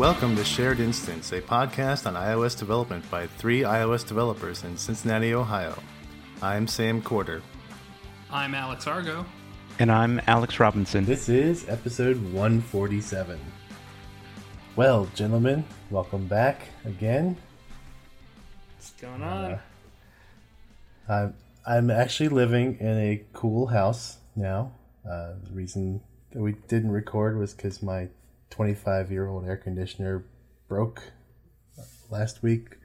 Welcome 0.00 0.34
to 0.36 0.44
Shared 0.46 0.80
Instance, 0.80 1.30
a 1.32 1.42
podcast 1.42 2.06
on 2.06 2.14
iOS 2.14 2.58
development 2.58 3.08
by 3.10 3.26
three 3.26 3.60
iOS 3.60 4.08
developers 4.08 4.64
in 4.64 4.78
Cincinnati, 4.78 5.34
Ohio. 5.34 5.78
I'm 6.40 6.66
Sam 6.66 7.02
Corder. 7.02 7.42
I'm 8.30 8.54
Alex 8.54 8.86
Argo. 8.86 9.26
And 9.78 9.92
I'm 9.92 10.18
Alex 10.26 10.58
Robinson. 10.58 11.04
This 11.04 11.28
is 11.28 11.68
episode 11.68 12.16
147. 12.32 13.38
Well, 14.74 15.06
gentlemen, 15.14 15.66
welcome 15.90 16.26
back 16.26 16.62
again. 16.86 17.36
What's 18.76 18.92
going 18.92 19.22
on? 19.22 19.44
Uh, 19.44 19.60
I'm, 21.10 21.34
I'm 21.66 21.90
actually 21.90 22.30
living 22.30 22.78
in 22.80 22.96
a 22.96 23.22
cool 23.34 23.66
house 23.66 24.16
now. 24.34 24.72
Uh, 25.04 25.34
the 25.44 25.52
reason 25.52 26.00
that 26.30 26.40
we 26.40 26.52
didn't 26.68 26.90
record 26.90 27.38
was 27.38 27.52
because 27.52 27.82
my 27.82 28.08
25 28.50 29.10
year 29.10 29.26
old 29.28 29.46
air 29.46 29.56
conditioner 29.56 30.24
broke 30.68 31.02
last 32.10 32.42
week. 32.42 32.76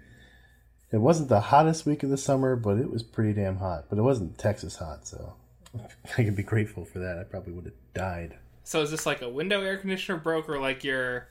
It 0.92 0.98
wasn't 0.98 1.30
the 1.30 1.40
hottest 1.42 1.86
week 1.86 2.04
of 2.04 2.10
the 2.10 2.18
summer, 2.18 2.56
but 2.56 2.78
it 2.78 2.90
was 2.92 3.04
pretty 3.04 3.34
damn 3.34 3.58
hot. 3.58 3.86
But 3.90 3.98
it 3.98 4.04
wasn't 4.04 4.38
Texas 4.38 4.78
hot, 4.78 5.06
so 5.08 5.34
I 6.18 6.24
can 6.24 6.36
be 6.36 6.44
grateful 6.44 6.86
for 6.86 7.00
that. 7.00 7.18
I 7.20 7.24
probably 7.24 7.54
would 7.54 7.66
have 7.66 7.74
died. 7.94 8.38
So 8.64 8.82
is 8.82 8.92
this 8.92 9.06
like 9.06 9.22
a 9.22 9.30
window 9.30 9.62
air 9.62 9.78
conditioner 9.78 10.18
broke 10.18 10.48
or 10.50 10.60
like 10.60 10.84
your 10.84 11.28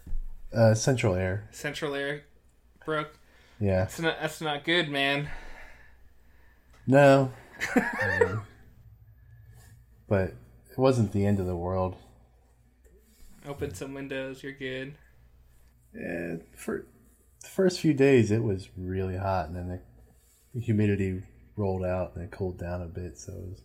Uh, 0.53 0.75
central 0.75 1.15
air. 1.15 1.49
central 1.53 1.95
air 1.95 2.23
broke? 2.85 3.17
Yeah. 3.61 3.81
That's 3.81 4.01
not 4.01 4.17
that's 4.21 4.41
not 4.41 4.65
good, 4.65 4.89
man. 4.89 5.29
No. 6.87 7.33
Um, 7.77 8.43
but 10.09 10.35
it 10.71 10.77
wasn't 10.79 11.13
the 11.13 11.25
end 11.25 11.41
of 11.41 11.47
the 11.47 11.57
world. 11.57 11.97
Open 13.47 13.75
some 13.75 13.95
windows, 13.95 14.43
you're 14.43 14.53
good. 14.53 14.95
Yeah, 15.95 16.37
for 16.57 16.87
the 17.41 17.49
first 17.49 17.81
few 17.81 17.95
days 17.95 18.31
it 18.31 18.43
was 18.43 18.69
really 18.77 19.17
hot, 19.17 19.49
and 19.49 19.57
then 19.57 19.69
the, 19.69 19.81
the 20.55 20.61
humidity 20.61 21.23
rolled 21.57 21.85
out 21.85 22.13
and 22.15 22.25
it 22.25 22.31
cooled 22.31 22.59
down 22.59 22.83
a 22.83 22.87
bit, 22.87 23.19
so 23.19 23.33
it 23.33 23.49
was, 23.49 23.63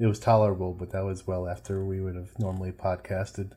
it 0.00 0.06
was 0.06 0.18
tolerable. 0.18 0.72
But 0.72 0.90
that 0.92 1.04
was 1.04 1.26
well 1.26 1.46
after 1.48 1.84
we 1.84 2.00
would 2.00 2.16
have 2.16 2.38
normally 2.38 2.72
podcasted, 2.72 3.52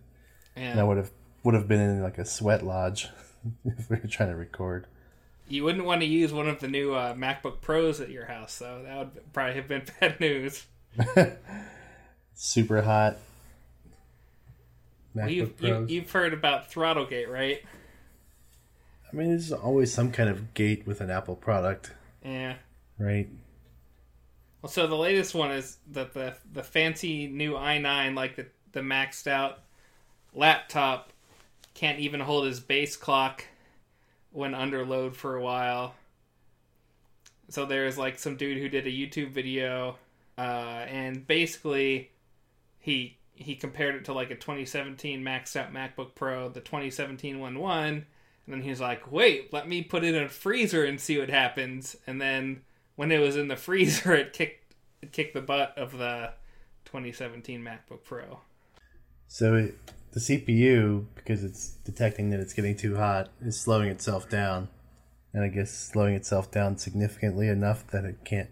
and 0.56 0.80
I 0.80 0.84
would 0.84 0.98
have 0.98 1.12
would 1.44 1.56
have 1.56 1.68
been 1.68 1.80
in 1.80 2.04
like 2.04 2.18
a 2.18 2.26
sweat 2.26 2.64
lodge 2.64 3.08
if 3.66 3.90
we 3.90 3.98
were 3.98 4.08
trying 4.08 4.30
to 4.30 4.36
record. 4.36 4.88
You 5.48 5.64
wouldn't 5.64 5.86
want 5.86 6.02
to 6.02 6.08
use 6.08 6.32
one 6.32 6.48
of 6.48 6.60
the 6.60 6.68
new 6.68 6.94
uh, 6.94 7.14
MacBook 7.14 7.62
Pros 7.62 8.00
at 8.00 8.10
your 8.10 8.26
house, 8.26 8.54
so 8.54 8.82
that 8.86 8.98
would 8.98 9.34
probably 9.34 9.56
have 9.56 9.68
been 9.68 9.84
bad 10.00 10.20
news. 10.20 10.66
Super 12.36 12.82
hot. 12.82 13.18
Well, 15.16 15.30
you've, 15.30 15.62
you, 15.62 15.70
Pros. 15.74 15.90
you've 15.90 16.12
heard 16.12 16.34
about 16.34 16.72
Throttlegate, 16.72 17.30
right? 17.30 17.62
I 19.12 19.16
mean, 19.16 19.30
there's 19.30 19.52
always 19.52 19.94
some 19.94 20.12
kind 20.12 20.30
of 20.30 20.54
gate 20.54 20.88
with 20.88 21.02
an 21.02 21.10
Apple 21.12 21.36
product, 21.36 21.92
Yeah. 22.24 22.56
right? 22.98 23.30
Well, 24.62 24.72
so 24.72 24.88
the 24.88 24.96
latest 24.96 25.36
one 25.36 25.52
is 25.52 25.78
that 25.92 26.14
the 26.14 26.36
the 26.52 26.64
fancy 26.64 27.28
new 27.28 27.54
i9, 27.54 28.16
like 28.16 28.38
the 28.38 28.46
the 28.72 28.80
maxed 28.80 29.28
out 29.28 29.60
laptop, 30.34 31.12
can't 31.74 32.00
even 32.00 32.22
hold 32.22 32.46
his 32.46 32.60
base 32.60 32.96
clock 32.96 33.46
when 34.32 34.56
under 34.56 34.86
load 34.86 35.16
for 35.18 35.36
a 35.36 35.42
while. 35.42 35.94
So 37.50 37.66
there's 37.66 37.98
like 37.98 38.18
some 38.18 38.36
dude 38.38 38.58
who 38.58 38.70
did 38.70 38.88
a 38.88 38.90
YouTube 38.90 39.32
video, 39.32 39.98
uh, 40.38 40.42
and 40.88 41.28
basically 41.28 42.10
he 42.80 43.18
he 43.36 43.56
compared 43.56 43.96
it 43.96 44.06
to 44.06 44.14
like 44.14 44.32
a 44.32 44.36
2017 44.36 45.22
maxed 45.24 45.56
out 45.56 45.74
MacBook 45.74 46.16
Pro. 46.16 46.50
The 46.50 46.62
2017 46.62 47.40
one 47.40 47.60
won, 47.60 47.88
and 47.88 48.06
then 48.48 48.62
he 48.62 48.70
was 48.70 48.82
like, 48.82 49.12
"Wait, 49.12 49.52
let 49.52 49.68
me 49.68 49.82
put 49.82 50.04
it 50.04 50.16
in 50.16 50.24
a 50.24 50.30
freezer 50.30 50.84
and 50.84 51.00
see 51.00 51.18
what 51.18 51.30
happens." 51.30 51.96
And 52.06 52.22
then 52.22 52.62
when 52.96 53.12
it 53.12 53.20
was 53.20 53.36
in 53.36 53.48
the 53.48 53.56
freezer, 53.68 54.14
it 54.14 54.34
kicked 54.34 54.76
it 55.02 55.12
kicked 55.12 55.34
the 55.34 55.42
butt 55.42 55.78
of 55.78 55.98
the 55.98 56.34
2017 56.86 57.62
MacBook 57.62 58.04
Pro. 58.04 58.40
So 59.28 59.56
it, 59.56 59.76
the 60.12 60.20
CPU, 60.20 61.06
because 61.16 61.44
it's 61.44 61.72
detecting 61.84 62.30
that 62.30 62.40
it's 62.40 62.54
getting 62.54 62.78
too 62.78 62.96
hot, 62.96 63.32
is 63.42 63.60
slowing 63.60 63.90
itself 63.90 64.30
down, 64.30 64.70
and 65.34 65.44
I 65.44 65.48
guess 65.48 65.72
slowing 65.72 66.14
itself 66.14 66.52
down 66.52 66.78
significantly 66.78 67.48
enough 67.48 67.88
that 67.88 68.06
it 68.06 68.24
can't 68.24 68.50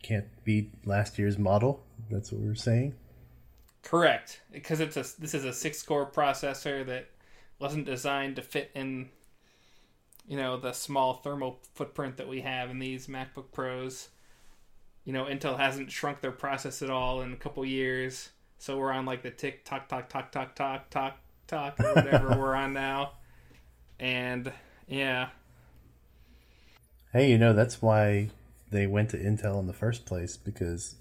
can't 0.00 0.26
beat 0.44 0.70
last 0.86 1.18
year's 1.18 1.38
model. 1.38 1.82
That's 2.08 2.30
what 2.30 2.40
we're 2.40 2.54
saying. 2.54 2.94
Correct, 3.88 4.42
because 4.52 4.80
it's 4.80 4.98
a 4.98 5.18
this 5.18 5.32
is 5.32 5.46
a 5.46 5.52
six 5.52 5.82
core 5.82 6.10
processor 6.10 6.84
that 6.84 7.08
wasn't 7.58 7.86
designed 7.86 8.36
to 8.36 8.42
fit 8.42 8.70
in, 8.74 9.08
you 10.28 10.36
know, 10.36 10.58
the 10.58 10.74
small 10.74 11.14
thermal 11.14 11.60
footprint 11.74 12.18
that 12.18 12.28
we 12.28 12.42
have 12.42 12.68
in 12.68 12.80
these 12.80 13.06
MacBook 13.06 13.50
Pros. 13.50 14.10
You 15.06 15.14
know, 15.14 15.24
Intel 15.24 15.56
hasn't 15.56 15.90
shrunk 15.90 16.20
their 16.20 16.32
process 16.32 16.82
at 16.82 16.90
all 16.90 17.22
in 17.22 17.32
a 17.32 17.36
couple 17.36 17.64
years, 17.64 18.28
so 18.58 18.76
we're 18.76 18.92
on 18.92 19.06
like 19.06 19.22
the 19.22 19.30
tick 19.30 19.64
tock 19.64 19.88
tock 19.88 20.10
tock 20.10 20.32
tock 20.32 20.54
tock 20.54 20.90
tock 20.90 21.18
tock 21.46 21.78
whatever 21.78 22.38
we're 22.38 22.54
on 22.54 22.74
now, 22.74 23.12
and 23.98 24.52
yeah, 24.86 25.28
Hey, 27.14 27.30
you 27.30 27.38
know 27.38 27.54
that's 27.54 27.80
why 27.80 28.28
they 28.70 28.86
went 28.86 29.08
to 29.10 29.16
Intel 29.16 29.58
in 29.60 29.66
the 29.66 29.72
first 29.72 30.04
place 30.04 30.36
because 30.36 30.96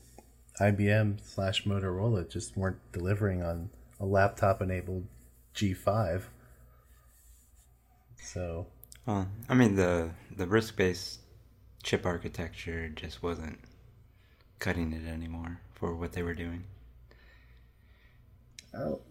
IBM 0.60 1.20
slash 1.24 1.66
Motorola 1.66 2.30
just 2.30 2.58
weren't 2.58 2.80
delivering 2.92 3.44
on 3.44 3.70
a 4.00 4.06
laptop 4.06 4.62
enabled 4.62 5.06
G5. 5.56 6.24
So 8.24 8.68
Well, 9.06 9.28
I 9.48 9.54
mean 9.54 9.76
the 9.76 10.12
the 10.36 10.46
RISC 10.46 10.76
based 10.76 11.20
chip 11.84 12.06
architecture 12.06 12.90
just 12.90 13.22
wasn't 13.22 13.60
cutting 14.60 14.94
it 14.94 15.08
anymore 15.08 15.60
for 15.74 15.96
what 15.96 16.14
they 16.14 16.24
were 16.24 16.34
doing. 16.34 16.64
Oh, 18.74 19.02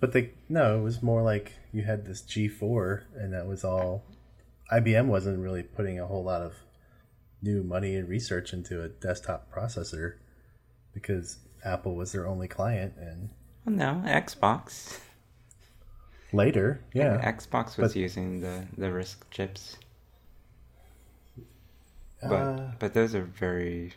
but 0.00 0.12
they 0.12 0.32
no, 0.48 0.78
it 0.78 0.82
was 0.82 1.02
more 1.02 1.22
like 1.22 1.52
you 1.72 1.82
had 1.82 2.04
this 2.04 2.22
G4, 2.22 3.02
and 3.16 3.32
that 3.32 3.46
was 3.46 3.64
all. 3.64 4.04
IBM 4.72 5.06
wasn't 5.06 5.38
really 5.40 5.62
putting 5.62 6.00
a 6.00 6.06
whole 6.06 6.24
lot 6.24 6.40
of 6.40 6.54
new 7.42 7.62
money 7.62 7.96
and 7.96 8.08
research 8.08 8.52
into 8.52 8.82
a 8.82 8.88
desktop 8.88 9.52
processor 9.52 10.14
because 10.94 11.38
Apple 11.64 11.94
was 11.94 12.12
their 12.12 12.26
only 12.26 12.48
client, 12.48 12.94
and 12.98 13.28
Well, 13.64 13.74
no, 13.76 14.02
Xbox. 14.08 15.00
later, 16.32 16.80
yeah, 16.92 17.20
Xbox 17.30 17.76
was 17.76 17.92
But- 17.92 17.96
using 18.00 18.40
the 18.40 18.66
the 18.78 18.86
RISC 18.90 19.16
chips, 19.30 19.76
but 22.22 22.32
uh, 22.32 22.70
but 22.78 22.94
those 22.94 23.14
are 23.14 23.24
very 23.24 23.92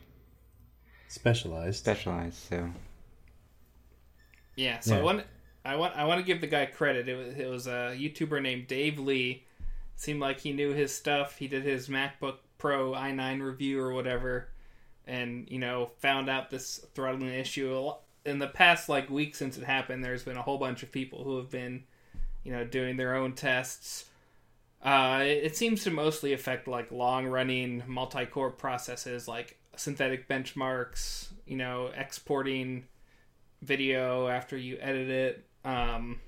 specialized. 1.07 1.79
specialized. 1.79 2.35
So 2.49 2.69
Yeah, 4.55 4.79
so 4.79 4.97
I 4.99 5.01
want 5.01 5.23
I 5.65 5.75
want 5.75 5.95
I 5.95 6.05
want 6.05 6.19
to 6.19 6.25
give 6.25 6.41
the 6.41 6.47
guy 6.47 6.65
credit. 6.65 7.07
It 7.07 7.15
was 7.15 7.27
it 7.37 7.49
was 7.49 7.67
a 7.67 7.95
YouTuber 7.97 8.41
named 8.41 8.67
Dave 8.67 8.99
Lee. 8.99 9.43
Seemed 9.95 10.19
like 10.19 10.39
he 10.41 10.53
knew 10.53 10.73
his 10.73 10.93
stuff. 10.95 11.37
He 11.37 11.47
did 11.47 11.63
his 11.63 11.87
MacBook 11.89 12.37
Pro 12.59 12.91
i9 12.93 13.41
review 13.41 13.79
or 13.81 13.91
whatever, 13.93 14.49
and 15.07 15.47
you 15.49 15.59
know 15.59 15.91
found 15.97 16.29
out 16.29 16.49
this 16.49 16.85
throttling 16.93 17.33
issue 17.33 17.91
in 18.27 18.39
the 18.39 18.47
past 18.47 18.89
like 18.89 19.09
week 19.09 19.35
since 19.35 19.57
it 19.57 19.63
happened. 19.63 20.03
There's 20.03 20.23
been 20.23 20.37
a 20.37 20.41
whole 20.41 20.57
bunch 20.57 20.83
of 20.83 20.91
people 20.91 21.23
who 21.23 21.37
have 21.37 21.49
been, 21.49 21.85
you 22.43 22.51
know, 22.51 22.65
doing 22.65 22.97
their 22.97 23.15
own 23.15 23.33
tests. 23.33 24.05
Uh, 24.83 25.21
it, 25.23 25.55
seems 25.57 25.83
to 25.85 25.91
mostly 25.91 26.33
affect 26.33 26.67
like 26.67 26.91
long 26.91 27.25
running 27.25 27.81
multi 27.87 28.25
core 28.25 28.51
processes 28.51 29.27
like 29.27 29.57
synthetic 29.75 30.27
benchmarks. 30.27 31.27
You 31.47 31.55
know, 31.55 31.89
exporting 31.95 32.83
video 33.61 34.27
after 34.27 34.57
you 34.57 34.77
edit 34.81 35.09
it. 35.09 35.45
Um, 35.63 36.19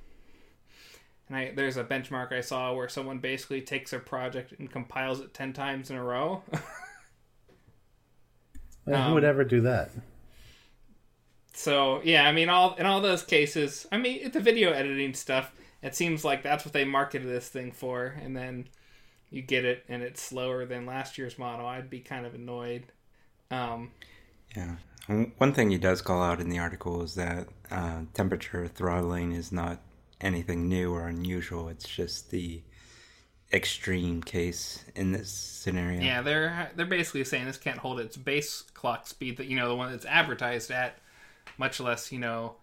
and 1.28 1.38
I, 1.38 1.52
there's 1.56 1.78
a 1.78 1.84
benchmark 1.84 2.32
I 2.32 2.42
saw 2.42 2.74
where 2.74 2.90
someone 2.90 3.20
basically 3.20 3.62
takes 3.62 3.94
a 3.94 4.00
project 4.00 4.54
and 4.58 4.72
compiles 4.72 5.20
it 5.20 5.34
10 5.34 5.54
times 5.54 5.92
in 5.92 5.98
a 5.98 6.04
row. 6.04 6.42
Um, 8.96 9.10
who 9.10 9.14
would 9.16 9.24
ever 9.24 9.44
do 9.44 9.62
that? 9.62 9.92
so, 11.54 12.02
yeah, 12.04 12.28
I 12.28 12.32
mean, 12.32 12.50
all 12.50 12.76
in 12.76 12.86
all 12.86 13.02
those 13.02 13.24
cases, 13.24 13.86
I 13.92 13.98
mean, 13.98 14.32
the 14.32 14.40
video 14.40 14.72
editing 14.72 15.14
stuff, 15.14 15.52
it 15.82 15.96
seems 15.96 16.24
like 16.24 16.44
that's 16.44 16.66
what 16.66 16.74
they 16.74 16.86
marketed 16.86 17.28
this 17.28 17.50
thing 17.50 17.72
for. 17.72 18.16
And 18.22 18.36
then 18.36 18.68
you 19.30 19.42
get 19.42 19.66
it 19.66 19.84
and 19.88 20.02
it's 20.02 20.22
slower 20.22 20.66
than 20.66 20.86
last 20.86 21.18
year's 21.18 21.38
model. 21.38 21.66
I'd 21.66 21.90
be 21.90 22.00
kind 22.00 22.26
of 22.26 22.34
annoyed. 22.34 22.84
Um, 23.52 23.92
yeah, 24.56 24.76
one 25.38 25.54
thing 25.54 25.70
he 25.70 25.78
does 25.78 26.02
call 26.02 26.22
out 26.22 26.40
in 26.40 26.50
the 26.50 26.60
article 26.60 27.02
is 27.02 27.16
that 27.16 27.48
uh, 27.72 28.02
temperature 28.14 28.68
throttling 28.68 29.34
is 29.34 29.52
not 29.52 29.82
anything 30.22 30.68
new 30.68 30.94
or 30.94 31.08
unusual. 31.08 31.68
It's 31.68 31.88
just 31.88 32.32
the 32.32 32.62
extreme 33.52 34.22
case 34.22 34.84
in 34.96 35.12
this 35.12 35.32
scenario. 35.32 36.02
Yeah, 36.02 36.22
they're 36.22 36.72
they're 36.76 36.86
basically 36.86 37.24
saying 37.24 37.46
this 37.46 37.58
can't 37.58 37.78
hold 37.78 38.00
its 38.00 38.18
base 38.18 38.64
clock 38.74 39.08
speed 39.08 39.38
that 39.38 39.48
you 39.48 39.56
know 39.56 39.68
the 39.68 39.76
one 39.76 39.92
that's 39.92 40.06
advertised 40.06 40.72
at, 40.72 40.98
much 41.58 41.80
less 41.80 42.12
you 42.12 42.20
know 42.20 42.56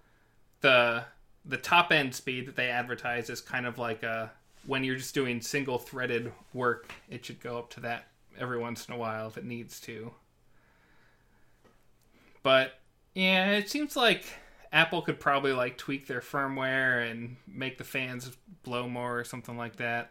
the 0.61 1.05
the 1.45 1.57
top 1.57 1.93
end 1.93 2.15
speed 2.15 2.47
that 2.47 2.57
they 2.57 2.69
advertise 2.69 3.31
is 3.31 3.41
kind 3.41 3.67
of 3.67 3.79
like 3.79 4.03
a 4.03 4.31
when 4.67 4.85
you're 4.85 4.97
just 4.97 5.15
doing 5.15 5.41
single 5.41 5.79
threaded 5.79 6.33
work, 6.53 6.91
it 7.09 7.25
should 7.25 7.41
go 7.41 7.59
up 7.59 7.71
to 7.71 7.81
that 7.81 8.09
every 8.39 8.59
once 8.59 8.89
in 8.89 8.95
a 8.95 8.99
while 8.99 9.29
if 9.29 9.39
it 9.39 9.45
needs 9.45 9.81
to. 9.81 10.13
But 12.43 12.75
yeah, 13.15 13.53
it 13.53 13.71
seems 13.71 13.97
like 13.97 14.25
Apple 14.73 15.03
could 15.03 15.21
probably 15.21 15.53
like 15.53 15.79
tweak 15.79 16.07
their 16.07 16.21
firmware 16.21 17.11
and 17.11 17.37
make 17.47 17.79
the 17.79 17.85
fans 17.85 18.37
blow 18.63 18.89
more 18.89 19.19
or 19.19 19.25
something 19.25 19.57
like 19.57 19.77
that. 19.77 20.11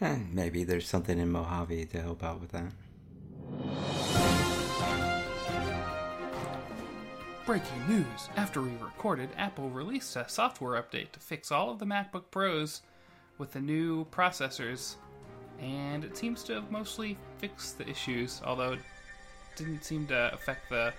Maybe 0.00 0.64
there's 0.64 0.86
something 0.86 1.18
in 1.18 1.30
Mojave 1.30 1.86
to 1.86 2.00
help 2.00 2.22
out 2.22 2.40
with 2.40 2.52
that. 2.52 2.72
Breaking 7.44 7.88
news. 7.88 8.28
After 8.36 8.60
we 8.60 8.70
recorded, 8.80 9.30
Apple 9.36 9.70
released 9.70 10.14
a 10.16 10.28
software 10.28 10.80
update 10.80 11.12
to 11.12 11.20
fix 11.20 11.50
all 11.50 11.70
of 11.70 11.78
the 11.78 11.86
MacBook 11.86 12.24
Pros 12.30 12.82
with 13.38 13.52
the 13.52 13.60
new 13.60 14.04
processors, 14.06 14.96
and 15.58 16.04
it 16.04 16.16
seems 16.16 16.42
to 16.44 16.52
have 16.54 16.70
mostly 16.70 17.16
fixed 17.38 17.78
the 17.78 17.88
issues, 17.88 18.42
although 18.44 18.74
it 18.74 18.80
didn't 19.56 19.82
seem 19.82 20.06
to 20.08 20.32
affect 20.32 20.68
the 20.68 20.92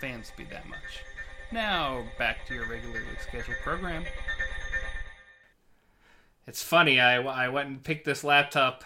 fan 0.00 0.24
speed 0.24 0.48
that 0.50 0.68
much. 0.68 1.04
Now, 1.52 2.02
back 2.18 2.46
to 2.48 2.54
your 2.54 2.66
regularly 2.66 3.06
scheduled 3.28 3.58
program. 3.62 4.04
It's 6.46 6.62
funny, 6.62 6.98
I, 7.00 7.22
I 7.22 7.48
went 7.48 7.68
and 7.68 7.82
picked 7.82 8.04
this 8.04 8.24
laptop 8.24 8.84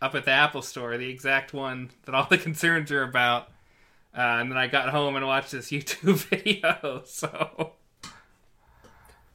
up 0.00 0.14
at 0.14 0.24
the 0.24 0.30
Apple 0.30 0.62
store, 0.62 0.96
the 0.96 1.10
exact 1.10 1.52
one 1.52 1.90
that 2.04 2.14
all 2.14 2.24
the 2.30 2.38
concerns 2.38 2.90
are 2.92 3.02
about. 3.02 3.48
Uh, 4.16 4.20
and 4.40 4.50
then 4.50 4.58
I 4.58 4.66
got 4.68 4.88
home 4.90 5.16
and 5.16 5.26
watched 5.26 5.50
this 5.52 5.70
YouTube 5.70 6.16
video. 6.28 7.02
So, 7.04 7.72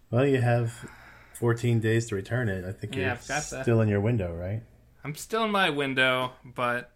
Well, 0.10 0.26
you 0.26 0.42
have 0.42 0.90
14 1.34 1.80
days 1.80 2.08
to 2.08 2.16
return 2.16 2.50
it. 2.50 2.66
I 2.66 2.72
think 2.72 2.96
Yeah, 2.96 3.02
you're 3.02 3.12
I've 3.12 3.28
got 3.28 3.44
that. 3.50 3.64
still 3.64 3.82
in 3.82 3.90
your 3.90 4.02
window, 4.02 4.34
right? 4.34 4.62
I'm 5.04 5.16
still 5.16 5.44
in 5.44 5.52
my 5.52 5.70
window, 5.70 6.32
but 6.46 6.92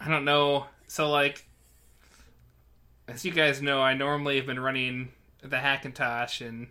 I 0.00 0.08
don't 0.08 0.24
know. 0.24 0.66
So, 0.88 1.08
like, 1.08 1.46
as 3.06 3.24
you 3.24 3.30
guys 3.30 3.62
know, 3.62 3.80
I 3.80 3.94
normally 3.94 4.36
have 4.36 4.46
been 4.46 4.58
running 4.58 5.12
the 5.42 5.56
Hackintosh, 5.56 6.46
and 6.46 6.68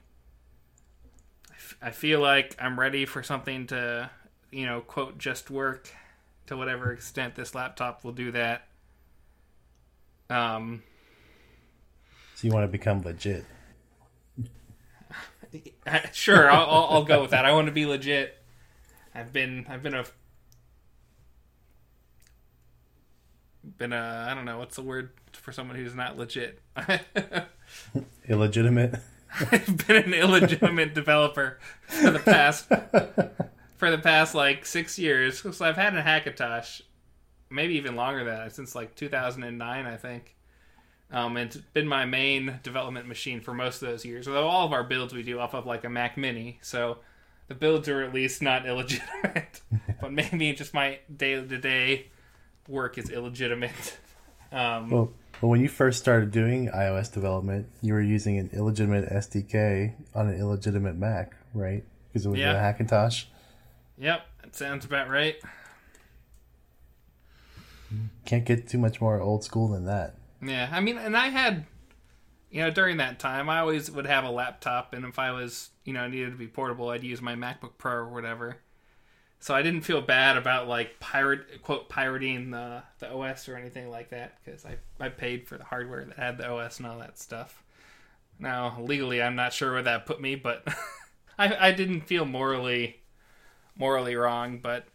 I, 1.82 1.92
feel 1.92 2.20
like 2.20 2.56
I'm 2.60 2.80
ready 2.80 3.06
for 3.06 3.24
something 3.24 3.68
to, 3.68 4.10
you 4.52 4.66
know, 4.66 4.82
quote, 4.82 5.18
just 5.18 5.50
work 5.50 5.90
to 6.48 6.58
whatever 6.58 6.92
extent 6.92 7.36
this 7.36 7.54
laptop 7.54 8.04
will 8.04 8.12
do 8.12 8.32
that. 8.32 8.68
Um, 10.30 10.84
So 12.36 12.48
you 12.48 12.54
want 12.54 12.64
to 12.64 12.68
become 12.68 13.02
legit. 13.02 13.46
sure, 16.14 16.52
I'll, 16.52 16.70
I'll, 16.70 16.88
I'll 16.92 17.04
go 17.04 17.22
with 17.22 17.32
that. 17.32 17.46
I 17.46 17.52
want 17.54 17.68
to 17.68 17.72
be 17.72 17.86
legit. 17.86 18.36
I've 19.14 19.34
been 19.34 19.66
I've 19.68 19.82
been 19.82 19.96
a 19.96 20.06
been 23.78 23.94
a 23.94 24.28
I 24.30 24.34
don't 24.34 24.46
know 24.46 24.60
what's 24.60 24.76
the 24.76 24.82
word 24.82 25.10
for 25.34 25.52
someone 25.52 25.76
who's 25.76 25.96
not 25.96 26.18
legit. 26.18 26.60
Illegitimate. 28.30 29.00
I've 29.52 29.88
been 29.88 30.04
an 30.04 30.14
illegitimate 30.14 30.94
developer 30.94 31.60
for 31.88 32.12
the 32.12 32.20
past 32.20 32.68
for 33.78 33.92
the 33.92 33.98
past 33.98 34.36
like 34.36 34.66
six 34.66 34.98
years. 35.00 35.40
So 35.56 35.66
I've 35.66 35.76
had 35.78 35.96
a 35.96 36.02
Hackintosh, 36.02 36.82
maybe 37.50 37.76
even 37.76 37.96
longer 37.96 38.24
than 38.24 38.36
that, 38.36 38.56
since 38.56 38.76
like 38.76 38.96
2009, 38.96 39.86
I 39.86 39.98
think. 39.98 40.36
Um, 41.12 41.38
it's 41.38 41.58
been 41.58 41.88
my 41.88 42.06
main 42.06 42.60
development 42.62 43.08
machine 43.08 43.42
for 43.42 43.54
most 43.54 43.82
of 43.82 43.90
those 43.90 44.06
years. 44.06 44.28
Although 44.28 44.48
all 44.48 44.66
of 44.66 44.74
our 44.74 44.84
builds 44.84 45.14
we 45.14 45.24
do 45.24 45.40
off 45.40 45.56
of 45.56 45.66
like 45.66 45.84
a 45.84 45.90
Mac 45.90 46.18
Mini, 46.18 46.60
so 46.62 47.00
the 47.48 47.56
builds 47.56 47.90
are 47.90 48.04
at 48.04 48.14
least 48.14 48.42
not 48.42 48.66
illegitimate. 48.68 49.62
but 50.02 50.12
maybe 50.12 50.54
just 50.54 50.74
my 50.74 51.00
day 51.16 51.36
to 51.36 51.58
day 51.58 52.08
work 52.68 52.98
is 52.98 53.10
illegitimate. 53.10 53.98
Um, 54.52 54.90
Well, 54.90 55.14
well, 55.42 55.50
when 55.50 55.62
you 55.62 55.70
first 55.70 56.00
started 56.00 56.32
doing 56.32 56.70
iOS 56.70 57.12
development, 57.12 57.68
you 57.82 57.94
were 57.94 58.02
using 58.02 58.38
an 58.38 58.50
illegitimate 58.54 59.10
SDK 59.10 59.94
on 60.16 60.28
an 60.28 60.40
illegitimate 60.40 60.96
Mac, 60.98 61.34
right? 61.54 61.84
Because 62.08 62.26
it 62.26 62.30
was 62.30 62.40
Yeah. 62.40 62.54
a 62.54 62.74
Hackintosh. 62.74 63.26
yep, 63.98 64.26
that 64.42 64.56
sounds 64.56 64.86
about 64.86 65.10
right. 65.10 65.36
Can't 68.26 68.46
get 68.46 68.68
too 68.68 68.78
much 68.78 69.02
more 69.02 69.20
old 69.20 69.44
school 69.44 69.68
than 69.68 69.86
that. 69.86 70.16
Yeah, 70.42 70.70
I 70.72 70.80
mean, 70.80 70.98
and 70.98 71.18
I 71.18 71.28
had, 71.30 71.66
you 72.52 72.62
know, 72.62 72.70
during 72.70 72.98
that 72.98 73.18
time, 73.20 73.50
I 73.50 73.60
always 73.60 73.90
would 73.90 74.06
have 74.06 74.24
a 74.24 74.30
laptop, 74.30 74.94
and 74.94 75.04
if 75.06 75.18
I 75.18 75.32
was, 75.32 75.72
you 75.86 75.94
know, 75.94 76.08
needed 76.08 76.32
to 76.32 76.38
be 76.38 76.48
portable, 76.48 76.90
I'd 76.90 77.04
use 77.04 77.22
my 77.22 77.36
MacBook 77.36 77.78
Pro 77.78 77.94
or 77.94 78.08
whatever. 78.10 78.58
So 79.42 79.56
I 79.56 79.62
didn't 79.62 79.82
feel 79.82 80.02
bad 80.02 80.36
about 80.38 80.68
like 80.68 81.00
pirate 81.00 81.62
quote 81.64 81.88
pirating 81.90 82.52
the 82.52 82.84
the 83.00 83.10
OS 83.12 83.48
or 83.48 83.56
anything 83.56 83.90
like 83.90 84.10
that 84.10 84.38
because 84.44 84.66
I 84.66 84.78
I 85.00 85.10
paid 85.10 85.48
for 85.48 85.58
the 85.58 85.64
hardware 85.64 86.04
that 86.06 86.18
had 86.18 86.38
the 86.38 86.50
OS 86.50 86.78
and 86.80 86.88
all 86.88 87.00
that 87.00 87.18
stuff. 87.18 87.64
Now 88.38 88.78
legally, 88.82 89.22
I'm 89.22 89.36
not 89.36 89.54
sure 89.54 89.74
where 89.74 89.84
that 89.84 90.06
put 90.06 90.22
me, 90.22 90.36
but 90.36 90.68
I 91.40 91.70
I 91.70 91.72
didn't 91.72 92.02
feel 92.02 92.26
morally 92.26 93.02
morally 93.78 94.16
wrong, 94.16 94.60
but 94.60 94.86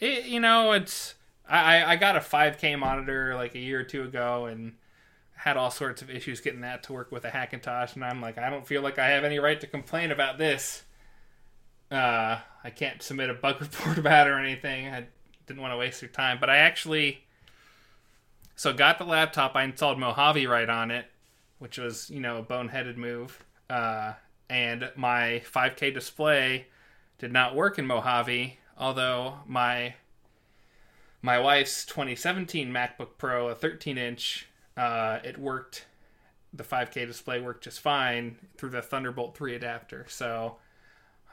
it 0.00 0.26
you 0.26 0.40
know 0.40 0.72
it's 0.72 1.14
I 1.48 1.84
I- 1.84 1.96
got 1.96 2.16
a 2.16 2.20
5K 2.20 2.78
monitor 2.78 3.34
like 3.34 3.54
a 3.54 3.58
year 3.58 3.80
or 3.80 3.84
two 3.84 4.02
ago 4.04 4.46
and 4.46 4.74
had 5.36 5.56
all 5.56 5.70
sorts 5.70 6.00
of 6.00 6.08
issues 6.10 6.40
getting 6.40 6.60
that 6.62 6.82
to 6.84 6.92
work 6.92 7.10
with 7.12 7.24
a 7.24 7.30
Hackintosh, 7.30 7.94
and 7.96 8.04
I'm 8.04 8.20
like, 8.22 8.38
I 8.38 8.48
don't 8.48 8.66
feel 8.66 8.80
like 8.82 8.98
I 8.98 9.08
have 9.10 9.24
any 9.24 9.38
right 9.38 9.60
to 9.60 9.66
complain 9.66 10.10
about 10.10 10.38
this. 10.38 10.83
Uh, 11.94 12.40
I 12.64 12.70
can't 12.70 13.02
submit 13.02 13.30
a 13.30 13.34
bug 13.34 13.56
report 13.60 13.98
about 13.98 14.26
it 14.26 14.30
or 14.30 14.38
anything. 14.38 14.88
I 14.88 15.06
didn't 15.46 15.62
want 15.62 15.72
to 15.72 15.78
waste 15.78 16.02
your 16.02 16.10
time, 16.10 16.38
but 16.40 16.50
I 16.50 16.56
actually 16.56 17.24
so 18.56 18.72
got 18.72 18.98
the 18.98 19.04
laptop. 19.04 19.54
I 19.54 19.62
installed 19.64 19.98
Mojave 19.98 20.46
right 20.46 20.68
on 20.68 20.90
it, 20.90 21.06
which 21.58 21.78
was 21.78 22.10
you 22.10 22.20
know 22.20 22.38
a 22.38 22.42
boneheaded 22.42 22.96
move. 22.96 23.44
Uh, 23.70 24.14
and 24.50 24.90
my 24.96 25.42
5K 25.52 25.94
display 25.94 26.66
did 27.18 27.32
not 27.32 27.54
work 27.54 27.78
in 27.78 27.86
Mojave, 27.86 28.58
although 28.76 29.38
my 29.46 29.94
my 31.22 31.38
wife's 31.38 31.84
2017 31.86 32.70
MacBook 32.70 33.16
Pro, 33.18 33.48
a 33.48 33.54
13 33.54 33.96
inch, 33.98 34.48
uh, 34.76 35.20
it 35.24 35.38
worked. 35.38 35.86
The 36.52 36.64
5K 36.64 37.06
display 37.06 37.40
worked 37.40 37.64
just 37.64 37.80
fine 37.80 38.36
through 38.56 38.70
the 38.70 38.82
Thunderbolt 38.82 39.36
3 39.36 39.56
adapter. 39.56 40.06
So 40.08 40.56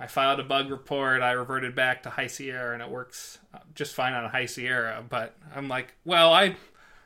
I 0.01 0.08
filed 0.08 0.39
a 0.39 0.43
bug 0.43 0.72
report. 0.72 1.22
I 1.22 1.34
reverted 1.34 1.75
back 1.75 2.01
to 2.03 2.10
High 2.10 2.25
Sierra, 2.25 2.74
and 2.74 2.81
it 2.81 2.89
works 2.89 3.38
uh, 3.53 3.60
just 3.75 3.93
fine 3.93 4.13
on 4.13 4.27
High 4.27 4.48
Sierra. 4.48 5.05
But 5.08 5.38
I'm 5.55 5.67
like, 5.67 5.93
well, 6.03 6.34
I 6.34 6.55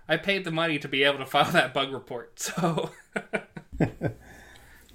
I 0.08 0.16
paid 0.16 0.46
the 0.46 0.52
money 0.52 0.80
to 0.80 0.88
be 0.88 1.04
able 1.04 1.18
to 1.18 1.26
file 1.26 1.52
that 1.52 1.74
bug 1.74 1.92
report, 1.92 2.40
so 2.40 2.92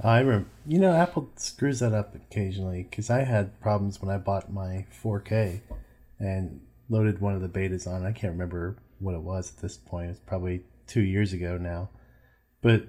I 0.02 0.20
remember, 0.20 0.48
you 0.66 0.78
know, 0.78 0.94
Apple 0.94 1.28
screws 1.36 1.80
that 1.80 1.92
up 1.92 2.14
occasionally 2.14 2.86
because 2.88 3.10
I 3.10 3.24
had 3.24 3.60
problems 3.60 4.00
when 4.00 4.10
I 4.10 4.16
bought 4.16 4.50
my 4.50 4.86
4K 5.04 5.60
and 6.18 6.62
loaded 6.88 7.20
one 7.20 7.34
of 7.34 7.42
the 7.42 7.48
betas 7.48 7.86
on. 7.86 8.06
I 8.06 8.12
can't 8.12 8.32
remember 8.32 8.76
what 8.98 9.14
it 9.14 9.20
was 9.20 9.52
at 9.52 9.60
this 9.60 9.76
point. 9.76 10.08
It's 10.08 10.20
probably 10.20 10.62
two 10.86 11.02
years 11.02 11.34
ago 11.34 11.58
now. 11.58 11.90
But 12.62 12.84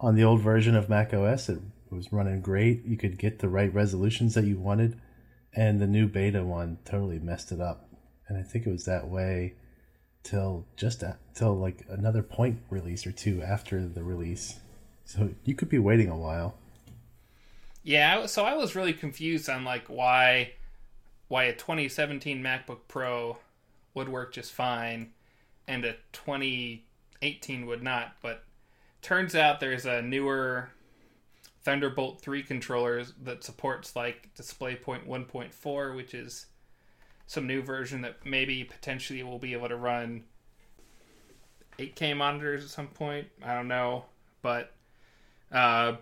on 0.00 0.16
the 0.16 0.24
old 0.24 0.40
version 0.40 0.74
of 0.74 0.88
Mac 0.88 1.14
OS, 1.14 1.48
it 1.48 1.60
was 1.92 2.12
running 2.12 2.40
great. 2.40 2.84
You 2.84 2.96
could 2.96 3.18
get 3.18 3.38
the 3.38 3.48
right 3.48 3.72
resolutions 3.72 4.34
that 4.34 4.44
you 4.44 4.58
wanted, 4.58 5.00
and 5.54 5.80
the 5.80 5.86
new 5.86 6.06
beta 6.08 6.42
one 6.44 6.78
totally 6.84 7.18
messed 7.18 7.52
it 7.52 7.60
up. 7.60 7.88
And 8.28 8.38
I 8.38 8.42
think 8.42 8.66
it 8.66 8.72
was 8.72 8.84
that 8.84 9.08
way 9.08 9.54
till 10.22 10.66
just 10.76 11.02
a, 11.02 11.18
till 11.34 11.54
like 11.54 11.84
another 11.88 12.22
point 12.22 12.60
release 12.70 13.06
or 13.06 13.12
two 13.12 13.42
after 13.42 13.86
the 13.86 14.02
release. 14.02 14.60
So 15.04 15.30
you 15.44 15.54
could 15.54 15.68
be 15.68 15.78
waiting 15.78 16.08
a 16.08 16.16
while. 16.16 16.56
yeah. 17.82 18.26
So 18.26 18.44
I 18.44 18.54
was 18.54 18.74
really 18.74 18.92
confused 18.92 19.48
on 19.50 19.64
like 19.64 19.86
why 19.88 20.52
why 21.28 21.44
a 21.44 21.54
2017 21.54 22.42
MacBook 22.42 22.80
Pro 22.88 23.38
would 23.94 24.08
work 24.08 24.32
just 24.32 24.52
fine 24.52 25.12
and 25.66 25.84
a 25.84 25.96
2018 26.12 27.66
would 27.66 27.82
not. 27.82 28.16
But 28.22 28.44
turns 29.00 29.34
out 29.34 29.60
there's 29.60 29.86
a 29.86 30.02
newer 30.02 30.70
Thunderbolt 31.64 32.20
3 32.20 32.42
controllers 32.42 33.12
that 33.22 33.44
supports 33.44 33.94
like 33.94 34.30
DisplayPort 34.36 35.06
1.4, 35.06 35.96
which 35.96 36.14
is 36.14 36.46
some 37.26 37.46
new 37.46 37.62
version 37.62 38.02
that 38.02 38.26
maybe 38.26 38.64
potentially 38.64 39.22
will 39.22 39.38
be 39.38 39.52
able 39.52 39.68
to 39.68 39.76
run 39.76 40.24
8K 41.78 42.16
monitors 42.16 42.64
at 42.64 42.70
some 42.70 42.88
point. 42.88 43.28
I 43.42 43.54
don't 43.54 43.68
know, 43.68 44.04
but 44.42 44.72
uh, 45.52 45.94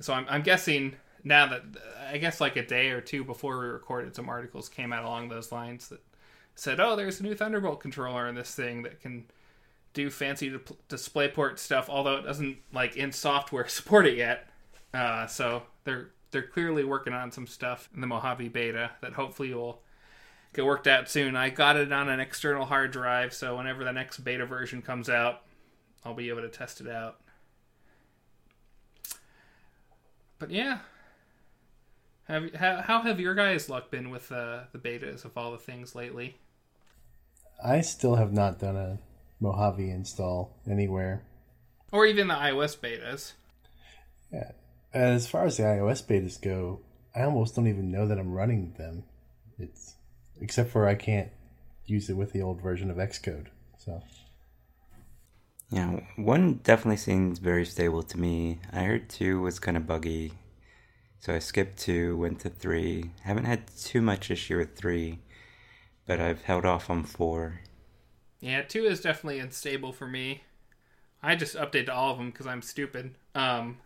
so 0.00 0.14
I'm, 0.14 0.26
I'm 0.28 0.42
guessing 0.42 0.96
now 1.24 1.46
that 1.46 1.62
I 2.10 2.18
guess 2.18 2.40
like 2.40 2.56
a 2.56 2.66
day 2.66 2.90
or 2.90 3.00
two 3.00 3.24
before 3.24 3.58
we 3.58 3.66
recorded, 3.66 4.16
some 4.16 4.28
articles 4.28 4.68
came 4.68 4.92
out 4.92 5.04
along 5.04 5.28
those 5.28 5.52
lines 5.52 5.88
that 5.88 6.00
said, 6.54 6.80
"Oh, 6.80 6.96
there's 6.96 7.20
a 7.20 7.22
new 7.22 7.34
Thunderbolt 7.34 7.80
controller 7.80 8.26
in 8.26 8.34
this 8.34 8.54
thing 8.54 8.82
that 8.82 9.00
can 9.00 9.24
do 9.92 10.10
fancy 10.10 10.50
di- 10.50 10.58
DisplayPort 10.88 11.58
stuff, 11.58 11.88
although 11.88 12.16
it 12.16 12.22
doesn't 12.22 12.58
like 12.72 12.96
in 12.96 13.12
software 13.12 13.68
support 13.68 14.06
it 14.06 14.16
yet." 14.16 14.48
Uh, 14.94 15.26
so 15.26 15.62
they're 15.84 16.10
they're 16.30 16.42
clearly 16.42 16.84
working 16.84 17.12
on 17.12 17.32
some 17.32 17.46
stuff 17.46 17.88
in 17.94 18.00
the 18.00 18.06
Mojave 18.06 18.48
beta 18.48 18.90
that 19.00 19.14
hopefully 19.14 19.54
will 19.54 19.80
get 20.52 20.64
worked 20.64 20.86
out 20.86 21.08
soon. 21.08 21.36
I 21.36 21.50
got 21.50 21.76
it 21.76 21.92
on 21.92 22.08
an 22.08 22.20
external 22.20 22.66
hard 22.66 22.90
drive, 22.90 23.32
so 23.32 23.56
whenever 23.56 23.84
the 23.84 23.92
next 23.92 24.18
beta 24.18 24.46
version 24.46 24.82
comes 24.82 25.08
out, 25.08 25.42
I'll 26.04 26.14
be 26.14 26.28
able 26.28 26.42
to 26.42 26.48
test 26.48 26.80
it 26.80 26.88
out. 26.88 27.18
But 30.38 30.50
yeah, 30.50 30.78
have 32.28 32.54
how, 32.54 32.82
how 32.82 33.00
have 33.02 33.18
your 33.18 33.34
guys' 33.34 33.68
luck 33.68 33.90
been 33.90 34.10
with 34.10 34.30
uh, 34.30 34.64
the 34.72 34.78
betas 34.78 35.24
of 35.24 35.36
all 35.36 35.52
the 35.52 35.58
things 35.58 35.94
lately? 35.94 36.36
I 37.64 37.80
still 37.80 38.16
have 38.16 38.32
not 38.32 38.58
done 38.58 38.76
a 38.76 38.98
Mojave 39.40 39.90
install 39.90 40.56
anywhere. 40.68 41.22
Or 41.90 42.06
even 42.06 42.28
the 42.28 42.34
iOS 42.34 42.76
betas. 42.76 43.32
Yeah. 44.32 44.52
As 44.92 45.28
far 45.28 45.44
as 45.44 45.56
the 45.56 45.64
iOS 45.64 46.04
betas 46.04 46.40
go, 46.40 46.80
I 47.14 47.22
almost 47.22 47.54
don't 47.56 47.66
even 47.66 47.90
know 47.90 48.06
that 48.06 48.18
I'm 48.18 48.32
running 48.32 48.74
them. 48.78 49.04
It's 49.58 49.96
except 50.40 50.70
for 50.70 50.86
I 50.86 50.94
can't 50.94 51.30
use 51.84 52.08
it 52.08 52.16
with 52.16 52.32
the 52.32 52.42
old 52.42 52.62
version 52.62 52.90
of 52.90 52.96
Xcode. 52.96 53.46
So 53.76 54.02
Yeah, 55.70 56.00
one 56.16 56.54
definitely 56.62 56.96
seems 56.96 57.38
very 57.38 57.64
stable 57.64 58.02
to 58.04 58.18
me. 58.18 58.60
I 58.72 58.82
heard 58.84 59.08
two 59.08 59.40
was 59.40 59.58
kind 59.58 59.76
of 59.76 59.86
buggy, 59.86 60.32
so 61.20 61.34
I 61.34 61.38
skipped 61.38 61.78
two, 61.78 62.16
went 62.16 62.40
to 62.40 62.48
three. 62.50 63.10
Haven't 63.22 63.44
had 63.44 63.66
too 63.76 64.00
much 64.00 64.30
issue 64.30 64.58
with 64.58 64.76
three, 64.76 65.18
but 66.06 66.20
I've 66.20 66.42
held 66.42 66.64
off 66.64 66.88
on 66.88 67.04
four. 67.04 67.60
Yeah, 68.40 68.62
two 68.62 68.84
is 68.84 69.00
definitely 69.00 69.40
unstable 69.40 69.92
for 69.92 70.06
me. 70.06 70.42
I 71.22 71.34
just 71.34 71.56
updated 71.56 71.88
all 71.88 72.12
of 72.12 72.18
them 72.18 72.30
because 72.30 72.46
I'm 72.46 72.62
stupid 72.62 73.16
um, 73.34 73.78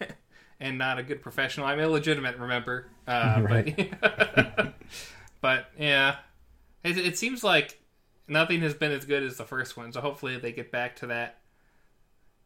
and 0.62 0.78
not 0.78 0.96
a 0.96 1.02
good 1.02 1.20
professional. 1.20 1.66
I'm 1.66 1.80
illegitimate, 1.80 2.38
remember? 2.38 2.86
Uh, 3.06 3.42
Right. 3.42 4.00
But, 4.00 4.74
but 5.40 5.66
yeah, 5.76 6.16
it, 6.84 6.96
it 6.96 7.18
seems 7.18 7.42
like 7.42 7.80
nothing 8.28 8.60
has 8.60 8.72
been 8.72 8.92
as 8.92 9.04
good 9.04 9.24
as 9.24 9.36
the 9.36 9.44
first 9.44 9.76
one. 9.76 9.92
So 9.92 10.00
hopefully 10.00 10.38
they 10.38 10.52
get 10.52 10.70
back 10.70 10.96
to 10.96 11.08
that 11.08 11.40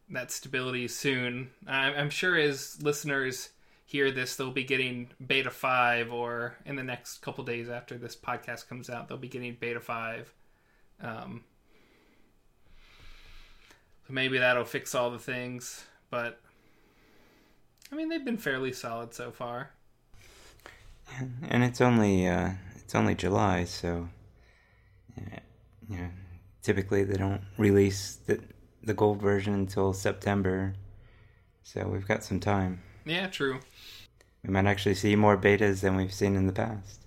that 0.09 0.31
stability 0.31 0.89
soon. 0.89 1.51
I'm, 1.67 1.93
I'm 1.95 2.11
sure 2.11 2.37
as 2.37 2.81
listeners 2.81 3.51
hear 3.85 4.11
this, 4.11 4.37
they'll 4.37 4.51
be 4.51 4.65
getting 4.65 5.09
beta 5.25 5.51
five, 5.51 6.13
or 6.13 6.57
in 6.65 6.77
the 6.77 6.85
next 6.85 7.19
couple 7.19 7.45
days 7.45 7.69
after 7.69 7.99
this 7.99 8.17
podcast 8.17 8.69
comes 8.69 8.89
out, 8.89 9.09
they'll 9.09 9.19
be 9.19 9.29
getting 9.29 9.57
beta 9.61 9.81
five. 9.81 10.33
Um, 11.03 11.45
so 14.07 14.13
maybe 14.13 14.39
that'll 14.39 14.65
fix 14.65 14.95
all 14.95 15.11
the 15.11 15.19
things, 15.19 15.85
but 16.09 16.41
I 17.91 17.95
mean 17.95 18.09
they've 18.09 18.25
been 18.25 18.39
fairly 18.39 18.73
solid 18.73 19.15
so 19.15 19.31
far. 19.31 19.71
And 21.49 21.63
it's 21.63 21.81
only 21.81 22.27
uh, 22.27 22.51
it's 22.77 22.95
only 22.95 23.15
July, 23.15 23.65
so 23.65 24.09
you 25.89 25.97
know, 25.97 26.09
typically 26.63 27.05
they 27.05 27.17
don't 27.17 27.43
release 27.59 28.17
the 28.27 28.41
the 28.83 28.95
gold 28.95 29.21
version 29.21 29.55
until 29.55 29.93
September, 29.93 30.75
so 31.63 31.87
we've 31.89 32.07
got 32.07 32.25
some 32.25 32.41
time. 32.41 32.83
Yeah, 33.05 33.29
true. 33.29 33.61
We 34.43 34.53
might 34.53 34.67
actually 34.67 34.95
see 34.95 35.17
more 35.17 35.37
betas 35.37 35.81
than 35.81 35.97
we've 35.97 36.13
seen 36.13 36.37
in 36.37 36.47
the 36.47 36.53
past. 36.53 37.01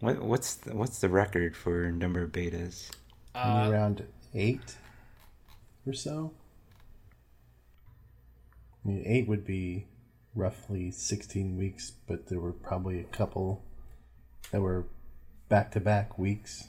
What 0.00 0.20
what's 0.20 0.54
the, 0.54 0.76
what's 0.76 1.00
the 1.00 1.08
record 1.08 1.56
for 1.56 1.90
number 1.90 2.22
of 2.22 2.32
betas? 2.32 2.90
Uh, 3.34 3.68
around 3.70 4.04
eight 4.34 4.76
or 5.86 5.92
so. 5.92 6.32
I 8.84 8.88
mean, 8.88 9.02
eight 9.06 9.28
would 9.28 9.44
be 9.44 9.86
roughly 10.34 10.90
16 10.90 11.56
weeks, 11.56 11.92
but 12.06 12.28
there 12.28 12.40
were 12.40 12.52
probably 12.52 12.98
a 13.00 13.04
couple 13.04 13.64
that 14.50 14.60
were 14.60 14.86
back 15.48 15.70
to 15.72 15.80
back 15.80 16.18
weeks. 16.18 16.68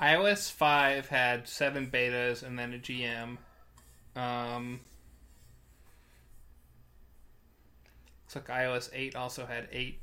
iOS 0.00 0.50
five 0.50 1.08
had 1.08 1.48
seven 1.48 1.90
betas 1.90 2.42
and 2.42 2.58
then 2.58 2.72
a 2.72 2.78
GM. 2.78 3.38
Um, 4.14 4.80
looks 8.24 8.34
like 8.36 8.46
iOS 8.48 8.90
eight 8.94 9.14
also 9.16 9.46
had 9.46 9.68
eight. 9.72 10.00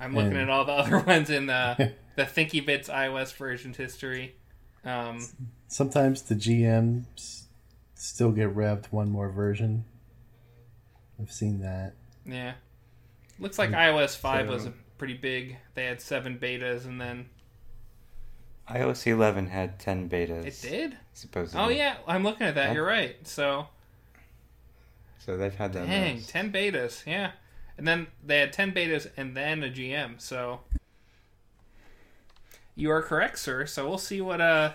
I'm 0.00 0.14
looking 0.14 0.32
And- 0.32 0.40
at 0.42 0.50
all 0.50 0.64
the 0.64 0.72
other 0.72 0.98
ones 1.00 1.30
in 1.30 1.46
the 1.46 1.92
the 2.16 2.24
Thinky 2.24 2.64
Bits 2.64 2.88
iOS 2.88 3.32
version 3.34 3.72
history. 3.72 4.34
Um, 4.84 5.24
Sometimes 5.68 6.22
the 6.22 6.34
GMs 6.34 7.44
still 8.02 8.32
get 8.32 8.54
revved 8.54 8.86
one 8.86 9.10
more 9.10 9.28
version. 9.30 9.84
I've 11.20 11.32
seen 11.32 11.60
that. 11.60 11.94
yeah, 12.26 12.54
looks 13.38 13.58
like 13.58 13.70
iOS 13.70 14.16
five 14.16 14.48
was 14.48 14.64
so- 14.64 14.70
a 14.70 14.72
pretty 14.98 15.14
big. 15.14 15.56
They 15.74 15.84
had 15.86 16.00
seven 16.00 16.38
betas 16.38 16.84
and 16.84 17.00
then 17.00 17.26
iOS 18.68 19.06
11 19.06 19.48
had 19.48 19.78
10 19.78 20.08
betas. 20.08 20.46
it 20.46 20.58
did. 20.62 20.96
supposedly. 21.12 21.60
Oh 21.64 21.68
yeah, 21.68 21.96
I'm 22.06 22.22
looking 22.22 22.46
at 22.46 22.54
that. 22.56 22.68
Yeah. 22.68 22.74
You're 22.74 22.86
right. 22.86 23.16
So 23.26 23.68
So 25.18 25.36
they've 25.36 25.54
had 25.54 25.72
that. 25.74 25.86
dang, 25.86 26.16
most. 26.16 26.28
ten 26.30 26.52
betas. 26.52 27.04
Yeah, 27.06 27.32
and 27.78 27.86
then 27.86 28.06
they 28.24 28.38
had 28.38 28.52
ten 28.52 28.72
betas 28.72 29.08
and 29.16 29.36
then 29.36 29.62
a 29.62 29.68
GM. 29.68 30.20
So 30.20 30.60
you 32.74 32.90
are 32.90 33.02
correct, 33.02 33.38
sir. 33.38 33.66
So 33.66 33.88
we'll 33.88 33.98
see 33.98 34.20
what 34.20 34.40
uh 34.40 34.72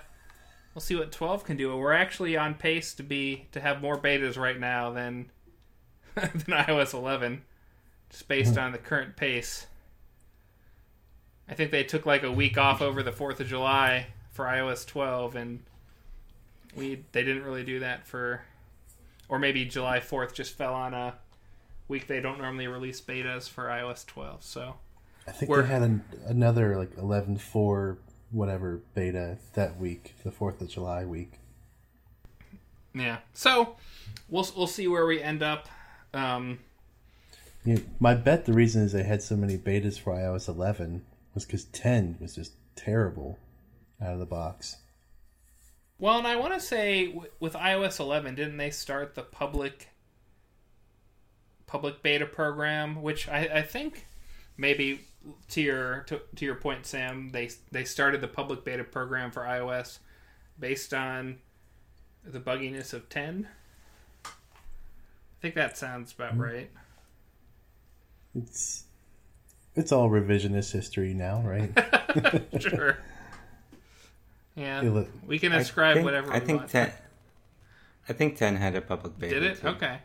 we'll 0.77 0.81
see 0.83 0.95
what 0.95 1.11
12 1.11 1.43
can 1.43 1.57
do. 1.57 1.75
We're 1.75 1.91
actually 1.91 2.37
on 2.37 2.53
pace 2.53 2.93
to 2.93 3.03
be 3.03 3.47
to 3.51 3.59
have 3.59 3.81
more 3.81 3.97
betas 3.97 4.37
right 4.37 4.59
now 4.59 4.91
than 4.91 5.31
than 6.13 6.31
iOS 6.31 6.93
11, 6.93 7.41
just 8.11 8.27
based 8.27 8.53
hmm. 8.53 8.59
on 8.59 8.71
the 8.73 8.77
current 8.77 9.15
pace. 9.15 9.65
I 11.49 11.55
think 11.55 11.71
they 11.71 11.83
took 11.83 12.05
like 12.05 12.21
a 12.21 12.31
week 12.31 12.59
off 12.59 12.79
over 12.83 13.01
the 13.01 13.11
Fourth 13.11 13.39
of 13.39 13.47
July 13.47 14.05
for 14.29 14.45
iOS 14.45 14.85
12, 14.85 15.35
and 15.35 15.63
we 16.75 17.03
they 17.11 17.23
didn't 17.23 17.43
really 17.43 17.63
do 17.63 17.79
that 17.79 18.05
for, 18.05 18.43
or 19.29 19.39
maybe 19.39 19.65
July 19.65 19.99
4th 19.99 20.35
just 20.35 20.55
fell 20.55 20.75
on 20.75 20.93
a 20.93 21.15
week 21.87 22.05
they 22.05 22.19
don't 22.19 22.37
normally 22.37 22.67
release 22.67 23.01
betas 23.01 23.49
for 23.49 23.63
iOS 23.63 24.05
12. 24.05 24.43
So 24.43 24.75
I 25.27 25.31
think 25.31 25.51
they 25.51 25.65
had 25.65 25.81
an, 25.81 26.03
another 26.27 26.77
like 26.77 26.95
11.4 26.97 27.97
whatever 28.31 28.81
beta 28.93 29.37
that 29.53 29.79
week, 29.79 30.15
the 30.23 30.31
4th 30.31 30.61
of 30.61 30.69
July 30.69 31.05
week. 31.05 31.33
yeah, 32.93 33.17
so 33.33 33.75
we'll 34.29 34.47
we'll 34.55 34.67
see 34.67 34.87
where 34.87 35.05
we 35.05 35.21
end 35.21 35.43
up. 35.43 35.67
Um, 36.13 36.59
my 37.99 38.13
bet 38.13 38.45
the 38.45 38.53
reason 38.53 38.83
is 38.83 38.93
they 38.93 39.03
had 39.03 39.21
so 39.21 39.35
many 39.35 39.57
betas 39.57 39.99
for 39.99 40.13
iOS 40.13 40.47
11 40.47 41.05
was 41.33 41.45
because 41.45 41.65
10 41.65 42.17
was 42.21 42.33
just 42.35 42.53
terrible 42.75 43.37
out 44.01 44.13
of 44.13 44.19
the 44.19 44.25
box. 44.25 44.77
Well, 45.99 46.17
and 46.17 46.27
I 46.27 46.35
want 46.35 46.53
to 46.53 46.59
say 46.59 47.07
w- 47.07 47.29
with 47.39 47.53
iOS 47.53 47.99
11, 47.99 48.35
didn't 48.35 48.57
they 48.57 48.69
start 48.69 49.15
the 49.15 49.23
public 49.23 49.89
public 51.65 52.01
beta 52.01 52.25
program? 52.25 53.01
Which 53.01 53.27
I, 53.27 53.49
I 53.55 53.61
think 53.63 54.05
maybe 54.57 55.01
to 55.49 55.61
your 55.61 56.03
to, 56.07 56.21
to 56.35 56.45
your 56.45 56.55
point, 56.55 56.85
Sam, 56.85 57.29
they 57.29 57.49
they 57.71 57.83
started 57.83 58.21
the 58.21 58.27
public 58.27 58.63
beta 58.63 58.83
program 58.83 59.31
for 59.31 59.41
iOS 59.41 59.99
based 60.59 60.93
on 60.93 61.37
the 62.23 62.39
bugginess 62.39 62.93
of 62.93 63.09
10. 63.09 63.47
I 64.25 64.29
think 65.41 65.55
that 65.55 65.77
sounds 65.77 66.11
about 66.13 66.33
hmm. 66.33 66.41
right. 66.41 66.69
It's 68.35 68.83
it's 69.75 69.91
all 69.91 70.09
revisionist 70.09 70.71
history 70.71 71.13
now, 71.13 71.41
right? 71.41 71.71
sure. 72.59 72.97
Yeah, 74.55 74.81
Feel 74.81 74.97
it. 74.97 75.09
we 75.25 75.37
can 75.37 75.53
I 75.53 75.57
ascribe 75.57 75.95
think- 75.95 76.05
whatever. 76.05 76.31
I 76.31 76.39
we 76.39 76.45
think 76.45 76.59
want. 76.61 76.71
10. 76.71 76.91
I 78.09 78.13
think 78.13 78.37
10 78.37 78.55
had 78.55 78.75
a 78.75 78.81
public 78.81 79.19
beta. 79.19 79.35
Did 79.35 79.43
it? 79.43 79.61
too. 79.61 79.67
Okay. 79.67 79.99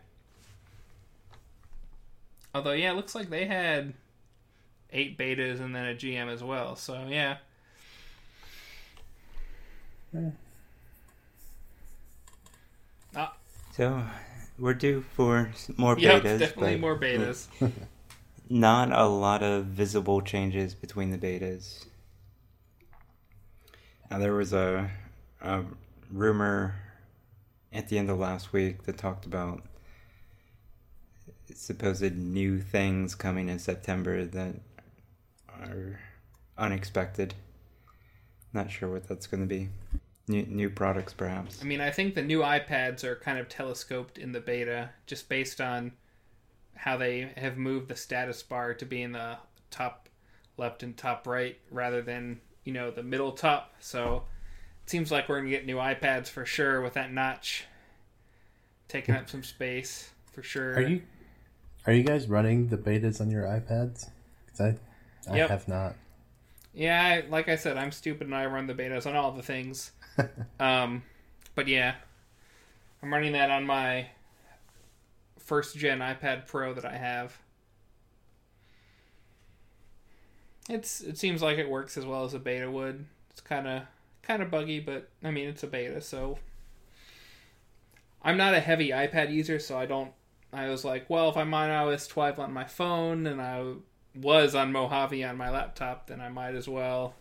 Although, 2.55 2.73
yeah, 2.73 2.91
it 2.91 2.97
looks 2.97 3.15
like 3.15 3.31
they 3.31 3.47
had 3.47 3.95
eight 4.93 5.19
betas 5.19 5.61
and 5.61 5.75
then 5.75 5.87
a 5.87 5.95
GM 5.95 6.29
as 6.33 6.43
well. 6.43 6.77
So, 6.77 7.07
yeah. 7.09 7.39
Ah, 13.15 13.35
So 13.73 14.05
we're 14.59 14.75
due 14.75 15.03
for 15.03 15.51
more 15.77 15.99
yeah, 15.99 16.21
betas. 16.21 16.39
definitely 16.39 16.77
more 16.77 16.99
betas. 16.99 17.47
Not 18.49 18.93
a 18.93 19.07
lot 19.07 19.43
of 19.43 19.67
visible 19.67 20.21
changes 20.21 20.75
between 20.75 21.11
the 21.11 21.19
betas. 21.19 21.87
Now 24.11 24.19
there 24.19 24.35
was 24.35 24.53
a, 24.53 24.91
a 25.41 25.65
rumor 26.11 26.75
at 27.73 27.89
the 27.89 27.99
end 27.99 28.11
of 28.11 28.19
last 28.19 28.53
week 28.53 28.83
that 28.85 28.99
talked 28.99 29.25
about 29.27 29.63
supposed 31.55 32.17
new 32.17 32.61
things 32.61 33.15
coming 33.15 33.49
in 33.49 33.59
September 33.59 34.25
that 34.25 34.57
are 35.71 36.01
unexpected. 36.59 37.35
Not 38.53 38.71
sure 38.71 38.91
what 38.91 39.09
that's 39.09 39.27
going 39.27 39.41
to 39.43 39.47
be. 39.47 39.69
New, 40.29 40.45
new 40.47 40.71
products, 40.71 41.13
perhaps. 41.13 41.61
I 41.63 41.65
mean, 41.65 41.81
I 41.81 41.91
think 41.91 42.15
the 42.15 42.23
new 42.23 42.41
iPads 42.41 43.03
are 43.05 43.17
kind 43.17 43.39
of 43.39 43.49
telescoped 43.49 44.19
in 44.19 44.33
the 44.33 44.41
beta, 44.41 44.91
just 45.07 45.29
based 45.29 45.61
on 45.61 45.93
how 46.75 46.97
they 46.97 47.33
have 47.37 47.57
moved 47.57 47.89
the 47.89 47.97
status 47.97 48.43
bar 48.43 48.75
to 48.75 48.85
be 48.87 49.03
in 49.03 49.13
the 49.13 49.37
top 49.71 50.09
left 50.57 50.83
and 50.83 50.97
top 50.97 51.27
right 51.27 51.59
rather 51.71 52.03
than 52.03 52.41
you 52.65 52.73
know 52.73 52.91
the 52.91 53.03
middle 53.03 53.33
top. 53.33 53.75
So 53.81 54.25
it 54.85 54.91
seems 54.91 55.11
like 55.11 55.29
we're 55.29 55.39
gonna 55.39 55.51
get 55.51 55.67
new 55.67 55.77
iPads 55.77 56.29
for 56.29 56.45
sure 56.45 56.81
with 56.81 56.95
that 56.95 57.13
notch 57.13 57.65
taking 58.89 59.15
up 59.15 59.29
some 59.29 59.43
space 59.43 60.11
for 60.33 60.43
sure. 60.43 60.75
Are 60.75 60.83
you 60.83 61.03
are 61.87 61.93
you 61.93 62.03
guys 62.05 62.29
running 62.29 62.69
the 62.69 62.79
betas 62.79 63.21
on 63.21 63.31
your 63.31 63.45
iPads? 63.45 64.11
'Cause 64.49 64.61
I 64.61 64.75
I 65.29 65.39
Yep. 65.39 65.49
have 65.49 65.67
not. 65.69 65.97
Yeah, 66.75 67.03
I, 67.03 67.29
like 67.29 67.49
I 67.49 67.57
said, 67.57 67.77
I'm 67.77 67.93
stupid 67.93 68.27
and 68.27 68.35
I 68.35 68.47
run 68.47 68.67
the 68.67 68.75
betas 68.75 69.07
on 69.07 69.15
all 69.17 69.33
the 69.33 69.43
things. 69.43 69.93
um, 70.61 71.03
but 71.55 71.69
yeah, 71.69 71.95
I'm 73.03 73.13
running 73.13 73.33
that 73.33 73.51
on 73.51 73.67
my 73.67 74.09
first 75.39 75.77
gen 75.77 75.99
iPad 76.01 76.47
Pro 76.47 76.73
that 76.75 76.85
I 76.87 76.97
have. 76.97 77.39
It's 80.69 81.01
it 81.01 81.19
seems 81.19 81.43
like 81.43 81.59
it 81.59 81.69
works 81.69 81.97
as 81.97 82.05
well 82.07 82.25
as 82.25 82.35
a 82.35 82.39
beta 82.39 82.71
would. 82.71 83.07
It's 83.31 83.41
kind 83.41 83.67
of 83.67 83.83
kind 84.23 84.43
of 84.43 84.51
buggy, 84.51 84.81
but 84.81 85.09
I 85.23 85.31
mean 85.31 85.49
it's 85.49 85.63
a 85.63 85.67
beta, 85.67 86.01
so 86.01 86.39
I'm 88.23 88.37
not 88.37 88.55
a 88.55 88.61
heavy 88.61 88.89
iPad 88.91 89.33
user, 89.33 89.59
so 89.59 89.79
I 89.79 89.87
don't. 89.87 90.13
I 90.53 90.69
was 90.69 90.85
like, 90.85 91.09
well, 91.09 91.29
if 91.31 91.37
I'm 91.37 91.53
on 91.55 91.69
iOS 91.71 92.09
12 92.09 92.39
on 92.39 92.53
my 92.53 92.65
phone 92.65 93.27
and 93.27 93.41
I 93.41 93.65
was 94.15 94.55
on 94.55 94.73
Mojave 94.73 95.25
on 95.25 95.37
my 95.37 95.51
laptop, 95.51 96.07
then 96.07 96.21
I 96.21 96.29
might 96.29 96.55
as 96.55 96.69
well, 96.69 97.15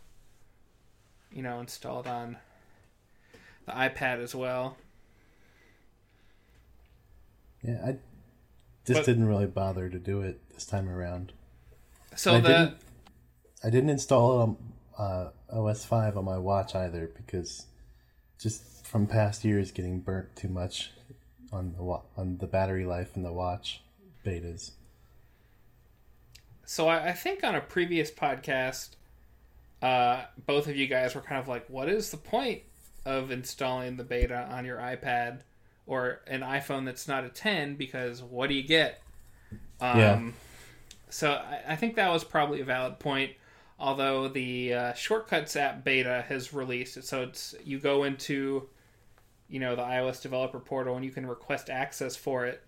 you 1.32 1.42
know, 1.42 1.60
install 1.60 2.02
it 2.02 2.08
on 2.08 2.38
the 3.66 3.72
iPad 3.72 4.22
as 4.22 4.36
well. 4.36 4.78
Yeah, 7.64 7.82
I 7.86 7.92
just 8.86 9.02
But- 9.02 9.06
didn't 9.06 9.28
really 9.28 9.46
bother 9.48 9.90
to 9.90 10.00
do 10.00 10.22
it 10.22 10.42
this 10.50 10.66
time 10.66 10.90
around. 10.90 11.34
So 12.16 12.36
I 12.36 12.40
the 12.42 12.48
didn't. 12.48 12.78
I 13.64 13.70
didn't 13.70 13.90
install 13.92 14.40
it 14.40 14.44
on 14.44 14.58
uh, 14.98 15.30
OS 15.52 15.86
five 15.86 16.18
on 16.18 16.26
my 16.26 16.38
watch 16.38 16.76
either 16.76 17.08
because 17.16 17.68
just 18.40 18.86
from 18.86 19.08
past 19.08 19.46
years 19.46 19.72
getting 19.72 20.00
burnt 20.02 20.36
too 20.36 20.50
much 20.50 20.92
on 21.54 21.74
the 21.74 21.84
wa- 21.84 22.02
on 22.18 22.38
the 22.40 22.48
battery 22.48 22.84
life 22.86 23.16
in 23.16 23.24
the 23.24 23.32
watch 23.32 23.82
betas. 24.26 24.72
So 26.72 26.88
I, 26.88 27.10
I 27.10 27.12
think 27.12 27.44
on 27.44 27.54
a 27.54 27.60
previous 27.60 28.10
podcast, 28.10 28.92
uh, 29.82 30.24
both 30.46 30.70
of 30.70 30.78
you 30.78 30.88
guys 30.88 31.14
were 31.14 31.20
kind 31.20 31.42
of 31.42 31.50
like, 31.50 31.70
"What 31.70 31.90
is 31.90 32.12
the 32.12 32.18
point 32.18 32.62
of 33.04 33.30
installing 33.30 33.98
the 33.98 34.06
beta 34.06 34.48
on 34.50 34.64
your 34.64 34.78
iPad 34.78 35.40
or 35.86 36.22
an 36.28 36.40
iPhone 36.40 36.86
that's 36.86 37.10
not 37.10 37.26
a 37.26 37.30
10? 37.30 37.76
Because 37.76 38.24
what 38.24 38.48
do 38.48 38.54
you 38.54 38.64
get?" 38.64 39.02
Um, 39.82 40.00
Yeah. 40.00 40.22
So 41.10 41.32
I, 41.32 41.74
I 41.74 41.76
think 41.76 41.96
that 41.98 42.10
was 42.10 42.24
probably 42.24 42.62
a 42.62 42.64
valid 42.64 43.00
point. 43.00 43.34
Although 43.78 44.30
the 44.30 44.74
uh, 44.74 44.94
Shortcuts 44.94 45.58
app 45.58 45.84
beta 45.84 46.24
has 46.30 46.54
released 46.54 46.96
it, 46.96 47.04
so 47.04 47.24
it's 47.24 47.54
you 47.66 47.80
go 47.80 48.06
into, 48.06 48.70
you 49.50 49.60
know, 49.60 49.76
the 49.76 49.84
iOS 49.84 50.22
developer 50.22 50.60
portal 50.62 50.96
and 50.96 51.04
you 51.04 51.12
can 51.12 51.26
request 51.26 51.70
access 51.70 52.16
for 52.16 52.46
it. 52.46 52.64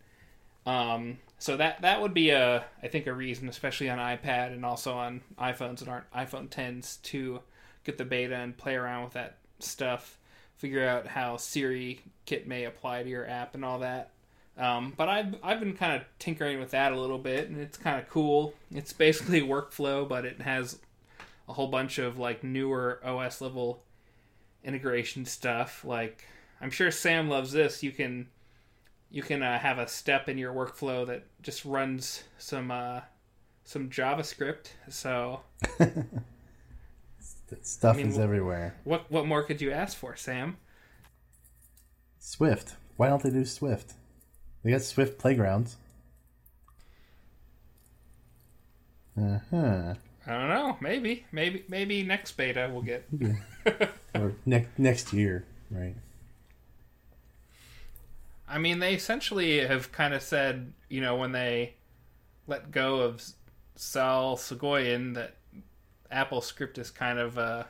Um, 0.66 1.20
so 1.40 1.58
that 1.58 1.82
that 1.82 2.02
would 2.02 2.14
be 2.14 2.30
a 2.30 2.66
I 2.82 2.88
think 2.88 3.08
a 3.08 3.14
reason, 3.14 3.50
especially 3.50 3.90
on 3.90 4.00
iPad 4.00 4.54
and 4.54 4.66
also 4.66 4.94
on 4.94 5.22
iPhones 5.38 5.80
that 5.80 5.88
aren't 5.88 6.12
iPhone 6.12 6.50
10s, 6.50 7.02
to 7.04 7.42
get 7.84 7.98
the 7.98 8.06
beta 8.06 8.36
and 8.36 8.58
play 8.58 8.76
around 8.76 9.04
with 9.04 9.14
that 9.14 9.38
stuff, 9.60 10.18
figure 10.58 10.88
out 10.88 11.08
how 11.08 11.38
Siri 11.38 12.02
Kit 12.26 12.48
may 12.48 12.66
apply 12.66 13.04
to 13.04 13.10
your 13.10 13.28
app 13.28 13.56
and 13.56 13.66
all 13.66 13.80
that. 13.80 14.12
Um, 14.58 14.94
but 14.96 15.10
I've 15.10 15.36
I've 15.44 15.60
been 15.60 15.76
kind 15.76 16.00
of 16.00 16.08
tinkering 16.20 16.60
with 16.60 16.72
that 16.72 16.92
a 16.92 17.00
little 17.00 17.18
bit, 17.18 17.50
and 17.50 17.60
it's 17.60 17.78
kind 17.78 18.00
of 18.00 18.08
cool. 18.10 18.54
It's 18.72 18.94
basically 18.94 19.42
workflow, 19.42 20.08
but 20.08 20.26
it 20.26 20.42
has 20.42 20.80
a 21.50 21.54
whole 21.54 21.68
bunch 21.68 21.98
of 21.98 22.20
like 22.20 22.44
newer 22.44 23.00
OS 23.04 23.42
level 23.42 23.84
integration 24.64 25.26
stuff. 25.26 25.84
Like 25.84 26.26
I'm 26.62 26.72
sure 26.72 26.92
Sam 26.92 27.30
loves 27.30 27.52
this. 27.52 27.84
You 27.84 27.92
can 27.92 28.28
you 29.14 29.22
can 29.22 29.44
uh, 29.44 29.60
have 29.60 29.78
a 29.78 29.88
step 29.88 30.28
in 30.28 30.40
your 30.40 30.52
workflow 30.52 31.06
that 31.06 31.24
just 31.44 31.64
runs 31.64 32.24
some 32.40 32.72
uh, 32.72 33.02
some 33.64 33.90
JavaScript. 33.90 34.72
So 34.90 35.42
stuff 37.62 37.94
I 37.94 37.98
mean, 37.98 38.08
is 38.08 38.18
everywhere. 38.18 38.76
what 38.84 39.10
what 39.12 39.28
more 39.28 39.44
could 39.44 39.62
you 39.62 39.72
ask 39.72 39.96
for, 39.96 40.16
Sam? 40.16 40.58
Swift. 42.20 42.76
Why 42.98 43.08
don't 43.08 43.22
they 43.22 43.30
do 43.30 43.46
Swift? 43.46 43.94
They 44.64 44.72
got 44.72 44.82
Swift 44.82 45.20
playgrounds. 45.20 45.78
Uh 49.16 49.40
huh. 49.52 49.94
I 50.26 50.32
don't 50.32 50.50
know. 50.50 50.78
Maybe 50.82 51.28
maybe 51.32 51.66
maybe 51.68 52.02
next 52.02 52.32
beta 52.32 52.68
we'll 52.74 52.82
get. 52.82 53.08
or 54.16 54.34
next 54.44 54.80
next 54.80 55.14
year, 55.14 55.46
right? 55.70 55.94
I 58.54 58.60
mean, 58.60 58.78
they 58.78 58.94
essentially 58.94 59.66
have 59.66 59.92
kind 59.92 60.14
of 60.14 60.22
said, 60.22 60.74
you 60.88 61.02
know, 61.02 61.16
when 61.16 61.32
they 61.32 61.74
let 62.46 62.70
go 62.70 63.00
of 63.00 63.24
Sal 63.76 64.38
Soghoian, 64.38 65.16
that 65.16 65.38
Apple 66.12 66.40
script 66.40 66.78
is 66.78 66.92
kind 66.92 67.18
of 67.18 67.40
a, 67.40 67.66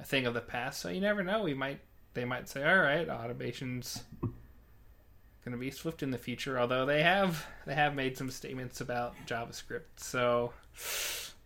a 0.00 0.04
thing 0.04 0.24
of 0.24 0.32
the 0.32 0.40
past. 0.40 0.80
So 0.80 0.88
you 0.88 1.02
never 1.02 1.22
know. 1.22 1.42
We 1.42 1.52
might 1.52 1.80
they 2.14 2.24
might 2.24 2.48
say, 2.48 2.64
all 2.64 2.78
right, 2.78 3.06
automation's 3.06 4.04
going 4.22 5.52
to 5.52 5.58
be 5.58 5.70
Swift 5.70 6.02
in 6.02 6.10
the 6.10 6.16
future. 6.16 6.58
Although 6.58 6.86
they 6.86 7.02
have 7.02 7.46
they 7.66 7.74
have 7.74 7.94
made 7.94 8.16
some 8.16 8.30
statements 8.30 8.80
about 8.80 9.14
JavaScript. 9.26 9.98
So 9.98 10.54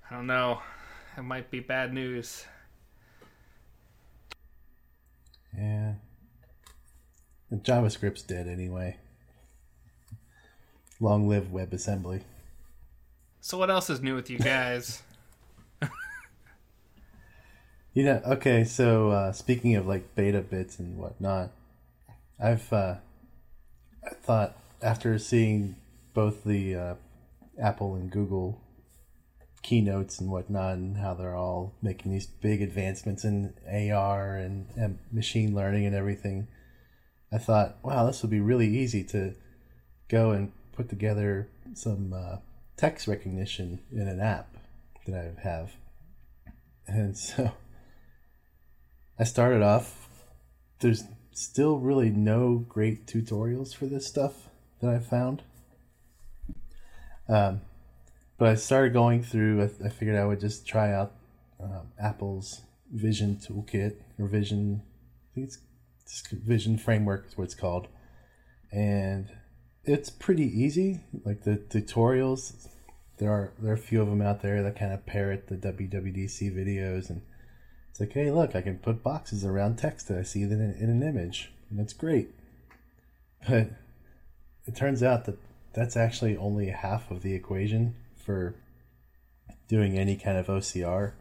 I 0.09 0.15
don't 0.15 0.29
know. 0.29 0.63
It 1.17 1.23
might 1.23 1.51
be 1.51 1.59
bad 1.59 1.93
news. 1.93 2.45
Yeah. 5.53 5.95
JavaScript's 7.53 8.23
dead 8.23 8.47
anyway. 8.47 8.97
Long 11.01 11.29
live 11.29 11.47
WebAssembly. 11.47 12.23
So 13.41 13.57
what 13.57 13.71
else 13.71 13.89
is 13.89 14.01
new 14.03 14.15
with 14.15 14.31
you 14.31 14.39
guys? 14.39 15.03
You 17.95 18.05
know, 18.05 18.23
okay, 18.27 18.63
so 18.63 19.11
uh, 19.11 19.33
speaking 19.33 19.75
of 19.75 19.85
like 19.85 20.15
beta 20.15 20.41
bits 20.41 20.79
and 20.79 20.97
whatnot, 20.99 21.51
I've 22.39 22.73
uh, 22.73 22.97
I 24.05 24.15
thought 24.23 24.57
after 24.81 25.19
seeing 25.19 25.75
both 26.15 26.45
the 26.45 26.77
uh, 26.77 26.95
Apple 27.61 27.97
and 27.97 28.09
Google 28.09 28.61
keynotes 29.63 30.21
and 30.21 30.31
whatnot, 30.31 30.75
and 30.75 30.99
how 30.99 31.15
they're 31.15 31.35
all 31.35 31.73
making 31.83 32.13
these 32.13 32.29
big 32.29 32.63
advancements 32.63 33.25
in 33.25 33.55
AR 33.69 34.37
and, 34.37 34.69
and 34.77 35.01
machine 35.11 35.53
learning 35.53 35.85
and 35.85 35.97
everything, 35.97 36.47
I 37.31 37.39
thought, 37.39 37.77
wow, 37.83 38.07
this 38.07 38.23
would 38.23 38.31
be 38.31 38.41
really 38.41 38.69
easy 38.69 39.05
to 39.05 39.35
go 40.09 40.31
and 40.31 40.53
put 40.73 40.89
together 40.89 41.49
some 41.75 42.13
uh, 42.13 42.37
text 42.77 43.07
recognition 43.07 43.81
in 43.93 44.09
an 44.09 44.21
app 44.21 44.57
that 45.07 45.15
I 45.15 45.41
have. 45.43 45.73
And 46.87 47.17
so 47.19 47.53
I 49.19 49.25
started 49.25 49.63
off. 49.63 50.09
There's 50.81 51.05
still 51.33 51.79
really 51.79 52.11
no 52.11 52.65
great 52.69 53.07
tutorials 53.07 53.75
for 53.75 53.87
this 53.87 54.07
stuff 54.07 54.49
that 54.81 54.91
I 54.91 54.99
found. 54.99 55.43
Um, 57.29 57.61
but 58.39 58.49
I 58.49 58.55
started 58.55 58.93
going 58.93 59.23
through. 59.23 59.71
I, 59.85 59.89
figured 59.89 60.17
I 60.17 60.25
would 60.25 60.41
just 60.41 60.67
try 60.67 60.93
out 60.93 61.13
um, 61.61 61.89
Apple's 62.01 62.63
Vision 62.93 63.37
Toolkit 63.37 63.97
or 64.19 64.29
Vision. 64.29 64.83
I 65.31 65.35
think 65.35 65.49
it's, 65.49 65.59
it's 66.09 66.27
Vision 66.31 66.79
Framework 66.79 67.27
is 67.27 67.37
what 67.37 67.45
it's 67.45 67.55
called, 67.55 67.89
and 68.73 69.29
it's 69.85 70.09
pretty 70.09 70.45
easy. 70.45 71.01
Like 71.25 71.43
the 71.45 71.57
tutorials, 71.57 72.69
there 73.19 73.31
are 73.31 73.53
there 73.59 73.73
are 73.73 73.75
a 73.75 73.79
few 73.79 74.01
of 74.01 74.09
them 74.09 74.23
out 74.23 74.41
there 74.41 74.63
that 74.63 74.79
kind 74.79 74.93
of 74.93 75.05
parrot 75.05 75.49
the 75.49 75.57
WWDC 75.57 76.55
videos 76.55 77.11
and 77.11 77.23
it's 77.91 78.01
like, 78.01 78.13
hey, 78.13 78.31
look, 78.31 78.55
I 78.55 78.63
can 78.63 78.79
put 78.79 79.03
boxes 79.03 79.45
around 79.45 79.77
text 79.77 80.07
that 80.07 80.19
I 80.19 80.23
see 80.23 80.43
in, 80.43 80.53
in 80.53 80.89
an 80.89 81.03
image, 81.03 81.51
and 81.69 81.79
that's 81.79 81.93
great. 81.93 82.31
But 83.49 83.71
it 84.67 84.77
turns 84.77 85.03
out 85.03 85.25
that 85.25 85.39
that's 85.73 85.97
actually 85.97 86.37
only 86.37 86.69
half 86.69 87.11
of 87.11 87.23
the 87.23 87.35
equation 87.35 87.97
for 88.25 88.55
doing 89.69 89.99
any 89.99 90.17
kind 90.17 90.39
of 90.39 90.47
OCR. 90.47 91.13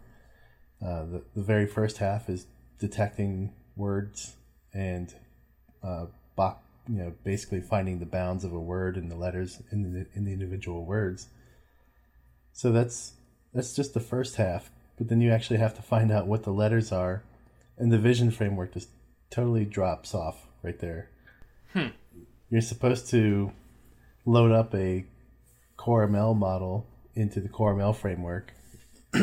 Uh, 0.79 1.05
the, 1.05 1.23
the 1.35 1.41
very 1.41 1.65
first 1.65 1.97
half 1.97 2.29
is 2.29 2.45
detecting 2.79 3.53
words 3.75 4.35
and 4.77 5.13
uh, 5.83 6.05
bo- 6.35 6.57
you 6.87 6.97
know, 6.97 7.13
basically 7.23 7.61
finding 7.61 7.99
the 7.99 8.05
bounds 8.05 8.43
of 8.43 8.53
a 8.53 8.59
word 8.59 8.95
and 8.95 9.11
the 9.11 9.15
letters 9.15 9.61
in 9.71 9.93
the, 9.93 10.05
in 10.13 10.25
the 10.25 10.31
individual 10.31 10.85
words. 10.85 11.27
So 12.53 12.71
that's 12.71 13.13
that's 13.53 13.75
just 13.75 13.93
the 13.93 13.99
first 13.99 14.35
half 14.35 14.69
but 14.97 15.09
then 15.09 15.21
you 15.21 15.31
actually 15.31 15.59
have 15.59 15.75
to 15.75 15.81
find 15.81 16.11
out 16.11 16.27
what 16.27 16.43
the 16.43 16.51
letters 16.51 16.91
are 16.91 17.23
and 17.77 17.91
the 17.91 17.99
Vision 17.99 18.31
framework 18.31 18.73
just 18.73 18.89
totally 19.29 19.63
drops 19.63 20.15
off 20.15 20.47
right 20.63 20.79
there. 20.79 21.09
Hmm. 21.73 21.87
You're 22.49 22.61
supposed 22.61 23.09
to 23.11 23.51
load 24.25 24.51
up 24.51 24.73
a 24.73 25.05
Core 25.75 26.07
ML 26.07 26.35
model 26.35 26.87
into 27.13 27.39
the 27.39 27.49
Core 27.49 27.75
ML 27.75 27.95
framework, 27.95 28.53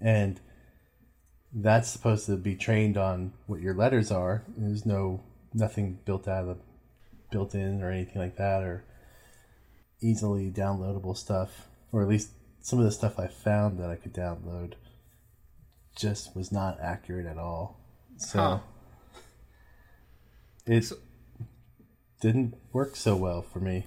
and 0.00 0.40
that's 1.52 1.88
supposed 1.90 2.26
to 2.26 2.36
be 2.36 2.56
trained 2.56 2.96
on 2.96 3.32
what 3.46 3.60
your 3.60 3.74
letters 3.74 4.10
are. 4.10 4.42
There's 4.56 4.86
no 4.86 5.20
nothing 5.54 5.98
built 6.04 6.26
out 6.26 6.48
of 6.48 6.58
built 7.30 7.54
in 7.54 7.82
or 7.82 7.90
anything 7.90 8.20
like 8.20 8.36
that, 8.36 8.62
or 8.62 8.84
easily 10.00 10.50
downloadable 10.50 11.16
stuff, 11.16 11.68
or 11.92 12.02
at 12.02 12.08
least 12.08 12.30
some 12.60 12.78
of 12.78 12.84
the 12.84 12.90
stuff 12.92 13.18
I 13.18 13.26
found 13.26 13.78
that 13.78 13.90
I 13.90 13.96
could 13.96 14.14
download 14.14 14.74
just 15.96 16.34
was 16.34 16.50
not 16.52 16.78
accurate 16.80 17.26
at 17.26 17.38
all. 17.38 17.78
So 18.16 18.38
Huh. 18.38 18.58
it 20.66 20.84
So- 20.84 20.96
didn't 22.20 22.54
work 22.72 22.96
so 22.96 23.16
well 23.16 23.42
for 23.42 23.60
me. 23.60 23.86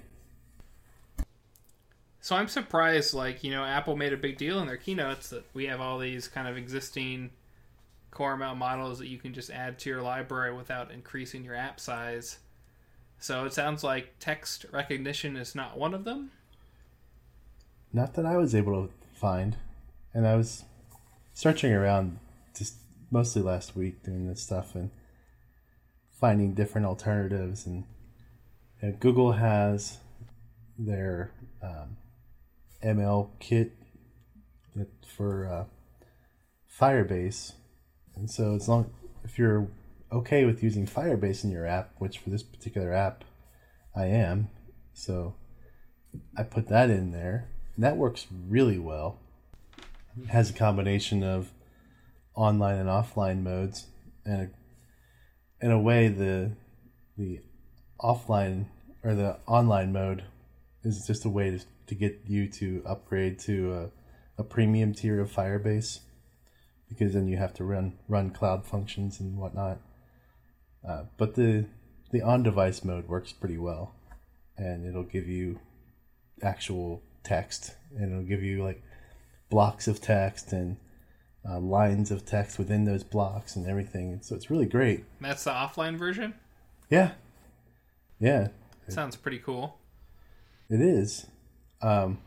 So 2.20 2.34
I'm 2.36 2.48
surprised, 2.48 3.14
like, 3.14 3.44
you 3.44 3.50
know, 3.52 3.64
Apple 3.64 3.96
made 3.96 4.12
a 4.12 4.16
big 4.16 4.36
deal 4.36 4.58
in 4.60 4.66
their 4.66 4.76
keynotes 4.76 5.30
that 5.30 5.44
we 5.54 5.66
have 5.66 5.80
all 5.80 5.98
these 5.98 6.26
kind 6.28 6.48
of 6.48 6.56
existing 6.56 7.30
core 8.16 8.34
ML 8.34 8.56
models 8.56 8.98
that 8.98 9.08
you 9.08 9.18
can 9.18 9.34
just 9.34 9.50
add 9.50 9.78
to 9.78 9.90
your 9.90 10.00
library 10.00 10.54
without 10.54 10.90
increasing 10.90 11.44
your 11.44 11.54
app 11.54 11.78
size. 11.78 12.38
So 13.18 13.44
it 13.44 13.52
sounds 13.52 13.84
like 13.84 14.14
text 14.18 14.64
recognition 14.72 15.36
is 15.36 15.54
not 15.54 15.76
one 15.76 15.92
of 15.92 16.04
them. 16.04 16.30
Not 17.92 18.14
that 18.14 18.24
I 18.24 18.38
was 18.38 18.54
able 18.54 18.86
to 18.86 18.92
find, 19.12 19.56
and 20.14 20.26
I 20.26 20.34
was 20.34 20.64
searching 21.34 21.74
around 21.74 22.18
just 22.56 22.76
mostly 23.10 23.42
last 23.42 23.76
week 23.76 24.02
doing 24.02 24.26
this 24.26 24.42
stuff 24.42 24.74
and 24.74 24.90
finding 26.10 26.54
different 26.54 26.86
alternatives. 26.86 27.66
And, 27.66 27.84
Google 29.00 29.32
has 29.32 29.98
their 30.78 31.32
um, 31.60 31.96
ML 32.82 33.30
kit 33.40 33.72
for 35.04 35.46
uh, 35.48 35.64
Firebase, 36.80 37.54
and 38.16 38.30
so 38.30 38.54
as 38.54 38.68
long 38.68 38.90
if 39.24 39.38
you're 39.38 39.68
okay 40.10 40.44
with 40.44 40.62
using 40.62 40.86
Firebase 40.86 41.44
in 41.44 41.50
your 41.50 41.66
app, 41.66 41.90
which 41.98 42.18
for 42.18 42.30
this 42.30 42.42
particular 42.42 42.92
app 42.92 43.24
I 43.94 44.06
am, 44.06 44.48
so 44.92 45.34
I 46.36 46.42
put 46.42 46.68
that 46.68 46.90
in 46.90 47.12
there. 47.12 47.48
And 47.74 47.84
that 47.84 47.96
works 47.96 48.26
really 48.48 48.78
well. 48.78 49.18
It 50.20 50.28
has 50.28 50.50
a 50.50 50.54
combination 50.54 51.22
of 51.22 51.52
online 52.34 52.76
and 52.76 52.88
offline 52.88 53.42
modes, 53.42 53.86
and 54.24 54.50
in 55.60 55.70
a 55.70 55.80
way, 55.80 56.08
the 56.08 56.52
the 57.16 57.40
offline 58.00 58.66
or 59.02 59.14
the 59.14 59.38
online 59.46 59.92
mode 59.92 60.24
is 60.82 61.04
just 61.06 61.24
a 61.24 61.28
way 61.28 61.50
to, 61.50 61.60
to 61.86 61.94
get 61.94 62.20
you 62.26 62.48
to 62.48 62.82
upgrade 62.86 63.38
to 63.40 63.72
a, 64.38 64.40
a 64.40 64.44
premium 64.44 64.94
tier 64.94 65.20
of 65.20 65.30
Firebase, 65.30 66.00
because 66.88 67.14
then 67.14 67.26
you 67.28 67.36
have 67.36 67.54
to 67.54 67.64
run 67.64 67.98
run 68.08 68.30
cloud 68.30 68.64
functions 68.66 69.20
and 69.20 69.36
whatnot. 69.38 69.78
Uh, 70.86 71.04
but 71.16 71.34
the 71.34 71.66
the 72.12 72.22
on 72.22 72.42
device 72.42 72.84
mode 72.84 73.08
works 73.08 73.32
pretty 73.32 73.58
well, 73.58 73.94
and 74.56 74.86
it'll 74.86 75.02
give 75.02 75.26
you 75.28 75.58
actual 76.42 77.02
text 77.24 77.74
and 77.96 78.12
it'll 78.12 78.22
give 78.22 78.42
you 78.42 78.62
like 78.62 78.82
blocks 79.50 79.88
of 79.88 80.00
text 80.00 80.52
and 80.52 80.76
uh, 81.48 81.58
lines 81.58 82.10
of 82.10 82.24
text 82.26 82.58
within 82.58 82.84
those 82.84 83.02
blocks 83.02 83.56
and 83.56 83.66
everything 83.66 84.20
so 84.22 84.34
it's 84.36 84.50
really 84.50 84.66
great 84.66 85.04
That's 85.20 85.44
the 85.44 85.50
offline 85.50 85.96
version. 85.96 86.34
yeah 86.90 87.12
yeah 88.20 88.48
Sounds 88.88 89.16
pretty 89.16 89.38
cool. 89.38 89.78
it 90.68 90.80
is 90.80 91.26
um, 91.82 92.18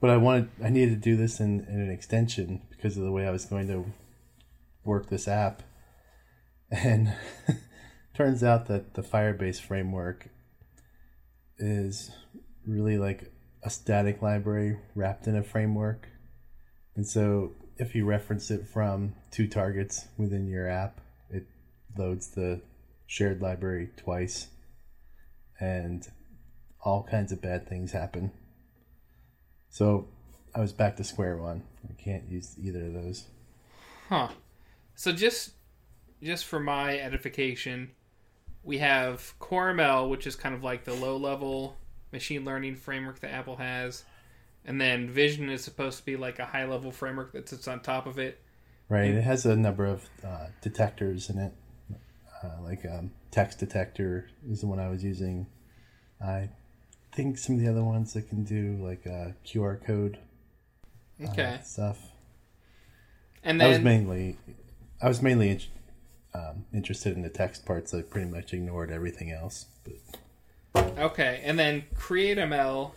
but 0.00 0.10
i 0.10 0.16
wanted 0.16 0.48
i 0.64 0.68
needed 0.68 0.90
to 0.94 0.96
do 1.10 1.16
this 1.16 1.38
in, 1.38 1.60
in 1.68 1.78
an 1.80 1.90
extension 1.90 2.62
because 2.86 2.96
of 2.96 3.04
the 3.04 3.10
way 3.10 3.26
i 3.26 3.30
was 3.32 3.44
going 3.44 3.66
to 3.66 3.84
work 4.84 5.08
this 5.08 5.26
app 5.26 5.62
and 6.70 7.12
turns 8.14 8.44
out 8.44 8.66
that 8.66 8.94
the 8.94 9.02
firebase 9.02 9.60
framework 9.60 10.28
is 11.58 12.10
really 12.64 12.96
like 12.96 13.32
a 13.62 13.70
static 13.70 14.22
library 14.22 14.78
wrapped 14.94 15.26
in 15.26 15.36
a 15.36 15.42
framework. 15.42 16.08
And 16.94 17.06
so 17.06 17.52
if 17.76 17.94
you 17.94 18.04
reference 18.04 18.50
it 18.50 18.66
from 18.66 19.14
two 19.30 19.48
targets 19.48 20.06
within 20.16 20.46
your 20.46 20.68
app, 20.68 21.00
it 21.30 21.46
loads 21.96 22.28
the 22.28 22.62
shared 23.06 23.42
library 23.42 23.90
twice. 23.96 24.48
And 25.58 26.06
all 26.84 27.02
kinds 27.10 27.32
of 27.32 27.42
bad 27.42 27.68
things 27.68 27.92
happen. 27.92 28.30
So 29.70 30.08
I 30.56 30.60
was 30.60 30.72
back 30.72 30.96
to 30.96 31.04
square 31.04 31.36
one. 31.36 31.62
I 31.86 31.92
can't 32.02 32.30
use 32.30 32.56
either 32.58 32.86
of 32.86 32.94
those. 32.94 33.24
Huh. 34.08 34.28
So 34.94 35.12
just 35.12 35.50
just 36.22 36.46
for 36.46 36.58
my 36.58 36.98
edification, 36.98 37.90
we 38.64 38.78
have 38.78 39.34
CoreML, 39.38 40.08
which 40.08 40.26
is 40.26 40.34
kind 40.34 40.54
of 40.54 40.64
like 40.64 40.84
the 40.84 40.94
low 40.94 41.18
level 41.18 41.76
machine 42.10 42.46
learning 42.46 42.76
framework 42.76 43.20
that 43.20 43.32
Apple 43.32 43.56
has. 43.56 44.04
And 44.64 44.80
then 44.80 45.10
Vision 45.10 45.50
is 45.50 45.62
supposed 45.62 45.98
to 45.98 46.04
be 46.06 46.16
like 46.16 46.38
a 46.38 46.46
high 46.46 46.64
level 46.64 46.90
framework 46.90 47.32
that 47.32 47.50
sits 47.50 47.68
on 47.68 47.80
top 47.80 48.06
of 48.06 48.18
it. 48.18 48.40
Right. 48.88 49.10
It 49.10 49.22
has 49.22 49.44
a 49.44 49.56
number 49.56 49.84
of 49.84 50.08
uh, 50.24 50.46
detectors 50.62 51.28
in 51.28 51.38
it. 51.38 51.52
Uh, 52.42 52.62
like 52.62 52.82
um, 52.86 53.10
text 53.30 53.58
detector 53.58 54.30
is 54.48 54.62
the 54.62 54.66
one 54.66 54.80
I 54.80 54.88
was 54.88 55.04
using. 55.04 55.48
I 56.18 56.48
think 57.12 57.36
some 57.36 57.56
of 57.56 57.60
the 57.60 57.68
other 57.68 57.84
ones 57.84 58.14
that 58.14 58.30
can 58.30 58.42
do 58.42 58.78
like 58.82 59.06
uh, 59.06 59.32
QR 59.44 59.84
code 59.84 60.18
uh, 61.22 61.30
Okay. 61.30 61.58
stuff. 61.64 61.98
And 63.42 63.62
I 63.62 63.68
was 63.68 63.78
mainly, 63.80 64.36
I 65.00 65.08
was 65.08 65.22
mainly 65.22 65.50
in, 65.50 65.60
um, 66.34 66.64
interested 66.74 67.14
in 67.16 67.22
the 67.22 67.28
text 67.28 67.64
parts. 67.64 67.94
I 67.94 68.02
pretty 68.02 68.28
much 68.28 68.52
ignored 68.52 68.90
everything 68.90 69.30
else. 69.30 69.66
But 69.84 70.98
Okay, 70.98 71.40
and 71.44 71.58
then 71.58 71.84
CreateML 71.94 72.90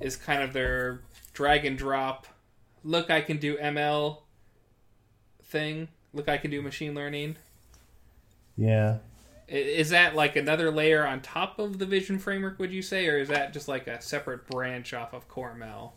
is 0.00 0.16
kind 0.16 0.42
of 0.42 0.52
their 0.52 1.00
drag 1.32 1.64
and 1.64 1.78
drop. 1.78 2.26
Look, 2.84 3.10
I 3.10 3.20
can 3.20 3.38
do 3.38 3.56
ML 3.56 4.18
thing. 5.44 5.88
Look, 6.12 6.28
I 6.28 6.38
can 6.38 6.50
do 6.50 6.60
machine 6.62 6.94
learning. 6.94 7.36
yeah, 8.56 8.98
Is 9.46 9.90
that 9.90 10.14
like 10.14 10.36
another 10.36 10.70
layer 10.70 11.06
on 11.06 11.20
top 11.20 11.58
of 11.58 11.78
the 11.78 11.86
Vision 11.86 12.18
framework? 12.18 12.58
Would 12.58 12.72
you 12.72 12.82
say, 12.82 13.06
or 13.08 13.18
is 13.18 13.28
that 13.28 13.52
just 13.52 13.68
like 13.68 13.86
a 13.86 14.00
separate 14.02 14.46
branch 14.46 14.92
off 14.92 15.12
of 15.14 15.28
CoreML? 15.28 15.92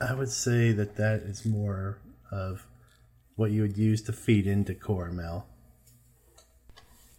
I 0.00 0.14
would 0.14 0.30
say 0.30 0.72
that 0.72 0.96
that 0.96 1.20
is 1.20 1.44
more 1.46 1.98
of 2.30 2.66
what 3.36 3.50
you 3.50 3.62
would 3.62 3.76
use 3.78 4.02
to 4.02 4.12
feed 4.12 4.46
into 4.46 4.74
CoreML. 4.74 5.44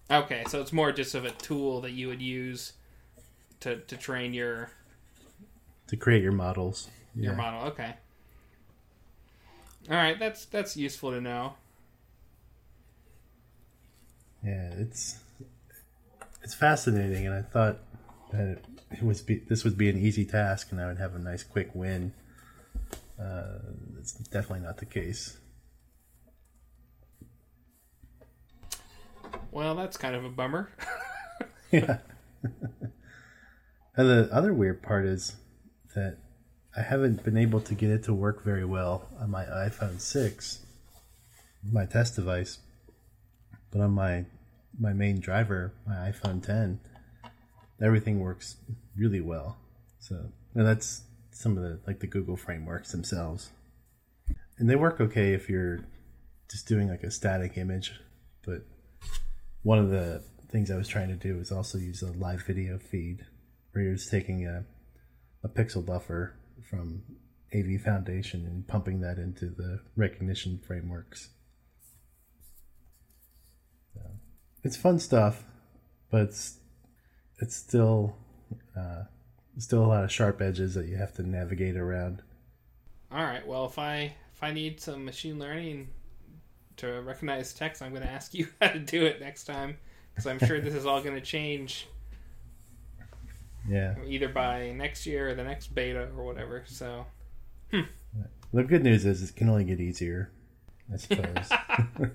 Okay, 0.10 0.44
so 0.48 0.62
it's 0.62 0.72
more 0.72 0.92
just 0.92 1.16
of 1.16 1.26
a 1.26 1.32
tool 1.32 1.82
that 1.82 1.92
you 1.92 2.08
would 2.08 2.22
use 2.22 2.74
to 3.60 3.78
to 3.78 3.98
train 3.98 4.34
your 4.34 4.72
to 5.88 5.98
create 5.98 6.24
your 6.24 6.32
models. 6.32 6.90
your 7.16 7.34
Yeah. 7.34 7.38
model. 7.38 7.68
Okay. 7.70 7.94
All 9.90 9.96
right, 9.96 10.18
that's 10.20 10.46
that's 10.46 10.78
useful 10.78 11.12
to 11.12 11.22
know. 11.22 11.56
Yeah, 14.44 14.70
it's 14.78 15.20
it's 16.44 16.54
fascinating, 16.54 17.26
and 17.26 17.36
I 17.36 17.42
thought 17.42 17.80
that 18.32 18.48
it, 18.48 18.66
it 18.92 19.04
was 19.04 19.22
be, 19.22 19.36
this 19.50 19.64
would 19.64 19.78
be 19.78 19.90
an 19.90 19.98
easy 19.98 20.26
task, 20.26 20.72
and 20.72 20.80
I 20.80 20.88
would 20.88 21.00
have 21.00 21.16
a 21.16 21.20
nice 21.20 21.44
quick 21.44 21.72
win. 21.74 22.14
Uh, 23.20 23.60
it's 24.00 24.14
definitely 24.14 24.66
not 24.66 24.78
the 24.78 24.86
case. 24.86 25.38
Well, 29.52 29.76
that's 29.76 29.98
kind 29.98 30.16
of 30.16 30.24
a 30.24 30.30
bummer. 30.30 30.70
yeah. 31.72 31.98
and 33.96 34.10
the 34.10 34.30
other 34.32 34.54
weird 34.54 34.82
part 34.84 35.06
is 35.06 35.36
that 35.96 36.18
I 36.76 36.82
haven't 36.82 37.24
been 37.24 37.38
able 37.38 37.60
to 37.62 37.74
get 37.74 37.90
it 37.90 38.04
to 38.04 38.14
work 38.14 38.44
very 38.44 38.66
well 38.66 39.08
on 39.20 39.32
my 39.32 39.46
iPhone 39.46 40.00
six, 40.00 40.60
my 41.72 41.86
test 41.86 42.16
device, 42.16 42.60
but 43.72 43.82
on 43.82 43.92
my 43.92 44.26
my 44.80 44.94
main 44.94 45.20
driver, 45.20 45.74
my 45.88 45.96
iPhone 46.12 46.46
ten, 46.46 46.80
everything 47.82 48.20
works 48.20 48.58
really 48.96 49.22
well. 49.22 49.58
So 50.00 50.32
and 50.54 50.68
that's 50.68 51.02
some 51.38 51.58
of 51.58 51.64
the 51.64 51.80
like 51.86 52.00
the 52.00 52.08
Google 52.08 52.38
frameworks 52.38 52.92
themselves, 52.92 53.52
and 54.58 54.70
they 54.70 54.76
work 54.76 55.00
okay 55.00 55.34
if 55.34 55.50
you're 55.50 55.80
just 56.50 56.68
doing 56.68 56.90
like 56.90 57.04
a 57.04 57.12
static 57.12 57.58
image, 57.58 57.94
but 58.46 58.66
one 59.64 59.80
of 59.80 59.90
the 59.90 60.24
things 60.50 60.72
I 60.72 60.78
was 60.78 60.88
trying 60.88 61.10
to 61.10 61.16
do 61.16 61.38
was 61.38 61.52
also 61.52 61.78
use 61.78 62.02
a 62.02 62.12
live 62.14 62.44
video 62.44 62.78
feed 62.78 63.26
where 63.72 63.84
you're 63.84 63.96
just 63.96 64.10
taking 64.10 64.46
a, 64.46 64.64
a 65.44 65.50
pixel 65.50 65.86
buffer 65.86 66.36
from 66.70 67.04
AV 67.54 67.82
Foundation 67.82 68.46
and 68.46 68.68
pumping 68.68 69.02
that 69.02 69.18
into 69.18 69.48
the 69.48 69.82
recognition 69.96 70.60
frameworks. 70.66 71.30
it's 74.64 74.78
fun 74.78 75.00
stuff, 75.00 75.44
but 76.12 76.22
it's 76.24 76.60
it's 77.40 77.56
still 77.56 78.16
uh, 78.78 79.04
still 79.58 79.84
a 79.84 79.88
lot 79.88 80.04
of 80.04 80.12
sharp 80.12 80.42
edges 80.42 80.74
that 80.76 80.88
you 80.88 80.96
have 80.98 81.14
to 81.14 81.24
navigate 81.24 81.76
around. 81.78 82.22
All 83.12 83.24
right. 83.24 83.46
Well, 83.46 83.66
if 83.66 83.80
I 83.80 84.14
if 84.36 84.44
I 84.44 84.52
need 84.52 84.80
some 84.80 85.06
machine 85.06 85.40
learning 85.40 85.88
to 86.78 87.02
recognize 87.02 87.54
text, 87.54 87.82
I'm 87.82 87.92
going 87.92 88.04
to 88.04 88.10
ask 88.10 88.34
you 88.36 88.48
how 88.62 88.70
to 88.70 88.80
do 88.80 89.06
it 89.06 89.20
next 89.20 89.46
time 89.46 89.78
because 90.14 90.28
I'm 90.28 90.40
sure 90.40 90.60
this 90.60 90.74
is 90.76 90.86
all 90.86 91.02
going 91.02 91.16
to 91.16 91.22
change 91.22 91.88
Yeah. 93.68 93.96
either 94.06 94.30
by 94.30 94.72
next 94.72 95.06
year 95.06 95.30
or 95.30 95.34
the 95.36 95.44
next 95.44 95.74
beta 95.74 96.10
or 96.18 96.26
whatever. 96.26 96.64
So 96.68 97.06
hmm. 97.72 97.82
The 98.54 98.64
good 98.64 98.84
news 98.84 99.06
is 99.06 99.22
it 99.30 99.36
can 99.36 99.50
only 99.50 99.66
get 99.66 99.80
easier, 99.82 100.32
I 100.92 100.98
suppose. 100.98 101.50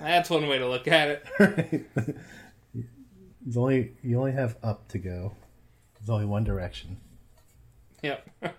that's 0.00 0.30
one 0.30 0.48
way 0.48 0.58
to 0.58 0.68
look 0.68 0.88
at 0.88 1.22
it. 1.38 1.86
it's 3.46 3.56
only 3.56 3.92
you 4.02 4.18
only 4.18 4.32
have 4.32 4.56
up 4.62 4.88
to 4.88 4.98
go. 4.98 5.34
There's 6.02 6.10
only 6.10 6.26
one 6.26 6.42
direction. 6.42 6.96
Yep. 8.02 8.28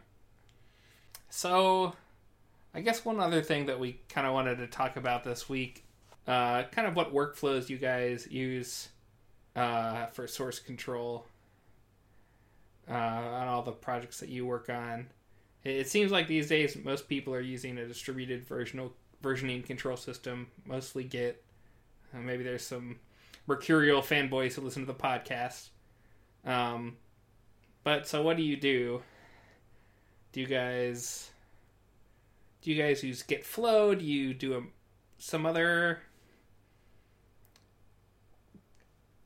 so, 1.30 1.94
I 2.74 2.80
guess 2.80 3.04
one 3.04 3.20
other 3.20 3.42
thing 3.42 3.66
that 3.66 3.80
we 3.80 4.00
kind 4.08 4.26
of 4.26 4.34
wanted 4.34 4.60
to 4.60 4.68
talk 4.68 4.96
about 4.96 5.26
this 5.26 5.50
week, 5.50 5.84
uh, 6.26 6.64
kind 6.64 6.88
of 6.88 6.96
what 6.96 7.14
workflows 7.14 7.68
you 7.68 7.78
guys 7.78 8.28
use 8.32 8.88
uh, 9.58 10.06
for 10.08 10.26
source 10.26 10.60
control 10.60 11.26
uh, 12.90 12.94
on 12.94 13.48
all 13.48 13.62
the 13.62 13.74
projects 13.74 14.22
that 14.22 14.30
you 14.30 14.46
work 14.46 14.70
on. 14.70 15.08
It, 15.66 15.90
seems 15.90 16.12
like 16.12 16.28
these 16.28 16.48
days 16.48 16.78
most 16.82 17.10
people 17.10 17.34
are 17.34 17.42
using 17.42 17.78
a 17.78 17.86
distributed 17.86 18.46
versional 18.46 18.94
versioning 19.22 19.66
control 19.66 19.98
system, 19.98 20.48
mostly 20.66 21.04
Git. 21.04 21.44
Uh, 22.14 22.20
maybe 22.20 22.44
there's 22.44 22.66
some 22.66 23.00
mercurial 23.48 24.02
fanboys 24.02 24.54
who 24.54 24.62
listen 24.62 24.86
to 24.86 24.92
the 24.92 24.94
podcast. 24.94 25.70
Um, 26.46 26.98
but 27.84 28.08
so, 28.08 28.22
what 28.22 28.38
do 28.38 28.44
you 28.44 28.58
do? 28.58 29.02
Do 30.32 30.42
you 30.42 30.48
guys 30.48 31.32
do 32.64 32.72
you 32.72 32.82
guys 32.82 33.04
use 33.04 33.22
Git 33.24 33.46
Flow? 33.46 33.94
Do 33.94 34.06
you 34.06 34.34
do 34.34 34.58
a, 34.58 34.62
some 35.18 35.46
other 35.46 36.00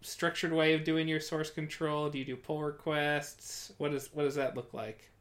structured 0.01 0.51
way 0.51 0.73
of 0.73 0.83
doing 0.83 1.07
your 1.07 1.19
source 1.19 1.51
control? 1.51 2.09
Do 2.09 2.17
you 2.17 2.25
do 2.25 2.35
pull 2.35 2.63
requests? 2.63 3.71
What 3.77 3.93
is 3.93 4.09
what 4.11 4.23
does 4.23 4.35
that 4.35 4.55
look 4.55 4.73
like? 4.73 5.11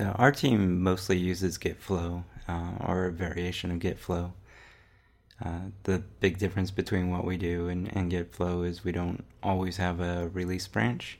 Uh, 0.00 0.04
our 0.14 0.32
team 0.32 0.82
mostly 0.82 1.18
uses 1.18 1.58
GitFlow 1.58 2.24
uh, 2.48 2.70
or 2.80 3.04
a 3.04 3.12
variation 3.12 3.70
of 3.70 3.78
GitFlow. 3.78 4.32
Uh, 5.44 5.58
the 5.82 5.98
big 6.20 6.38
difference 6.38 6.70
between 6.70 7.10
what 7.10 7.26
we 7.26 7.36
do 7.36 7.68
and, 7.68 7.94
and 7.94 8.10
GitFlow 8.10 8.66
is 8.66 8.84
we 8.84 8.92
don't 8.92 9.24
always 9.42 9.76
have 9.76 10.00
a 10.00 10.28
release 10.28 10.66
branch. 10.66 11.18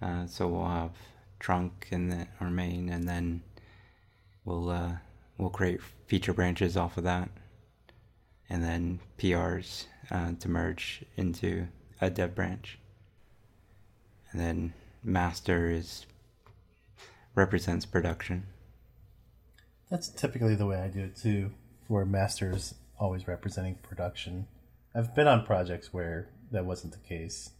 Uh, 0.00 0.26
so 0.26 0.46
we'll 0.48 0.68
have 0.68 0.92
trunk 1.38 1.88
and 1.90 2.10
then 2.10 2.28
our 2.40 2.50
main, 2.50 2.88
and 2.88 3.08
then 3.08 3.42
we'll 4.44 4.70
uh, 4.70 4.92
we'll 5.36 5.50
create 5.50 5.80
feature 6.06 6.32
branches 6.32 6.76
off 6.76 6.96
of 6.96 7.04
that, 7.04 7.28
and 8.48 8.62
then 8.62 9.00
PRs 9.18 9.86
uh, 10.10 10.32
to 10.38 10.48
merge 10.48 11.04
into 11.16 11.66
a 12.00 12.10
dev 12.10 12.34
branch. 12.34 12.78
And 14.30 14.40
then 14.40 14.72
master 15.02 15.70
is 15.70 16.06
represents 17.34 17.86
production. 17.86 18.46
That's 19.90 20.08
typically 20.08 20.54
the 20.54 20.66
way 20.66 20.76
I 20.76 20.88
do 20.88 21.00
it 21.00 21.16
too, 21.16 21.52
where 21.86 22.04
master's 22.04 22.74
always 22.98 23.26
representing 23.26 23.76
production. 23.76 24.46
I've 24.94 25.14
been 25.14 25.28
on 25.28 25.46
projects 25.46 25.92
where 25.92 26.28
that 26.50 26.64
wasn't 26.64 26.92
the 26.92 27.08
case, 27.08 27.50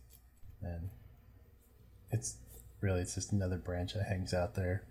and 0.63 0.91
it's 2.11 2.37
really 2.81 3.01
it's 3.01 3.15
just 3.15 3.33
another 3.33 3.57
branch 3.57 3.95
that 3.95 4.07
hangs 4.07 4.33
out 4.35 4.55
there. 4.55 4.85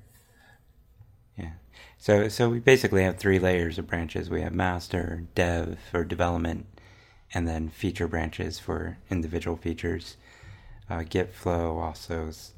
Yeah. 1.38 1.52
So 1.98 2.28
so 2.30 2.50
we 2.50 2.60
basically 2.60 3.04
have 3.04 3.18
three 3.18 3.40
layers 3.40 3.78
of 3.78 3.88
branches. 3.88 4.30
We 4.30 4.42
have 4.42 4.54
master, 4.54 5.26
dev 5.36 5.78
for 5.92 6.04
development, 6.04 6.66
and 7.34 7.48
then 7.48 7.70
feature 7.70 8.08
branches 8.08 8.60
for 8.60 8.98
individual 9.10 9.58
features. 9.58 10.18
Uh, 10.90 11.04
Git 11.04 11.34
flow 11.34 11.78
also 11.80 12.28
s- 12.30 12.54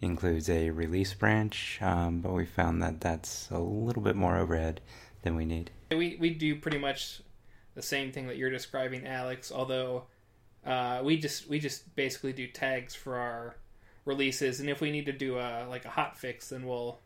includes 0.00 0.48
a 0.48 0.70
release 0.70 1.12
branch, 1.12 1.78
um, 1.82 2.20
but 2.20 2.32
we 2.32 2.46
found 2.46 2.82
that 2.82 3.00
that's 3.00 3.50
a 3.50 3.58
little 3.58 4.02
bit 4.02 4.14
more 4.16 4.36
overhead 4.36 4.80
than 5.22 5.34
we 5.36 5.44
need. 5.44 5.70
We 5.90 6.16
we 6.20 6.30
do 6.30 6.56
pretty 6.56 6.78
much 6.78 7.22
the 7.74 7.82
same 7.82 8.10
thing 8.12 8.26
that 8.28 8.36
you're 8.36 8.50
describing, 8.50 9.06
Alex. 9.06 9.52
Although 9.52 10.04
uh, 10.66 11.00
we 11.04 11.16
just 11.16 11.48
we 11.48 11.58
just 11.58 11.94
basically 11.94 12.32
do 12.32 12.46
tags 12.46 12.94
for 12.94 13.16
our 13.16 13.56
releases, 14.04 14.60
and 14.60 14.68
if 14.68 14.80
we 14.80 14.90
need 14.90 15.06
to 15.06 15.12
do 15.12 15.38
a 15.38 15.66
like 15.68 15.84
a 15.84 15.90
hot 15.90 16.18
fix, 16.18 16.48
then 16.48 16.66
we'll 16.66 16.98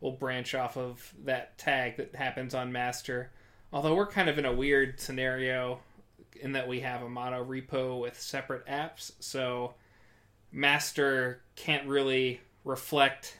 we'll 0.00 0.12
branch 0.12 0.54
off 0.54 0.76
of 0.76 1.12
that 1.24 1.58
tag 1.58 1.96
that 1.96 2.14
happens 2.14 2.54
on 2.54 2.70
master. 2.70 3.30
Although 3.72 3.94
we're 3.94 4.06
kind 4.06 4.28
of 4.28 4.38
in 4.38 4.44
a 4.44 4.52
weird 4.52 5.00
scenario 5.00 5.80
in 6.40 6.52
that 6.52 6.68
we 6.68 6.80
have 6.80 7.02
a 7.02 7.08
mono 7.08 7.44
repo 7.44 8.00
with 8.00 8.20
separate 8.20 8.66
apps, 8.66 9.12
so 9.20 9.74
master 10.52 11.40
can't 11.56 11.86
really 11.86 12.40
reflect 12.64 13.36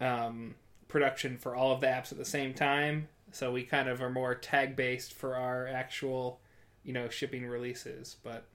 um, 0.00 0.54
production 0.88 1.36
for 1.38 1.54
all 1.54 1.72
of 1.72 1.80
the 1.80 1.86
apps 1.86 2.12
at 2.12 2.18
the 2.18 2.24
same 2.24 2.54
time. 2.54 3.08
So 3.32 3.52
we 3.52 3.64
kind 3.64 3.88
of 3.88 4.00
are 4.00 4.10
more 4.10 4.34
tag 4.34 4.76
based 4.76 5.12
for 5.12 5.36
our 5.36 5.66
actual, 5.66 6.40
you 6.86 6.92
know, 6.92 7.08
shipping 7.08 7.46
releases. 7.46 8.16
But 8.22 8.46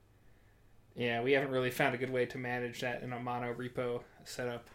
yeah, 0.95 1.21
we 1.21 1.33
haven't 1.33 1.51
really 1.51 1.69
found 1.69 1.93
a 1.93 1.97
good 1.97 2.09
way 2.09 2.25
to 2.27 2.37
manage 2.37 2.79
that 2.79 3.03
in 3.03 3.11
a 3.13 3.19
mono 3.19 3.53
repo 3.53 4.01
setup. 4.23 4.65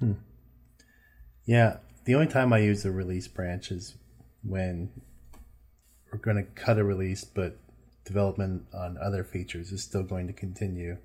Hmm. 0.00 0.14
Yeah, 1.46 1.78
the 2.04 2.16
only 2.16 2.26
time 2.26 2.52
I 2.52 2.58
use 2.58 2.82
the 2.82 2.90
release 2.90 3.28
branch 3.28 3.70
is 3.70 3.94
when 4.42 4.90
we're 6.12 6.18
going 6.18 6.36
to 6.36 6.42
cut 6.42 6.78
a 6.78 6.84
release, 6.84 7.22
but 7.22 7.58
development 8.04 8.64
on 8.74 8.98
other 9.00 9.22
features 9.22 9.70
is 9.70 9.82
still 9.82 10.02
going 10.02 10.26
to 10.26 10.32
continue, 10.32 10.96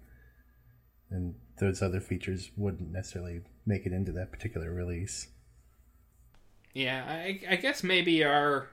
and 1.12 1.36
those 1.60 1.82
other 1.82 2.00
features 2.00 2.50
wouldn't 2.58 2.92
necessarily 2.92 3.42
make 3.66 3.86
it 3.86 3.94
into 3.94 4.12
that 4.14 4.32
particular 4.32 4.74
release. 4.74 5.28
Yeah, 6.74 7.04
I, 7.08 7.42
I 7.50 7.56
guess 7.58 7.84
maybe 7.84 8.24
our 8.24 8.70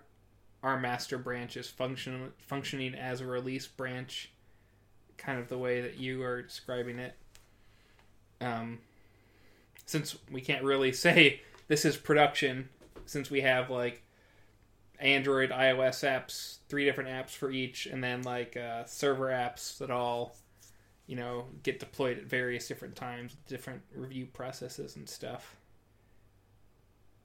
our 0.63 0.79
master 0.79 1.19
branch 1.19 1.57
is 1.57 1.69
function 1.69 2.33
functioning 2.39 2.95
as 2.95 3.21
a 3.21 3.27
release 3.27 3.67
branch, 3.67 4.31
kind 5.17 5.39
of 5.39 5.49
the 5.49 5.59
way 5.59 5.81
that 5.81 5.99
you 5.99 6.23
are 6.23 6.43
describing 6.43 6.99
it. 6.99 7.15
Um, 8.41 8.81
since 9.85 10.17
we 10.31 10.41
can't 10.41 10.65
really 10.65 10.93
say 10.93 11.41
this 11.69 11.85
is 11.85 11.97
production, 11.97 12.69
since 13.07 13.31
we 13.31 13.43
have 13.43 13.71
like 13.71 14.03
Android, 14.99 15.51
iOS 15.51 16.05
apps, 16.05 16.59
three 16.69 16.85
different 16.85 17.11
apps 17.11 17.31
for 17.31 17.51
each, 17.51 17.87
and 17.87 18.03
then 18.03 18.23
like 18.23 18.57
uh, 18.57 18.85
server 18.85 19.27
apps 19.27 19.79
that 19.79 19.91
all, 19.91 20.37
you 21.07 21.17
know, 21.17 21.47
get 21.63 21.79
deployed 21.79 22.19
at 22.19 22.25
various 22.25 22.67
different 22.67 22.97
times, 22.97 23.37
different 23.47 23.83
review 23.95 24.27
processes 24.27 24.97
and 24.97 25.09
stuff. 25.09 25.57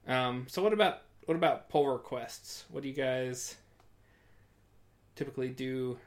Um, 0.08 0.46
so 0.50 0.62
what 0.64 0.74
about 0.74 1.02
what 1.26 1.36
about 1.36 1.70
pull 1.70 1.88
requests? 1.88 2.66
What 2.70 2.84
do 2.84 2.90
you 2.90 2.96
guys 2.96 3.56
typically 5.16 5.50
do 5.50 5.98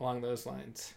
along 0.00 0.20
those 0.20 0.46
lines? 0.46 0.94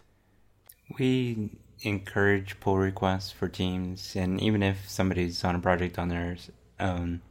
We 0.97 1.51
encourage 1.81 2.59
pull 2.59 2.77
requests 2.77 3.31
for 3.31 3.47
teams, 3.47 4.15
and 4.15 4.41
even 4.41 4.61
if 4.61 4.89
somebody's 4.89 5.43
on 5.43 5.55
a 5.55 5.59
project 5.59 5.97
on 5.97 6.09
their 6.09 6.37
own, 6.79 7.21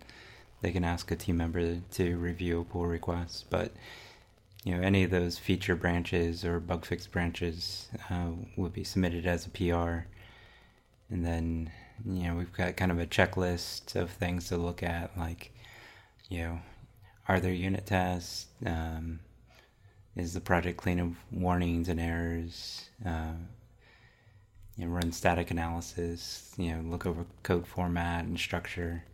they 0.62 0.72
can 0.72 0.84
ask 0.84 1.10
a 1.10 1.16
team 1.16 1.36
member 1.36 1.80
to 1.92 2.16
review 2.16 2.60
a 2.60 2.64
pull 2.64 2.86
request. 2.86 3.46
But 3.50 3.72
you 4.64 4.74
know, 4.74 4.82
any 4.82 5.04
of 5.04 5.10
those 5.10 5.38
feature 5.38 5.74
branches 5.74 6.44
or 6.44 6.60
bug 6.60 6.84
fix 6.84 7.06
branches 7.06 7.88
uh, 8.10 8.30
would 8.56 8.72
be 8.72 8.84
submitted 8.84 9.26
as 9.26 9.46
a 9.46 9.50
PR, 9.50 10.06
and 11.10 11.24
then 11.24 11.70
you 12.04 12.24
know 12.24 12.34
we've 12.34 12.52
got 12.52 12.76
kind 12.76 12.90
of 12.90 12.98
a 12.98 13.06
checklist 13.06 13.94
of 13.94 14.10
things 14.10 14.48
to 14.48 14.56
look 14.56 14.82
at, 14.82 15.16
like 15.18 15.52
you 16.30 16.38
know, 16.38 16.58
are 17.28 17.40
there 17.40 17.52
unit 17.52 17.84
tests? 17.84 18.46
Um, 18.64 19.20
is 20.16 20.32
the 20.32 20.40
project 20.40 20.78
clean 20.78 20.98
of 20.98 21.16
warnings 21.30 21.88
and 21.88 22.00
errors? 22.00 22.88
Uh, 23.04 23.34
you 24.76 24.86
know, 24.86 24.92
run 24.92 25.12
static 25.12 25.50
analysis. 25.50 26.54
You 26.56 26.76
know, 26.76 26.88
look 26.88 27.04
over 27.04 27.26
code 27.42 27.66
format 27.66 28.24
and 28.24 28.38
structure. 28.38 29.04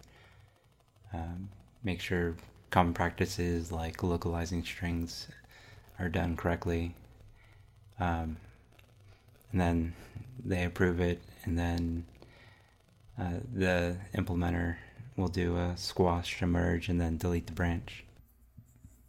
Um, 1.13 1.49
make 1.83 2.01
sure 2.01 2.37
common 2.71 2.95
practices 2.95 3.73
like 3.73 4.03
localizing 4.03 4.63
strings 4.63 5.29
are 5.99 6.09
done 6.09 6.37
correctly. 6.37 6.95
Um, 7.99 8.37
and 9.53 9.61
then 9.61 9.95
they 10.45 10.65
approve 10.65 11.01
it, 11.01 11.23
and 11.45 11.59
then 11.59 12.05
uh, 13.19 13.39
the 13.55 13.97
implementer 14.15 14.77
will 15.17 15.29
do 15.29 15.57
a 15.57 15.75
squash, 15.77 16.41
a 16.43 16.47
merge, 16.47 16.89
and 16.89 17.01
then 17.01 17.17
delete 17.17 17.47
the 17.47 17.53
branch. 17.53 18.05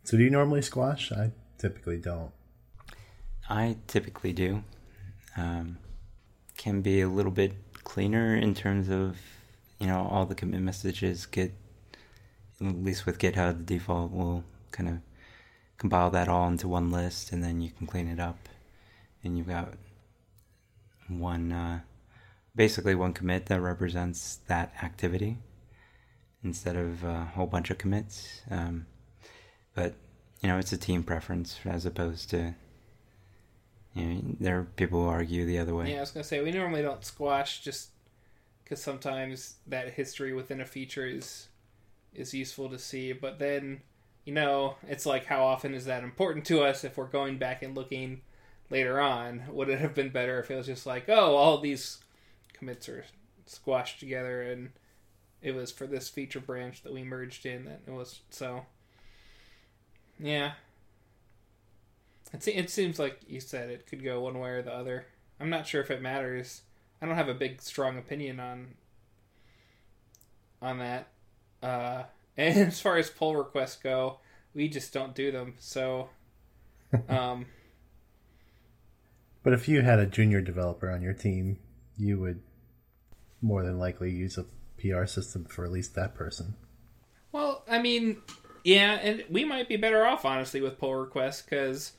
So, 0.04 0.18
do 0.18 0.24
you 0.24 0.30
normally 0.30 0.62
squash? 0.62 1.12
I 1.12 1.32
typically 1.58 1.98
don't. 1.98 2.32
I 3.50 3.78
typically 3.88 4.34
do. 4.34 4.64
Um, 5.36 5.78
can 6.58 6.82
be 6.82 7.02
a 7.02 7.10
little 7.10 7.32
bit 7.32 7.54
cleaner 7.84 8.36
in 8.36 8.56
terms 8.56 8.90
of, 8.90 9.18
you 9.80 9.88
know, 9.88 10.08
all 10.10 10.26
the 10.26 10.34
commit 10.34 10.62
messages 10.62 11.26
get, 11.26 11.54
at 12.60 12.84
least 12.84 13.06
with 13.06 13.20
GitHub, 13.20 13.60
the 13.60 13.64
default 13.64 14.12
will 14.12 14.44
kind 14.72 14.90
of 14.90 14.98
compile 15.78 16.10
that 16.10 16.28
all 16.28 16.48
into 16.48 16.68
one 16.68 16.90
list 16.90 17.32
and 17.32 17.44
then 17.44 17.62
you 17.62 17.70
can 17.70 17.86
clean 17.86 18.08
it 18.08 18.20
up. 18.20 18.50
And 19.24 19.38
you've 19.38 19.48
got 19.48 19.74
one, 21.08 21.52
uh, 21.52 21.82
basically 22.56 22.96
one 22.96 23.14
commit 23.14 23.46
that 23.48 23.62
represents 23.62 24.40
that 24.48 24.74
activity 24.82 25.38
instead 26.44 26.76
of 26.76 27.04
a 27.04 27.26
whole 27.26 27.48
bunch 27.48 27.70
of 27.70 27.78
commits. 27.78 28.42
Um, 28.50 28.86
but, 29.74 29.94
you 30.42 30.50
know, 30.50 30.58
it's 30.58 30.72
a 30.72 30.78
team 30.78 31.04
preference 31.04 31.60
as 31.66 31.86
opposed 31.86 32.30
to 32.32 32.56
you 33.98 34.06
know, 34.06 34.22
there 34.40 34.60
are 34.60 34.64
people 34.64 35.04
who 35.04 35.10
argue 35.10 35.46
the 35.46 35.58
other 35.58 35.74
way. 35.74 35.92
Yeah, 35.92 35.98
I 35.98 36.02
was 36.02 36.12
gonna 36.12 36.24
say 36.24 36.42
we 36.42 36.52
normally 36.52 36.84
don't 36.84 37.04
squash 37.04 37.62
just 37.62 37.90
because 38.64 38.82
sometimes 38.82 39.56
that 39.66 39.94
history 39.94 40.34
within 40.34 40.62
a 40.62 40.66
feature 40.66 41.06
is 41.06 41.48
is 42.14 42.34
useful 42.34 42.70
to 42.70 42.78
see, 42.78 43.12
but 43.14 43.40
then 43.40 43.82
you 44.24 44.34
know 44.34 44.76
it's 44.88 45.06
like 45.06 45.26
how 45.26 45.44
often 45.44 45.74
is 45.74 45.86
that 45.86 46.04
important 46.04 46.46
to 46.46 46.62
us 46.62 46.84
if 46.84 46.98
we're 46.98 47.06
going 47.06 47.38
back 47.40 47.64
and 47.64 47.76
looking 47.76 48.22
later 48.70 49.00
on? 49.00 49.44
Would 49.50 49.70
it 49.70 49.80
have 49.80 49.96
been 49.96 50.10
better 50.10 50.40
if 50.40 50.52
it 50.52 50.56
was 50.56 50.68
just 50.68 50.86
like, 50.86 51.10
oh, 51.10 51.36
all 51.36 51.58
these 51.58 52.00
commits 52.54 52.88
are 52.90 53.06
squashed 53.46 54.00
together 54.00 54.42
and 54.42 54.70
it 55.42 55.54
was 55.54 55.72
for 55.72 55.88
this 55.88 56.10
feature 56.10 56.40
branch 56.40 56.84
that 56.84 56.94
we 56.94 57.04
merged 57.04 57.46
in 57.46 57.66
that 57.66 57.82
it 57.88 57.92
was 57.92 58.20
so 58.30 58.66
yeah 60.20 60.54
it, 62.34 62.44
se- 62.44 62.54
it 62.54 62.70
seems 62.70 63.00
like 63.00 63.20
you 63.28 63.40
said 63.40 63.70
it 63.70 63.88
could 63.88 64.04
go 64.04 64.22
one 64.22 64.40
way 64.40 64.50
or 64.50 64.62
the 64.62 64.74
other. 64.74 65.06
I'm 65.40 65.50
not 65.50 65.68
sure 65.68 65.82
if 65.82 65.92
it 65.92 66.02
matters. 66.02 66.62
I 67.02 67.06
don't 67.06 67.16
have 67.16 67.30
a 67.30 67.34
big 67.34 67.62
strong 67.62 67.98
opinion 67.98 68.40
on 68.40 68.68
on 70.62 70.80
that. 70.80 71.08
Uh, 71.62 72.04
and 72.38 72.68
as 72.68 72.82
far 72.82 72.98
as 72.98 73.10
pull 73.10 73.36
requests 73.36 73.78
go, 73.78 74.20
we 74.54 74.68
just 74.68 74.94
don't 74.94 75.16
do 75.16 75.32
them. 75.32 75.56
So, 75.60 76.10
um, 77.10 77.46
But 79.44 79.54
if 79.54 79.68
you 79.68 79.82
had 79.82 80.00
a 80.00 80.06
junior 80.06 80.42
developer 80.42 80.90
on 80.92 81.02
your 81.02 81.14
team, 81.14 81.60
you 81.98 82.20
would 82.20 82.42
more 83.42 83.64
than 83.64 83.78
likely 83.80 84.12
use 84.12 84.38
a 84.38 84.46
PR 84.80 85.06
system 85.06 85.46
for 85.46 85.66
at 85.66 85.72
least 85.72 85.96
that 85.96 86.16
person. 86.16 86.56
well, 87.32 87.64
I 87.70 87.80
mean, 87.80 88.18
yeah, 88.64 88.94
and 88.96 89.24
we 89.30 89.46
might 89.46 89.70
be 89.70 89.78
better 89.78 90.06
off 90.06 90.26
honestly 90.26 90.62
with 90.62 90.78
pull 90.78 90.96
requests 90.96 91.42
because, 91.42 91.94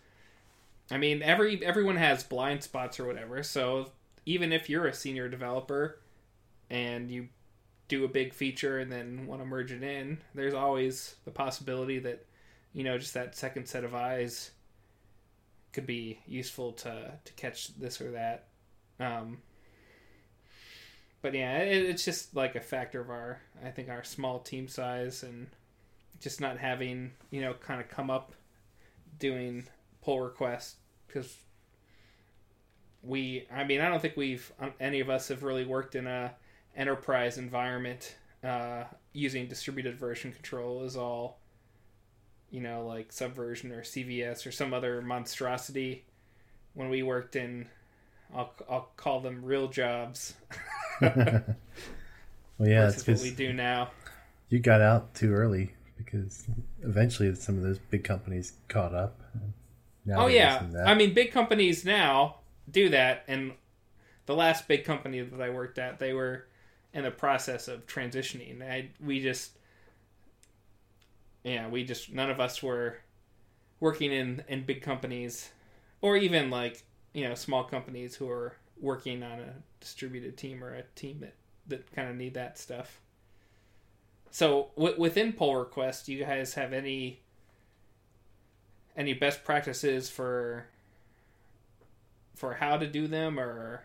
I 0.90 0.98
mean, 0.98 1.22
every 1.22 1.64
everyone 1.64 1.96
has 1.96 2.22
blind 2.24 2.62
spots 2.62 3.00
or 3.00 3.06
whatever. 3.06 3.42
So 3.42 3.92
even 4.26 4.52
if 4.52 4.68
you're 4.68 4.86
a 4.86 4.94
senior 4.94 5.28
developer 5.28 6.00
and 6.70 7.10
you 7.10 7.28
do 7.88 8.04
a 8.04 8.08
big 8.08 8.34
feature 8.34 8.78
and 8.78 8.92
then 8.92 9.26
want 9.26 9.40
to 9.40 9.46
merge 9.46 9.72
it 9.72 9.82
in, 9.82 10.18
there's 10.34 10.54
always 10.54 11.16
the 11.24 11.30
possibility 11.30 11.98
that 12.00 12.26
you 12.74 12.84
know 12.84 12.98
just 12.98 13.14
that 13.14 13.34
second 13.34 13.66
set 13.66 13.84
of 13.84 13.94
eyes 13.94 14.50
could 15.72 15.86
be 15.86 16.18
useful 16.26 16.72
to 16.72 17.12
to 17.24 17.32
catch 17.34 17.74
this 17.78 18.00
or 18.00 18.10
that. 18.10 18.48
Um, 19.00 19.38
but 21.22 21.34
yeah, 21.34 21.58
it, 21.58 21.84
it's 21.84 22.04
just 22.04 22.34
like 22.36 22.54
a 22.54 22.60
factor 22.60 23.00
of 23.00 23.10
our 23.10 23.40
I 23.64 23.70
think 23.70 23.88
our 23.88 24.04
small 24.04 24.40
team 24.40 24.68
size 24.68 25.22
and 25.22 25.48
just 26.20 26.40
not 26.40 26.58
having 26.58 27.12
you 27.30 27.40
know 27.40 27.54
kind 27.54 27.80
of 27.80 27.88
come 27.88 28.10
up 28.10 28.32
doing 29.18 29.66
pull 30.02 30.20
requests 30.20 30.76
because 31.06 31.36
we 33.02 33.46
I 33.52 33.64
mean 33.64 33.80
I 33.80 33.88
don't 33.88 34.00
think 34.00 34.16
we've 34.16 34.52
um, 34.60 34.72
any 34.80 35.00
of 35.00 35.10
us 35.10 35.28
have 35.28 35.42
really 35.42 35.64
worked 35.64 35.94
in 35.94 36.06
a 36.06 36.34
enterprise 36.76 37.38
environment 37.38 38.16
uh, 38.44 38.84
using 39.12 39.48
distributed 39.48 39.96
version 39.96 40.32
control 40.32 40.84
is 40.84 40.96
all 40.96 41.38
you 42.50 42.60
know 42.60 42.86
like 42.86 43.12
subversion 43.12 43.72
or 43.72 43.82
CVS 43.82 44.46
or 44.46 44.52
some 44.52 44.72
other 44.72 45.02
monstrosity. 45.02 46.04
When 46.74 46.90
we 46.90 47.02
worked 47.02 47.34
in 47.34 47.66
I'll 48.34 48.52
I'll 48.70 48.90
call 48.96 49.20
them 49.20 49.44
real 49.44 49.68
jobs 49.68 50.34
Well, 51.00 52.68
yeah, 52.68 52.88
it's 52.88 53.06
what 53.06 53.20
we 53.20 53.30
do 53.30 53.52
now. 53.52 53.90
you 54.48 54.58
got 54.58 54.80
out 54.80 55.14
too 55.14 55.32
early 55.32 55.74
because 55.96 56.46
eventually 56.82 57.32
some 57.36 57.56
of 57.56 57.62
those 57.62 57.78
big 57.78 58.02
companies 58.02 58.54
caught 58.66 58.94
up. 58.94 59.20
Now 60.04 60.24
Oh 60.24 60.26
yeah. 60.26 60.66
I 60.84 60.94
mean 60.94 61.14
big 61.14 61.30
companies 61.30 61.84
now 61.84 62.38
do 62.70 62.88
that, 62.88 63.24
and 63.28 63.52
the 64.26 64.34
last 64.34 64.66
big 64.66 64.84
company 64.84 65.20
that 65.20 65.40
I 65.40 65.50
worked 65.50 65.78
at, 65.78 65.98
they 65.98 66.12
were 66.12 66.46
in 66.92 67.04
the 67.04 67.10
process 67.10 67.68
of 67.68 67.86
transitioning. 67.86 68.62
I 68.62 68.90
we 69.00 69.20
just, 69.20 69.52
yeah, 71.44 71.68
we 71.68 71.84
just 71.84 72.12
none 72.12 72.30
of 72.30 72.40
us 72.40 72.62
were 72.62 72.98
working 73.80 74.12
in 74.12 74.42
in 74.48 74.64
big 74.64 74.82
companies, 74.82 75.50
or 76.00 76.16
even 76.16 76.50
like 76.50 76.82
you 77.12 77.28
know 77.28 77.34
small 77.34 77.64
companies 77.64 78.16
who 78.16 78.28
are 78.28 78.56
working 78.80 79.22
on 79.22 79.40
a 79.40 79.54
distributed 79.80 80.36
team 80.36 80.62
or 80.62 80.74
a 80.74 80.82
team 80.94 81.18
that 81.20 81.34
that 81.66 81.92
kind 81.92 82.08
of 82.08 82.16
need 82.16 82.34
that 82.34 82.58
stuff. 82.58 83.00
So 84.30 84.70
w- 84.76 84.98
within 84.98 85.32
pull 85.32 85.56
request, 85.56 86.06
do 86.06 86.12
you 86.12 86.24
guys 86.24 86.54
have 86.54 86.72
any 86.72 87.20
any 88.98 89.14
best 89.14 89.44
practices 89.44 90.10
for 90.10 90.66
for 92.34 92.54
how 92.54 92.76
to 92.76 92.86
do 92.86 93.06
them 93.06 93.38
or 93.38 93.84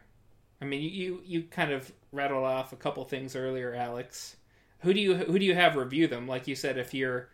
I 0.62 0.66
mean 0.66 0.82
you, 0.82 0.90
you 0.90 1.22
you 1.26 1.44
kind 1.44 1.72
of 1.72 1.92
rattled 2.12 2.44
off 2.44 2.74
a 2.74 2.76
couple 2.76 3.04
things 3.06 3.36
earlier 3.36 3.74
Alex 3.74 4.36
who 4.80 4.94
do 4.94 5.00
you 5.00 5.16
who 5.16 5.40
do 5.40 5.46
you 5.46 5.56
have 5.56 5.76
review 5.76 6.08
them 6.08 6.28
like 6.28 6.48
you 6.48 6.56
said 6.56 6.78
if 6.78 6.94
you're 6.94 7.30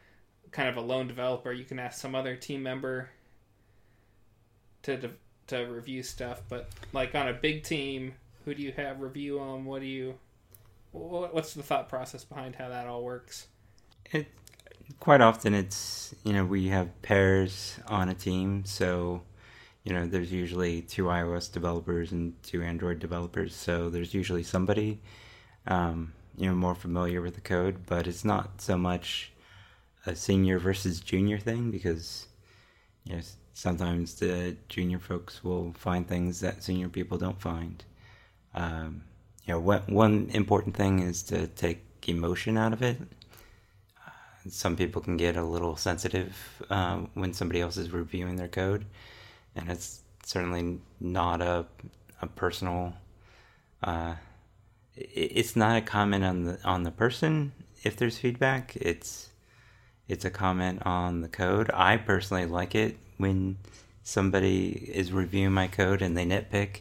kind 0.51 0.69
of 0.69 0.77
a 0.77 0.81
lone 0.81 1.07
developer 1.07 1.51
you 1.51 1.65
can 1.65 1.79
ask 1.79 1.99
some 1.99 2.15
other 2.15 2.35
team 2.35 2.63
member 2.63 3.09
to 4.83 4.97
de- 4.97 5.11
to 5.49 5.63
review 5.65 6.01
stuff 6.01 6.41
but 6.49 6.69
like 6.93 7.13
on 7.15 7.27
a 7.27 7.33
big 7.33 7.63
team 7.63 8.13
who 8.45 8.53
do 8.53 8.61
you 8.61 8.71
have 8.71 9.01
review 9.01 9.37
them 9.37 9.65
what 9.65 9.81
do 9.81 9.87
you 9.87 10.15
what's 10.91 11.53
the 11.53 11.63
thought 11.63 11.89
process 11.89 12.23
behind 12.23 12.55
how 12.55 12.69
that 12.69 12.87
all 12.87 13.03
works? 13.03 13.47
It 14.11 14.27
quite 14.99 15.21
often 15.21 15.53
it's 15.53 16.15
you 16.23 16.33
know 16.33 16.45
we 16.45 16.67
have 16.69 17.01
pairs 17.01 17.79
on 17.87 18.09
a 18.09 18.13
team, 18.13 18.65
so 18.65 19.21
you 19.83 19.93
know 19.93 20.05
there's 20.07 20.31
usually 20.31 20.81
two 20.81 21.05
iOS 21.05 21.51
developers 21.51 22.11
and 22.11 22.41
two 22.43 22.61
Android 22.63 22.99
developers, 22.99 23.55
so 23.55 23.89
there's 23.89 24.13
usually 24.13 24.43
somebody 24.43 25.01
um, 25.67 26.13
you 26.37 26.47
know 26.47 26.55
more 26.55 26.75
familiar 26.75 27.21
with 27.21 27.35
the 27.35 27.41
code, 27.41 27.85
but 27.85 28.07
it's 28.07 28.25
not 28.25 28.61
so 28.61 28.77
much 28.77 29.31
a 30.05 30.15
senior 30.15 30.57
versus 30.57 30.99
junior 30.99 31.37
thing 31.37 31.69
because 31.69 32.27
you 33.03 33.15
know 33.15 33.21
sometimes 33.59 34.15
the 34.15 34.55
junior 34.69 34.99
folks 34.99 35.43
will 35.43 35.73
find 35.73 36.07
things 36.07 36.39
that 36.39 36.63
senior 36.63 36.89
people 36.89 37.17
don't 37.17 37.39
find. 37.41 37.83
Um, 38.53 39.03
you 39.45 39.53
know, 39.53 39.59
one, 39.59 39.83
one 39.87 40.29
important 40.33 40.75
thing 40.75 40.99
is 40.99 41.23
to 41.23 41.47
take 41.47 41.83
emotion 42.07 42.57
out 42.57 42.73
of 42.73 42.81
it 42.81 42.97
some 44.47 44.75
people 44.75 45.01
can 45.01 45.17
get 45.17 45.35
a 45.35 45.43
little 45.43 45.75
sensitive 45.75 46.63
uh, 46.69 46.97
when 47.13 47.33
somebody 47.33 47.61
else 47.61 47.77
is 47.77 47.91
reviewing 47.91 48.35
their 48.35 48.47
code, 48.47 48.85
and 49.55 49.69
it's 49.69 50.01
certainly 50.25 50.79
not 50.99 51.41
a 51.41 51.65
a 52.21 52.27
personal. 52.27 52.93
Uh, 53.83 54.15
it, 54.95 55.31
it's 55.35 55.55
not 55.55 55.77
a 55.77 55.81
comment 55.81 56.23
on 56.23 56.43
the 56.43 56.59
on 56.63 56.83
the 56.83 56.91
person 56.91 57.51
if 57.83 57.97
there's 57.97 58.17
feedback. 58.17 58.75
It's 58.77 59.29
it's 60.07 60.25
a 60.25 60.29
comment 60.29 60.85
on 60.85 61.21
the 61.21 61.29
code. 61.29 61.69
I 61.73 61.97
personally 61.97 62.45
like 62.45 62.75
it 62.75 62.97
when 63.19 63.57
somebody 64.01 64.69
is 64.91 65.11
reviewing 65.11 65.53
my 65.53 65.67
code 65.67 66.01
and 66.01 66.17
they 66.17 66.25
nitpick, 66.25 66.79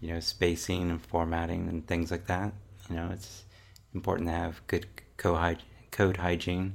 you 0.00 0.08
know, 0.14 0.20
spacing 0.20 0.90
and 0.90 1.04
formatting 1.04 1.68
and 1.68 1.86
things 1.86 2.10
like 2.10 2.26
that. 2.28 2.54
You 2.88 2.96
know, 2.96 3.10
it's 3.12 3.44
important 3.94 4.28
to 4.28 4.34
have 4.34 4.66
good 4.66 4.86
code 5.18 5.58
code 5.90 6.16
hygiene. 6.16 6.72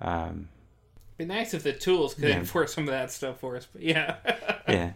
Um, 0.00 0.48
be 1.18 1.24
nice 1.24 1.52
if 1.54 1.62
the 1.62 1.72
tools 1.72 2.14
could 2.14 2.24
Yeah. 2.24 2.38
enforce 2.38 2.74
some 2.74 2.84
of 2.84 2.90
that 2.90 3.10
stuff 3.10 3.40
for 3.40 3.56
us 3.56 3.66
but 3.72 3.80
yeah 3.80 4.16
yeah, 4.68 4.92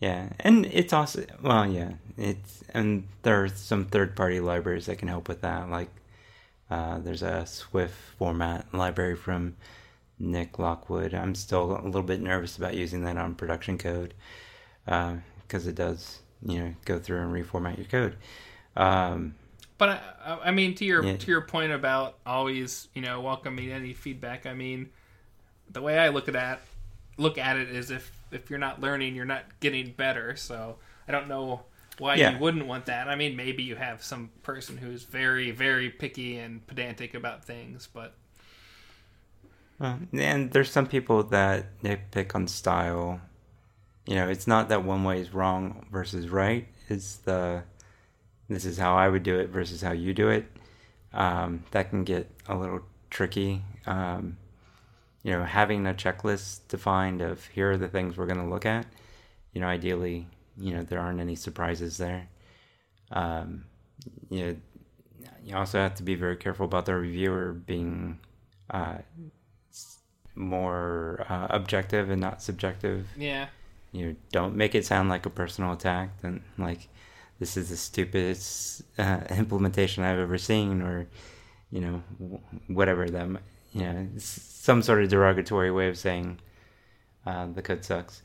yeah, 0.00 0.30
and 0.40 0.66
it's 0.66 0.92
also 0.92 1.24
well, 1.42 1.66
yeah, 1.66 1.92
it's 2.18 2.64
and 2.74 3.06
there 3.22 3.44
are 3.44 3.48
some 3.48 3.84
third 3.86 4.16
party 4.16 4.40
libraries 4.40 4.86
that 4.86 4.98
can 4.98 5.08
help 5.08 5.28
with 5.28 5.40
that. 5.42 5.70
Like 5.70 5.90
uh, 6.70 6.98
there's 6.98 7.22
a 7.22 7.46
Swift 7.46 7.94
format 8.18 8.66
library 8.74 9.14
from 9.16 9.56
Nick 10.18 10.58
Lockwood. 10.58 11.14
I'm 11.14 11.34
still 11.34 11.76
a 11.78 11.82
little 11.84 12.02
bit 12.02 12.20
nervous 12.20 12.56
about 12.56 12.74
using 12.74 13.02
that 13.04 13.16
on 13.16 13.34
production 13.34 13.78
code 13.78 14.14
because 14.84 15.66
it 15.66 15.74
does, 15.74 16.20
you 16.44 16.58
know, 16.58 16.74
go 16.84 16.98
through 16.98 17.20
and 17.20 17.32
reformat 17.32 17.76
your 17.78 17.86
code. 17.86 18.16
Um, 18.76 19.34
But 19.78 19.88
I, 20.24 20.38
I 20.44 20.50
mean, 20.50 20.74
to 20.76 20.84
your 20.84 21.04
Yeah. 21.04 21.16
to 21.16 21.30
your 21.30 21.40
point 21.42 21.72
about 21.72 22.18
always, 22.24 22.88
you 22.94 23.02
know, 23.02 23.20
welcoming 23.20 23.70
any 23.70 23.92
feedback. 23.92 24.46
I 24.46 24.54
mean, 24.54 24.90
the 25.70 25.82
way 25.82 25.98
I 25.98 26.08
look 26.10 26.28
at 26.28 26.34
that, 26.34 26.60
look 27.16 27.38
at 27.38 27.56
it 27.56 27.68
as 27.70 27.90
if 27.90 28.12
if 28.30 28.50
you're 28.50 28.58
not 28.58 28.80
learning, 28.80 29.14
you're 29.14 29.24
not 29.24 29.44
getting 29.60 29.92
better. 29.92 30.36
So 30.36 30.76
I 31.08 31.12
don't 31.12 31.28
know 31.28 31.62
why 31.98 32.16
Yeah. 32.16 32.32
you 32.32 32.38
wouldn't 32.38 32.66
want 32.66 32.86
that. 32.86 33.08
I 33.08 33.14
mean, 33.14 33.36
maybe 33.36 33.62
you 33.62 33.76
have 33.76 34.02
some 34.02 34.30
person 34.42 34.76
who's 34.78 35.04
very 35.04 35.50
very 35.50 35.90
picky 35.90 36.38
and 36.38 36.64
pedantic 36.66 37.14
about 37.14 37.44
things, 37.44 37.88
but 37.92 38.14
Well, 39.78 39.98
and 40.12 40.50
there's 40.52 40.70
some 40.70 40.86
people 40.86 41.22
that 41.24 41.80
nitpick 41.82 42.34
on 42.34 42.46
style. 42.46 43.20
You 44.06 44.16
know, 44.16 44.28
it's 44.28 44.46
not 44.46 44.68
that 44.68 44.84
one 44.84 45.04
way 45.04 45.20
is 45.20 45.34
wrong 45.34 45.86
versus 45.90 46.28
right. 46.28 46.68
It's 46.88 47.16
the 47.16 47.64
this 48.48 48.64
is 48.64 48.78
how 48.78 48.94
I 48.96 49.08
would 49.08 49.22
do 49.22 49.38
it 49.38 49.48
versus 49.48 49.80
how 49.80 49.92
you 49.92 50.12
do 50.12 50.28
it. 50.28 50.46
Um, 51.12 51.64
that 51.70 51.90
can 51.90 52.04
get 52.04 52.30
a 52.46 52.56
little 52.56 52.80
tricky. 53.10 53.62
Um, 53.86 54.36
you 55.22 55.32
know, 55.32 55.44
having 55.44 55.86
a 55.86 55.94
checklist 55.94 56.68
defined 56.68 57.22
of 57.22 57.46
here 57.46 57.72
are 57.72 57.76
the 57.78 57.88
things 57.88 58.16
we're 58.16 58.26
going 58.26 58.44
to 58.44 58.50
look 58.50 58.66
at. 58.66 58.86
You 59.52 59.60
know, 59.60 59.66
ideally, 59.66 60.26
you 60.58 60.74
know, 60.74 60.82
there 60.82 61.00
aren't 61.00 61.20
any 61.20 61.36
surprises 61.36 61.96
there. 61.96 62.28
Um, 63.10 63.64
you 64.28 64.44
know, 64.44 64.56
you 65.42 65.56
also 65.56 65.78
have 65.78 65.94
to 65.96 66.02
be 66.02 66.14
very 66.14 66.36
careful 66.36 66.66
about 66.66 66.86
the 66.86 66.94
reviewer 66.94 67.52
being 67.52 68.18
uh, 68.70 68.98
more 70.34 71.24
uh, 71.28 71.46
objective 71.50 72.10
and 72.10 72.20
not 72.20 72.42
subjective. 72.42 73.06
yeah. 73.16 73.46
You 73.92 74.06
know, 74.06 74.16
don't 74.32 74.56
make 74.56 74.74
it 74.74 74.84
sound 74.84 75.08
like 75.08 75.24
a 75.24 75.30
personal 75.30 75.72
attack. 75.72 76.20
Then 76.20 76.42
like 76.58 76.88
this 77.38 77.56
is 77.56 77.68
the 77.68 77.76
stupidest 77.76 78.82
uh, 78.98 79.20
implementation 79.30 80.02
I've 80.02 80.18
ever 80.18 80.36
seen, 80.36 80.82
or 80.82 81.06
you 81.70 81.80
know, 81.80 82.02
wh- 82.18 82.70
whatever 82.70 83.08
them. 83.08 83.38
You 83.72 83.82
know, 83.82 84.08
it's 84.16 84.24
some 84.26 84.82
sort 84.82 85.02
of 85.04 85.10
derogatory 85.10 85.70
way 85.70 85.88
of 85.88 85.96
saying 85.96 86.38
uh, 87.24 87.46
the 87.54 87.62
code 87.62 87.84
sucks. 87.84 88.22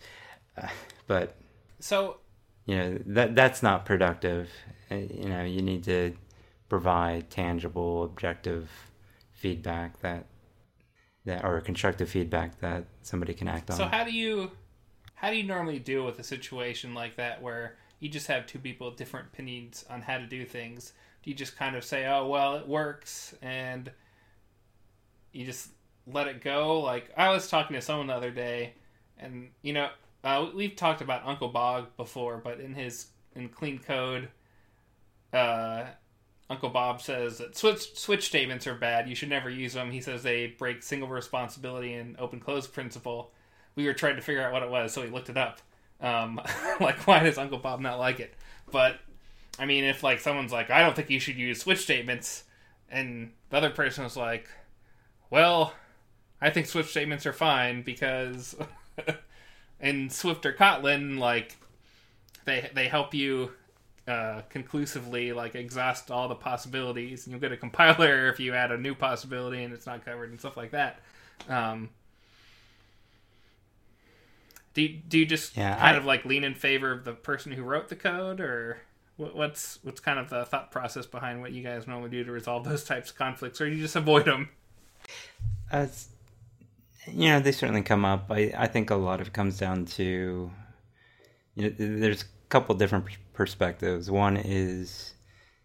Uh, 0.58 0.68
but 1.06 1.36
So 1.80 2.18
you 2.66 2.76
know 2.76 3.00
that 3.06 3.36
that's 3.36 3.62
not 3.62 3.86
productive. 3.86 4.50
Uh, 4.90 4.96
You 4.96 5.30
know, 5.30 5.44
you 5.44 5.62
need 5.62 5.84
to 5.84 6.16
provide 6.68 7.30
tangible, 7.30 8.04
objective 8.04 8.70
feedback 9.34 10.00
that 10.02 10.26
that 11.26 11.44
or 11.44 11.60
constructive 11.62 12.10
feedback 12.10 12.60
that 12.60 12.86
somebody 13.02 13.34
can 13.34 13.48
act 13.48 13.70
on. 13.70 13.78
So 13.78 13.86
how 13.86 14.04
do 14.04 14.12
you 14.12 14.52
how 15.16 15.30
do 15.30 15.36
you 15.36 15.44
normally 15.44 15.80
deal 15.80 16.06
with 16.06 16.18
a 16.20 16.24
situation 16.24 16.94
like 16.94 17.18
that 17.18 17.42
where 17.42 17.76
you 18.00 18.08
just 18.08 18.28
have 18.28 18.46
two 18.46 18.60
people 18.60 18.90
with 18.90 18.98
different 18.98 19.28
opinions 19.34 19.84
on 19.90 20.02
how 20.02 20.18
to 20.18 20.26
do 20.26 20.46
things? 20.46 20.94
Do 21.22 21.30
you 21.30 21.36
just 21.36 21.58
kind 21.58 21.76
of 21.76 21.84
say, 21.84 22.06
"Oh, 22.06 22.28
well, 22.28 22.56
it 22.56 22.68
works," 22.68 23.36
and 23.42 23.92
you 25.34 25.46
just 25.46 25.70
let 26.08 26.28
it 26.28 26.42
go? 26.42 26.80
Like 26.80 27.12
I 27.18 27.30
was 27.30 27.50
talking 27.50 27.76
to 27.76 27.82
someone 27.82 28.08
the 28.08 28.14
other 28.14 28.32
day, 28.32 28.74
and 29.18 29.50
you 29.62 29.74
know, 29.74 29.90
uh, 30.24 30.48
we've 30.56 30.76
talked 30.76 31.02
about 31.02 31.26
Uncle 31.26 31.50
Bob 31.50 31.96
before, 31.98 32.38
but 32.38 32.60
in 32.60 32.74
his 32.74 33.08
in 33.36 33.50
Clean 33.50 33.78
Code, 33.78 34.30
uh, 35.34 35.86
Uncle 36.50 36.70
Bob 36.70 37.02
says 37.02 37.38
that 37.38 37.56
switch 37.56 37.96
switch 37.96 38.26
statements 38.26 38.66
are 38.66 38.76
bad. 38.76 39.08
You 39.08 39.16
should 39.16 39.30
never 39.30 39.50
use 39.50 39.74
them. 39.74 39.92
He 39.92 40.02
says 40.02 40.24
they 40.24 40.48
break 40.48 40.82
single 40.82 41.08
responsibility 41.08 41.94
and 41.94 42.20
open 42.20 42.40
close 42.40 42.68
principle. 42.68 43.32
We 43.76 43.86
were 43.86 43.94
trying 43.94 44.16
to 44.16 44.22
figure 44.22 44.42
out 44.42 44.52
what 44.52 44.64
it 44.64 44.70
was, 44.70 44.92
so 44.92 45.02
we 45.02 45.10
looked 45.10 45.30
it 45.30 45.38
up. 45.38 45.60
Um, 46.02 46.42
like, 46.80 47.06
why 47.06 47.22
does 47.22 47.38
Uncle 47.38 47.60
Bob 47.60 47.80
not 47.82 48.00
like 48.00 48.20
it? 48.20 48.34
But 48.72 49.00
I 49.60 49.66
mean, 49.66 49.84
if 49.84 50.04
like 50.04 50.20
someone's 50.20 50.52
like, 50.52 50.72
I 50.72 50.82
don't 50.82 50.96
think 50.96 51.10
you 51.10 51.20
should 51.20 51.36
use 51.36 51.62
switch 51.62 51.80
statements, 51.80 52.44
and 52.90 53.32
the 53.50 53.58
other 53.58 53.70
person 53.70 54.06
is 54.06 54.18
like, 54.18 54.50
well, 55.30 55.74
I 56.42 56.50
think 56.50 56.66
switch 56.66 56.88
statements 56.88 57.28
are 57.28 57.34
fine 57.34 57.84
because 57.84 58.56
in 59.80 60.10
Swift 60.10 60.46
or 60.48 60.54
Kotlin, 60.54 61.20
like 61.20 61.58
they 62.46 62.72
they 62.74 62.88
help 62.88 63.14
you 63.14 63.52
uh, 64.10 64.42
conclusively 64.50 65.32
like 65.34 65.56
exhaust 65.56 66.10
all 66.12 66.28
the 66.28 66.36
possibilities, 66.36 67.26
and 67.26 67.32
you'll 67.32 67.40
get 67.42 67.52
a 67.52 67.58
compiler 67.58 68.28
if 68.34 68.40
you 68.40 68.54
add 68.54 68.72
a 68.72 68.78
new 68.78 68.96
possibility 68.96 69.64
and 69.64 69.74
it's 69.74 69.86
not 69.86 70.04
covered 70.04 70.30
and 70.32 70.40
stuff 70.40 70.58
like 70.58 70.72
that. 70.72 71.00
Um, 71.48 71.90
do 74.74 74.82
you, 74.84 75.00
do 75.08 75.18
you 75.20 75.26
just 75.26 75.58
Yeah, 75.58 75.76
kind 75.78 75.96
I- 75.96 76.00
of 76.00 76.06
like 76.06 76.26
lean 76.26 76.44
in 76.44 76.54
favor 76.56 76.92
of 76.92 77.04
the 77.06 77.14
person 77.14 77.52
who 77.52 77.64
wrote 77.64 77.90
the 77.90 77.96
code, 77.96 78.40
or 78.40 78.80
what, 79.18 79.36
what's 79.36 79.80
what's 79.84 80.00
kind 80.00 80.20
of 80.20 80.30
the 80.30 80.46
thought 80.46 80.72
process 80.72 81.06
behind 81.06 81.42
what 81.42 81.52
you 81.52 81.64
guys 81.64 81.88
normally 81.88 82.10
do 82.10 82.24
to 82.24 82.32
resolve 82.32 82.64
those 82.66 82.84
types 82.84 83.10
of 83.12 83.18
conflicts, 83.18 83.60
or 83.62 83.68
you 83.68 83.82
just 83.82 83.96
avoid 83.96 84.26
them? 84.26 84.50
It's- 85.72 86.10
you 87.08 87.30
know, 87.30 87.40
they 87.40 87.52
certainly 87.52 87.82
come 87.82 88.06
up. 88.06 88.26
I, 88.30 88.54
I 88.56 88.68
think 88.68 88.92
a 88.92 88.96
lot 88.96 89.20
of 89.20 89.28
it 89.28 89.34
comes 89.34 89.58
down 89.58 89.86
to, 89.86 90.52
you 91.56 91.64
know, 91.64 91.70
there's 91.76 92.24
couple 92.50 92.76
different 92.76 93.06
perspectives. 93.34 94.10
One 94.10 94.38
is, 94.38 95.14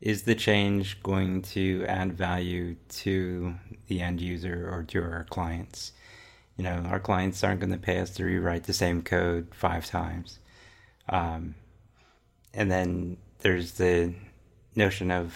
is 0.00 0.22
the 0.22 0.34
change 0.34 1.02
going 1.02 1.42
to 1.42 1.84
add 1.86 2.12
value 2.12 2.76
to 2.88 3.54
the 3.88 4.00
end 4.00 4.20
user 4.20 4.68
or 4.70 4.82
to 4.84 5.02
our 5.02 5.26
clients? 5.30 5.92
You 6.56 6.64
know, 6.64 6.84
our 6.88 7.00
clients 7.00 7.42
aren't 7.42 7.60
going 7.60 7.72
to 7.72 7.78
pay 7.78 7.98
us 7.98 8.10
to 8.10 8.24
rewrite 8.24 8.64
the 8.64 8.72
same 8.72 9.02
code 9.02 9.48
five 9.52 9.86
times. 9.86 10.38
Um, 11.08 11.54
and 12.52 12.70
then 12.70 13.16
there's 13.40 13.72
the 13.72 14.14
notion 14.76 15.10
of 15.10 15.34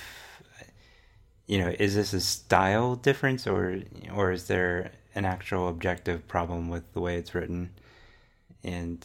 you 1.48 1.58
know, 1.58 1.74
is 1.78 1.94
this 1.94 2.12
a 2.12 2.20
style 2.20 2.94
difference 2.94 3.46
or 3.46 3.80
or 4.14 4.30
is 4.30 4.46
there 4.46 4.92
an 5.14 5.24
actual 5.24 5.68
objective 5.68 6.28
problem 6.28 6.68
with 6.68 6.92
the 6.92 7.00
way 7.00 7.16
it's 7.16 7.34
written? 7.34 7.70
And 8.62 9.04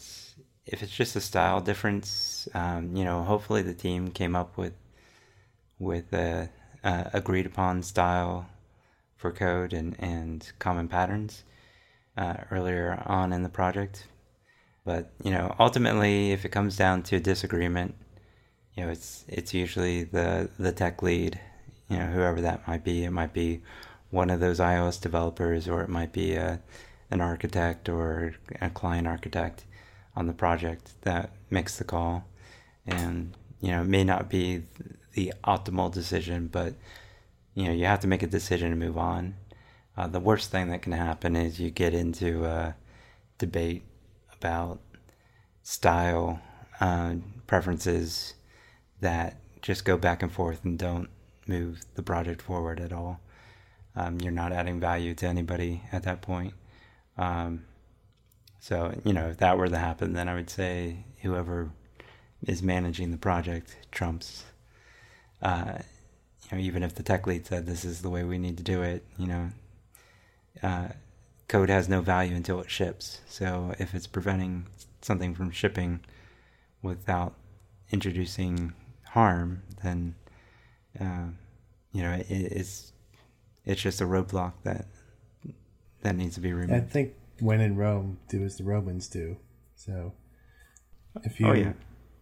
if 0.66 0.82
it's 0.82 0.92
just 0.92 1.16
a 1.16 1.20
style 1.20 1.60
difference, 1.60 2.48
um, 2.54 2.96
you 2.96 3.04
know, 3.04 3.22
hopefully 3.22 3.62
the 3.62 3.74
team 3.74 4.10
came 4.10 4.34
up 4.36 4.56
with 4.56 4.74
with 5.78 6.12
a, 6.12 6.50
a 6.82 7.10
agreed 7.12 7.46
upon 7.46 7.82
style 7.82 8.46
for 9.16 9.32
code 9.32 9.72
and 9.72 9.96
and 9.98 10.52
common 10.58 10.88
patterns 10.88 11.44
uh, 12.16 12.36
earlier 12.50 13.02
on 13.06 13.32
in 13.32 13.42
the 13.42 13.48
project. 13.48 14.06
But 14.84 15.12
you 15.22 15.30
know, 15.30 15.54
ultimately, 15.58 16.32
if 16.32 16.44
it 16.44 16.50
comes 16.50 16.76
down 16.76 17.02
to 17.04 17.20
disagreement, 17.20 17.94
you 18.74 18.84
know, 18.84 18.90
it's 18.90 19.24
it's 19.28 19.54
usually 19.54 20.04
the 20.04 20.50
the 20.58 20.72
tech 20.72 21.02
lead 21.02 21.40
you 21.88 21.98
know, 21.98 22.06
whoever 22.06 22.40
that 22.40 22.66
might 22.66 22.84
be. 22.84 23.04
It 23.04 23.10
might 23.10 23.32
be 23.32 23.62
one 24.10 24.30
of 24.30 24.40
those 24.40 24.58
iOS 24.60 25.00
developers, 25.00 25.68
or 25.68 25.82
it 25.82 25.88
might 25.88 26.12
be 26.12 26.34
a, 26.34 26.60
an 27.10 27.20
architect 27.20 27.88
or 27.88 28.34
a 28.60 28.70
client 28.70 29.06
architect 29.06 29.64
on 30.16 30.26
the 30.26 30.32
project 30.32 30.92
that 31.02 31.30
makes 31.50 31.78
the 31.78 31.84
call. 31.84 32.24
And, 32.86 33.34
you 33.60 33.70
know, 33.70 33.82
it 33.82 33.88
may 33.88 34.04
not 34.04 34.28
be 34.28 34.62
the 35.12 35.32
optimal 35.44 35.92
decision, 35.92 36.48
but, 36.48 36.74
you 37.54 37.64
know, 37.64 37.72
you 37.72 37.86
have 37.86 38.00
to 38.00 38.06
make 38.06 38.22
a 38.22 38.26
decision 38.26 38.70
to 38.70 38.76
move 38.76 38.98
on. 38.98 39.34
Uh, 39.96 40.06
the 40.06 40.20
worst 40.20 40.50
thing 40.50 40.68
that 40.68 40.82
can 40.82 40.92
happen 40.92 41.36
is 41.36 41.60
you 41.60 41.70
get 41.70 41.94
into 41.94 42.44
a 42.44 42.74
debate 43.38 43.84
about 44.32 44.80
style 45.62 46.40
uh, 46.80 47.14
preferences 47.46 48.34
that 49.00 49.36
just 49.62 49.84
go 49.84 49.96
back 49.96 50.22
and 50.22 50.32
forth 50.32 50.64
and 50.64 50.78
don't 50.78 51.08
move 51.46 51.80
the 51.94 52.02
project 52.02 52.42
forward 52.42 52.80
at 52.80 52.92
all. 52.92 53.20
Um, 53.96 54.20
you're 54.20 54.32
not 54.32 54.52
adding 54.52 54.80
value 54.80 55.14
to 55.14 55.26
anybody 55.26 55.82
at 55.92 56.02
that 56.02 56.20
point. 56.20 56.54
Um, 57.16 57.64
so, 58.64 58.98
you 59.04 59.12
know, 59.12 59.28
if 59.28 59.36
that 59.36 59.58
were 59.58 59.68
to 59.68 59.76
happen, 59.76 60.14
then 60.14 60.26
I 60.26 60.34
would 60.34 60.48
say 60.48 61.04
whoever 61.20 61.68
is 62.46 62.62
managing 62.62 63.10
the 63.10 63.18
project 63.18 63.76
trumps. 63.92 64.44
Uh, 65.42 65.80
you 66.44 66.56
know, 66.56 66.64
even 66.64 66.82
if 66.82 66.94
the 66.94 67.02
tech 67.02 67.26
lead 67.26 67.44
said 67.44 67.66
this 67.66 67.84
is 67.84 68.00
the 68.00 68.08
way 68.08 68.24
we 68.24 68.38
need 68.38 68.56
to 68.56 68.62
do 68.62 68.80
it, 68.80 69.04
you 69.18 69.26
know, 69.26 69.50
uh, 70.62 70.88
code 71.46 71.68
has 71.68 71.90
no 71.90 72.00
value 72.00 72.34
until 72.34 72.58
it 72.58 72.70
ships. 72.70 73.20
So 73.28 73.74
if 73.78 73.94
it's 73.94 74.06
preventing 74.06 74.64
something 75.02 75.34
from 75.34 75.50
shipping 75.50 76.00
without 76.80 77.34
introducing 77.90 78.72
harm, 79.10 79.62
then 79.82 80.14
uh, 80.98 81.26
you 81.92 82.02
know 82.02 82.12
it, 87.38 87.42
it's 87.42 87.42
it's 87.42 87.42
just 87.42 87.42
a 87.42 87.42
roadblock 87.42 87.42
that 87.42 87.42
that 87.42 87.42
needs 87.42 87.42
to 87.42 87.42
be 87.42 87.42
I 87.42 87.42
removed. 87.42 87.42
think 87.42 87.42
when 87.42 87.60
in 87.60 87.76
Rome, 87.76 88.18
do 88.28 88.44
as 88.44 88.56
the 88.56 88.64
Romans 88.64 89.08
do. 89.08 89.36
So 89.76 90.12
if 91.22 91.40
you 91.40 91.46
Oh 91.48 91.52
yeah, 91.52 91.72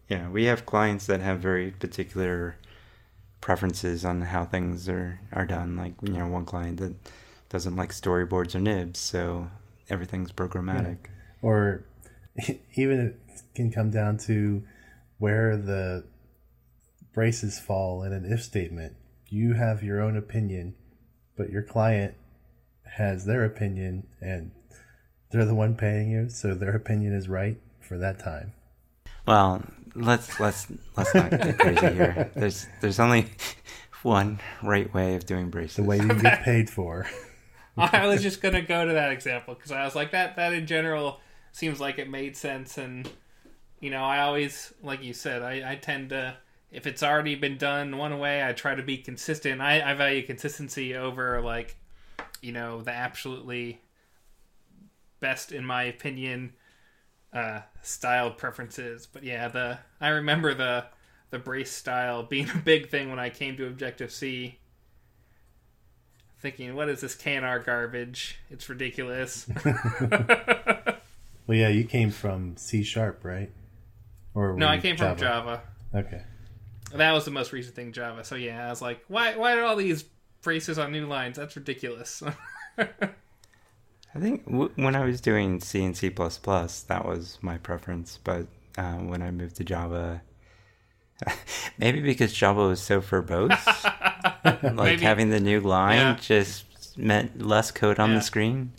yeah. 0.09 0.29
We 0.31 0.45
have 0.47 0.67
clients 0.67 1.07
that 1.07 1.21
have 1.21 1.41
very 1.41 1.71
particular 1.73 2.57
preferences 3.41 4.05
on 4.05 4.23
how 4.23 4.45
things 4.45 4.89
are 4.89 5.21
are 5.33 5.47
done. 5.47 5.77
Like 5.77 5.95
you 6.03 6.13
know, 6.15 6.27
one 6.29 6.45
client 6.45 6.79
that 6.79 6.95
doesn't 7.49 7.77
like 7.77 7.91
storyboards 7.91 8.55
or 8.55 8.61
nibs, 8.61 8.99
so 9.01 9.51
everything's 9.89 10.33
programmatic. 10.33 10.99
or 11.43 11.85
even 12.77 13.01
it 13.01 13.21
can 13.55 13.71
come 13.71 13.91
down 13.91 14.17
to 14.17 14.63
where 15.19 15.57
the 15.57 16.05
braces 17.13 17.59
fall 17.59 18.03
in 18.03 18.13
an 18.13 18.25
if 18.31 18.43
statement. 18.43 18.97
You 19.29 19.55
have 19.55 19.83
your 19.83 20.01
own 20.01 20.17
opinion, 20.17 20.75
but 21.37 21.51
your 21.51 21.63
client 21.63 22.15
has 22.97 23.25
their 23.25 23.45
opinion, 23.45 24.07
and 24.21 24.51
They're 25.33 25.45
the 25.45 25.55
one 25.55 25.75
paying 25.75 26.11
you, 26.11 26.29
so 26.29 26.55
their 26.55 26.77
opinion 26.77 27.15
is 27.15 27.29
right 27.29 27.57
for 27.81 27.99
that 27.99 28.19
time. 28.19 28.53
Well, 29.27 29.63
let's 29.95 30.39
let's 30.39 30.67
let's 30.97 31.15
not 31.15 31.31
get 31.31 31.59
crazy 31.59 31.87
here. 31.87 32.31
There's 32.35 32.67
there's 32.81 33.01
only 33.01 33.31
one 34.03 34.41
right 34.63 34.93
way 34.93 35.15
of 35.15 35.27
doing 35.27 35.51
braces. 35.51 35.77
The 35.77 35.85
way 35.85 35.99
you 35.99 36.09
get 36.21 36.43
paid 36.43 36.69
for. 36.69 37.07
I 37.77 38.07
was 38.07 38.23
just 38.23 38.43
gonna 38.43 38.63
go 38.63 38.87
to 38.87 38.93
that 38.93 39.13
example 39.13 39.55
because 39.55 39.73
I 39.73 39.85
was 39.85 39.95
like 39.95 40.11
that. 40.13 40.37
That 40.37 40.53
in 40.53 40.67
general 40.67 41.21
seems 41.53 41.81
like 41.81 41.99
it 41.99 42.11
made 42.11 42.37
sense, 42.37 42.77
and 42.77 43.09
you 43.81 43.91
know, 43.91 44.05
I 44.05 44.21
always, 44.21 44.73
like 44.83 45.03
you 45.03 45.15
said, 45.15 45.43
I, 45.43 45.73
I 45.73 45.77
tend 45.77 46.11
to 46.11 46.37
if 46.73 46.87
it's 46.87 47.03
already 47.03 47.35
been 47.35 47.59
done 47.59 47.99
one 47.99 48.19
way, 48.19 48.43
I 48.43 48.53
try 48.53 48.75
to 48.75 48.83
be 48.83 48.97
consistent. 48.97 49.61
I, 49.61 49.91
I 49.91 49.95
value 49.95 50.23
consistency 50.23 50.97
over 50.97 51.41
like, 51.43 51.77
you 52.41 52.53
know, 52.53 52.81
the 52.81 52.93
absolutely 52.93 53.82
best 55.23 55.53
in 55.53 55.65
my 55.65 55.85
opinion 55.85 56.53
uh 57.33 57.61
style 57.81 58.31
preferences. 58.31 59.07
But 59.07 59.23
yeah, 59.25 59.49
the 59.49 59.79
I 60.01 60.09
remember 60.09 60.53
the 60.53 60.85
the 61.31 61.39
brace 61.39 61.71
style 61.73 62.23
being 62.35 62.51
a 62.51 62.59
big 62.59 62.91
thing 62.91 63.09
when 63.09 63.19
I 63.19 63.31
came 63.31 63.57
to 63.57 63.67
Objective 63.67 64.13
C. 64.13 64.59
Thinking, 66.41 66.75
what 66.75 66.89
is 66.89 67.01
this 67.01 67.15
K&R 67.15 67.61
garbage? 67.61 68.41
It's 68.51 68.69
ridiculous. 68.69 69.49
well, 69.65 70.97
yeah, 71.47 71.69
you 71.69 71.85
came 71.85 72.11
from 72.11 72.57
C 72.57 72.83
sharp, 72.83 73.21
right? 73.25 73.53
Or 74.35 74.55
no, 74.55 74.67
I 74.67 74.79
came 74.79 74.97
Java? 74.97 75.11
from 75.11 75.21
Java. 75.21 75.63
Okay. 75.95 76.23
That 76.95 77.13
was 77.13 77.25
the 77.25 77.31
most 77.31 77.53
recent 77.53 77.77
thing, 77.77 77.93
Java. 77.93 78.25
So 78.25 78.35
yeah, 78.35 78.67
I 78.67 78.71
was 78.71 78.83
like, 78.83 79.05
why? 79.07 79.37
Why 79.37 79.57
are 79.57 79.63
all 79.63 79.77
these 79.77 80.05
braces 80.43 80.79
on 80.79 80.91
new 80.91 81.07
lines? 81.07 81.37
That's 81.37 81.55
ridiculous. 81.55 82.25
I 84.15 84.19
think 84.19 84.45
w- 84.47 84.73
when 84.77 84.95
I 84.95 85.05
was 85.05 85.21
doing 85.21 85.61
C 85.61 85.85
and 85.85 85.97
C++, 85.97 86.09
that 86.09 87.03
was 87.05 87.39
my 87.41 87.59
preference. 87.59 88.19
But 88.23 88.47
uh, 88.77 88.95
when 88.95 89.23
I 89.23 89.31
moved 89.31 89.57
to 89.57 89.65
Java, 89.65 90.23
maybe 91.79 92.01
because 92.01 92.33
Java 92.33 92.69
was 92.69 92.81
so 92.81 93.01
verbose, 93.01 93.51
like 94.45 94.75
maybe. 94.75 95.03
having 95.03 95.31
the 95.31 95.41
new 95.41 95.61
line 95.61 95.97
yeah. 95.97 96.17
just 96.21 96.65
meant 96.97 97.41
less 97.41 97.71
code 97.71 97.99
on 97.99 98.11
yeah. 98.11 98.17
the 98.17 98.23
screen. 98.23 98.73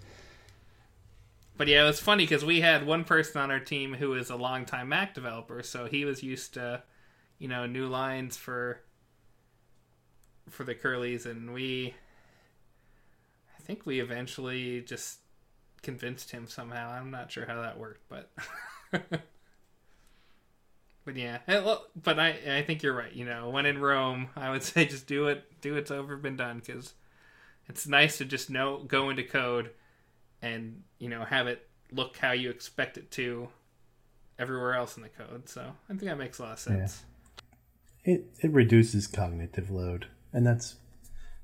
But 1.56 1.68
yeah, 1.68 1.84
it 1.84 1.88
was 1.88 2.00
funny 2.00 2.26
because 2.26 2.44
we 2.44 2.62
had 2.62 2.86
one 2.86 3.04
person 3.04 3.42
on 3.42 3.52
our 3.52 3.60
team 3.60 3.94
who 3.94 4.14
is 4.16 4.30
a 4.30 4.36
longtime 4.36 4.90
Mac 4.90 5.14
developer, 5.14 5.62
so 5.64 5.86
he 5.86 6.04
was 6.04 6.24
used 6.24 6.56
to, 6.56 6.84
you 7.38 7.48
know, 7.48 7.66
new 7.66 7.88
lines 7.88 8.38
for 8.38 8.82
for 10.50 10.64
the 10.64 10.76
curlies, 10.76 11.26
and 11.26 11.54
we, 11.54 11.94
I 13.58 13.62
think 13.62 13.86
we 13.86 14.00
eventually 14.00 14.82
just 14.82 15.20
convinced 15.84 16.32
him 16.32 16.48
somehow. 16.48 16.90
I'm 16.90 17.12
not 17.12 17.32
sure 17.32 17.46
how 17.46 17.62
that 17.62 17.78
worked, 17.78 18.10
but 18.10 18.32
but 21.06 21.16
yeah. 21.16 21.40
Eh, 21.48 21.76
but 22.02 22.20
I 22.20 22.38
I 22.48 22.64
think 22.64 22.82
you're 22.82 22.96
right. 22.96 23.14
You 23.14 23.26
know, 23.26 23.50
when 23.50 23.66
in 23.66 23.80
Rome, 23.80 24.30
I 24.36 24.50
would 24.50 24.64
say 24.64 24.86
just 24.86 25.06
do 25.06 25.28
it. 25.28 25.62
Do 25.62 25.76
it's 25.76 25.92
over, 25.92 26.18
been 26.18 26.38
done, 26.38 26.62
because 26.66 26.94
it's 27.68 27.88
nice 27.88 28.18
to 28.18 28.26
just 28.26 28.50
know 28.50 28.84
go 28.88 29.10
into 29.10 29.24
code 29.24 29.70
and 30.42 30.84
you 30.98 31.10
know 31.10 31.24
have 31.24 31.48
it 31.48 31.68
look 31.92 32.18
how 32.18 32.32
you 32.32 32.50
expect 32.50 32.98
it 32.98 33.12
to 33.12 33.50
everywhere 34.40 34.74
else 34.74 34.98
in 34.98 35.04
the 35.04 35.10
code. 35.10 35.48
So 35.48 35.62
I 35.62 35.94
think 35.94 36.04
that 36.04 36.18
makes 36.18 36.40
a 36.40 36.44
lot 36.44 36.54
of 36.54 36.60
sense. 36.60 37.04
Yeah. 38.06 38.14
It 38.16 38.26
it 38.42 38.52
reduces 38.52 39.08
cognitive 39.08 39.70
load, 39.70 40.08
and 40.32 40.46
that's 40.46 40.76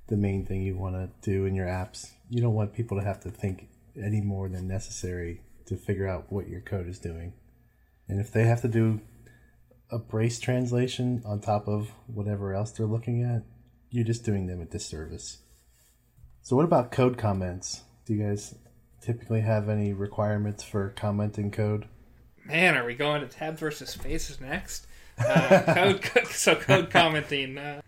the 0.08 0.18
main 0.18 0.46
thing 0.46 0.64
you 0.64 0.76
want 0.76 0.96
to 0.96 1.10
do 1.22 1.46
in 1.46 1.56
your 1.56 1.68
apps. 1.68 2.12
You 2.30 2.42
don't 2.42 2.54
want 2.54 2.74
people 2.74 2.98
to 2.98 3.04
have 3.04 3.22
to 3.22 3.30
think 3.30 3.70
any 4.00 4.22
more 4.22 4.50
than 4.50 4.68
necessary 4.68 5.42
to 5.66 5.76
figure 5.76 6.08
out 6.08 6.32
what 6.32 6.48
your 6.48 6.62
code 6.62 6.88
is 6.88 7.00
doing. 7.00 7.34
And 8.08 8.20
if 8.20 8.32
they 8.32 8.46
have 8.46 8.62
to 8.62 8.68
do 8.68 9.02
a 9.92 10.00
brace 10.00 10.40
translation 10.40 11.22
on 11.26 11.40
top 11.42 11.68
of 11.68 11.92
whatever 12.08 12.54
else 12.54 12.72
they're 12.72 12.86
looking 12.86 13.24
at, 13.24 13.44
you're 13.90 14.06
just 14.06 14.24
doing 14.24 14.48
them 14.48 14.62
a 14.62 14.66
disservice. 14.66 15.40
So, 16.42 16.56
what 16.56 16.66
about 16.66 16.92
code 16.92 17.18
comments? 17.18 17.84
Do 18.06 18.14
you 18.14 18.24
guys 18.24 18.56
typically 19.02 19.42
have 19.42 19.70
any 19.70 19.94
requirements 19.94 20.64
for 20.64 20.90
commenting 20.90 21.52
code? 21.52 21.88
Man, 22.46 22.76
are 22.76 22.86
we 22.86 22.96
going 22.96 23.22
to 23.22 23.28
tabs 23.28 23.60
versus 23.60 23.90
spaces 23.90 24.40
next? 24.42 24.88
Uh, 25.18 25.98
code, 26.02 26.28
so 26.28 26.56
code 26.56 26.90
commenting. 26.90 27.58
Uh. 27.58 27.82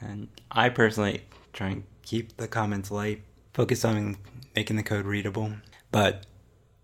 And 0.00 0.28
I 0.50 0.68
personally 0.68 1.22
try 1.52 1.70
and 1.70 1.84
keep 2.02 2.36
the 2.36 2.46
comments 2.46 2.90
light, 2.90 3.22
focus 3.54 3.84
on 3.84 4.16
making 4.56 4.76
the 4.76 4.82
code 4.82 5.04
readable. 5.04 5.52
But 5.92 6.24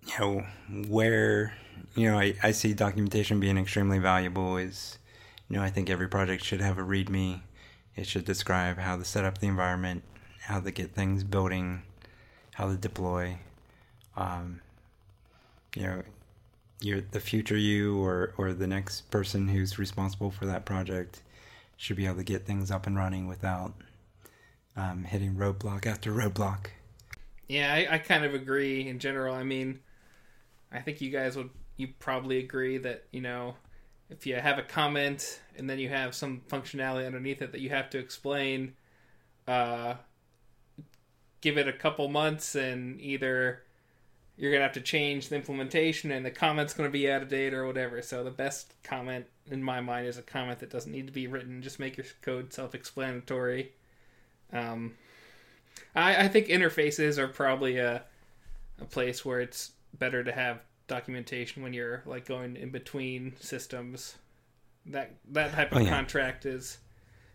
you 0.06 0.12
know 0.20 0.46
where 0.86 1.54
you 1.96 2.08
know 2.08 2.18
I, 2.18 2.34
I 2.42 2.52
see 2.52 2.74
documentation 2.74 3.40
being 3.40 3.58
extremely 3.58 3.98
valuable 3.98 4.58
is 4.58 4.98
you 5.48 5.56
know 5.56 5.62
I 5.62 5.70
think 5.70 5.90
every 5.90 6.08
project 6.08 6.44
should 6.44 6.60
have 6.60 6.78
a 6.78 6.82
README. 6.82 7.40
It 7.96 8.06
should 8.06 8.24
describe 8.24 8.78
how 8.78 8.96
to 8.96 9.04
set 9.04 9.24
up 9.24 9.38
the 9.38 9.48
environment, 9.48 10.02
how 10.40 10.60
to 10.60 10.70
get 10.70 10.94
things 10.94 11.24
building, 11.24 11.82
how 12.54 12.68
to 12.68 12.76
deploy. 12.76 13.38
Um, 14.16 14.60
you 15.74 15.82
know, 15.82 16.02
you're 16.80 17.00
the 17.00 17.20
future 17.20 17.56
you 17.56 18.02
or 18.02 18.34
or 18.36 18.52
the 18.52 18.66
next 18.66 19.10
person 19.10 19.48
who's 19.48 19.78
responsible 19.78 20.30
for 20.30 20.46
that 20.46 20.64
project 20.64 21.22
should 21.76 21.96
be 21.96 22.06
able 22.06 22.16
to 22.16 22.22
get 22.22 22.46
things 22.46 22.70
up 22.70 22.86
and 22.86 22.96
running 22.96 23.26
without 23.26 23.72
um, 24.76 25.04
hitting 25.04 25.34
roadblock 25.34 25.86
after 25.86 26.12
roadblock. 26.12 26.66
Yeah, 27.48 27.72
I, 27.72 27.94
I 27.94 27.98
kind 27.98 28.24
of 28.24 28.34
agree 28.34 28.88
in 28.88 28.98
general. 28.98 29.34
I 29.34 29.42
mean, 29.42 29.80
I 30.70 30.80
think 30.80 31.00
you 31.00 31.10
guys 31.10 31.36
would 31.36 31.50
you 31.76 31.88
probably 31.98 32.38
agree 32.38 32.78
that 32.78 33.04
you 33.10 33.20
know 33.20 33.54
if 34.10 34.26
you 34.26 34.36
have 34.36 34.58
a 34.58 34.62
comment 34.62 35.40
and 35.56 35.68
then 35.68 35.78
you 35.78 35.88
have 35.88 36.14
some 36.14 36.42
functionality 36.48 37.06
underneath 37.06 37.42
it 37.42 37.52
that 37.52 37.60
you 37.60 37.70
have 37.70 37.90
to 37.90 37.98
explain, 37.98 38.74
uh, 39.48 39.94
give 41.40 41.58
it 41.58 41.66
a 41.66 41.72
couple 41.72 42.08
months 42.08 42.54
and 42.54 43.00
either 43.00 43.62
you're 44.36 44.52
gonna 44.52 44.62
have 44.62 44.72
to 44.72 44.80
change 44.80 45.28
the 45.28 45.36
implementation 45.36 46.10
and 46.10 46.24
the 46.24 46.30
comment's 46.30 46.74
gonna 46.74 46.90
be 46.90 47.10
out 47.10 47.22
of 47.22 47.28
date 47.28 47.54
or 47.54 47.66
whatever. 47.66 48.02
So 48.02 48.22
the 48.22 48.30
best 48.30 48.74
comment 48.82 49.26
in 49.50 49.62
my 49.62 49.80
mind 49.80 50.06
is 50.06 50.18
a 50.18 50.22
comment 50.22 50.58
that 50.60 50.70
doesn't 50.70 50.92
need 50.92 51.06
to 51.06 51.12
be 51.12 51.26
written. 51.26 51.62
Just 51.62 51.80
make 51.80 51.96
your 51.96 52.06
code 52.20 52.52
self-explanatory. 52.52 53.72
Um, 54.52 54.94
I, 55.94 56.24
I 56.24 56.28
think 56.28 56.48
interfaces 56.48 57.18
are 57.18 57.28
probably 57.28 57.78
a 57.78 58.04
a 58.80 58.84
place 58.84 59.24
where 59.24 59.40
it's 59.40 59.72
better 59.98 60.24
to 60.24 60.32
have 60.32 60.60
documentation 60.88 61.62
when 61.62 61.72
you're 61.72 62.02
like 62.04 62.26
going 62.26 62.56
in 62.56 62.70
between 62.70 63.34
systems. 63.40 64.16
That 64.86 65.14
that 65.30 65.52
type 65.52 65.72
of 65.72 65.78
oh, 65.78 65.80
yeah. 65.82 65.90
contract 65.90 66.44
is 66.44 66.78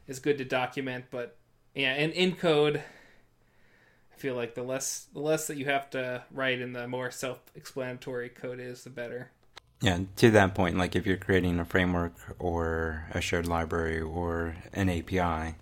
is 0.08 0.20
good 0.20 0.38
to 0.38 0.46
document, 0.46 1.06
but 1.12 1.38
yeah, 1.74 1.94
and 1.94 2.12
in 2.14 2.36
code, 2.36 2.78
I 2.78 4.18
feel 4.18 4.36
like 4.36 4.56
the 4.56 4.64
less 4.64 5.08
the 5.14 5.20
less 5.20 5.48
that 5.48 5.58
you 5.58 5.66
have 5.66 5.90
to 5.92 6.24
write 6.32 6.62
and 6.62 6.76
the 6.76 6.88
more 6.88 7.12
self-explanatory 7.12 8.30
code 8.30 8.60
is, 8.60 8.84
the 8.84 8.90
better. 8.90 9.32
Yeah, 9.80 10.00
to 10.18 10.32
that 10.32 10.56
point, 10.56 10.78
like 10.78 10.96
if 10.96 11.06
you're 11.06 11.18
creating 11.18 11.60
a 11.60 11.66
framework 11.66 12.14
or 12.40 13.06
a 13.12 13.22
shared 13.22 13.48
library 13.48 14.02
or 14.02 14.58
an 14.74 14.90
API, 14.90 15.56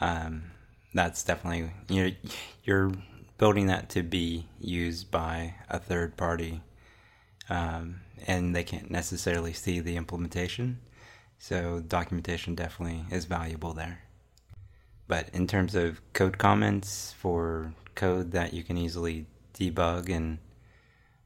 um, 0.00 0.50
that's 0.94 1.22
definitely 1.22 1.70
you 1.88 2.04
know, 2.04 2.12
you're 2.64 2.92
building 3.38 3.66
that 3.66 3.88
to 3.90 4.02
be 4.02 4.46
used 4.60 5.10
by 5.10 5.54
a 5.68 5.78
third 5.78 6.16
party, 6.16 6.60
um, 7.48 8.00
and 8.26 8.54
they 8.54 8.64
can't 8.64 8.90
necessarily 8.90 9.52
see 9.52 9.80
the 9.80 9.96
implementation. 9.96 10.78
So 11.38 11.80
documentation 11.80 12.54
definitely 12.54 13.04
is 13.10 13.24
valuable 13.24 13.72
there. 13.72 14.00
But 15.08 15.30
in 15.32 15.46
terms 15.46 15.74
of 15.74 16.00
code 16.12 16.38
comments 16.38 17.14
for 17.18 17.72
code 17.94 18.32
that 18.32 18.52
you 18.52 18.62
can 18.62 18.76
easily 18.76 19.26
debug 19.54 20.14
and 20.14 20.38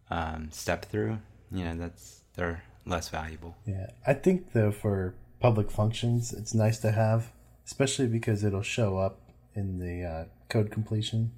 um, 0.09 0.51
step 0.53 0.85
through, 0.87 1.19
you 1.51 1.65
know, 1.65 1.77
that's 1.77 2.21
they're 2.37 2.63
less 2.87 3.09
valuable. 3.09 3.57
Yeah, 3.67 3.89
I 4.07 4.15
think 4.15 4.53
though 4.53 4.71
for 4.71 5.15
public 5.41 5.71
functions, 5.71 6.33
it's 6.33 6.55
nice 6.55 6.79
to 6.79 6.93
have, 6.93 7.33
especially 7.67 8.07
because 8.07 8.45
it'll 8.45 8.63
show 8.63 8.99
up 8.99 9.19
in 9.55 9.79
the 9.79 10.05
uh, 10.07 10.25
code 10.49 10.71
completion. 10.71 11.33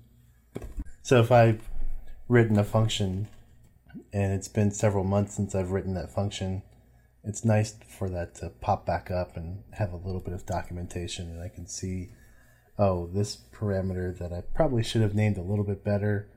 So 1.03 1.21
if 1.21 1.31
I've 1.31 1.69
written 2.29 2.59
a 2.59 2.65
function 2.65 3.29
and 4.13 4.33
it's 4.33 4.49
been 4.49 4.71
several 4.71 5.05
months 5.05 5.35
since 5.35 5.55
I've 5.55 5.71
written 5.71 5.95
that 5.95 6.13
function, 6.13 6.63
it's 7.23 7.45
nice 7.45 7.75
for 7.89 8.09
that 8.11 8.35
to 8.37 8.51
pop 8.61 8.87
back 8.87 9.11
up 9.11 9.37
and 9.37 9.63
have 9.73 9.93
a 9.93 9.97
little 9.97 10.21
bit 10.21 10.35
of 10.35 10.47
documentation 10.47 11.29
and 11.29 11.43
I 11.43 11.49
can 11.49 11.67
see, 11.67 12.11
oh, 12.79 13.07
this 13.07 13.39
parameter 13.53 14.17
that 14.19 14.33
I 14.33 14.43
probably 14.55 14.83
should 14.83 15.03
have 15.03 15.15
named 15.15 15.37
a 15.37 15.43
little 15.43 15.65
bit 15.65 15.85
better 15.85 16.29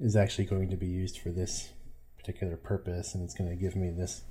is 0.00 0.16
actually 0.16 0.44
going 0.44 0.70
to 0.70 0.76
be 0.76 0.86
used 0.86 1.18
for 1.18 1.30
this 1.30 1.70
particular 2.16 2.56
purpose 2.56 3.14
and 3.14 3.24
it's 3.24 3.34
going 3.34 3.50
to 3.50 3.56
give 3.56 3.76
me 3.76 3.90
this 3.90 4.22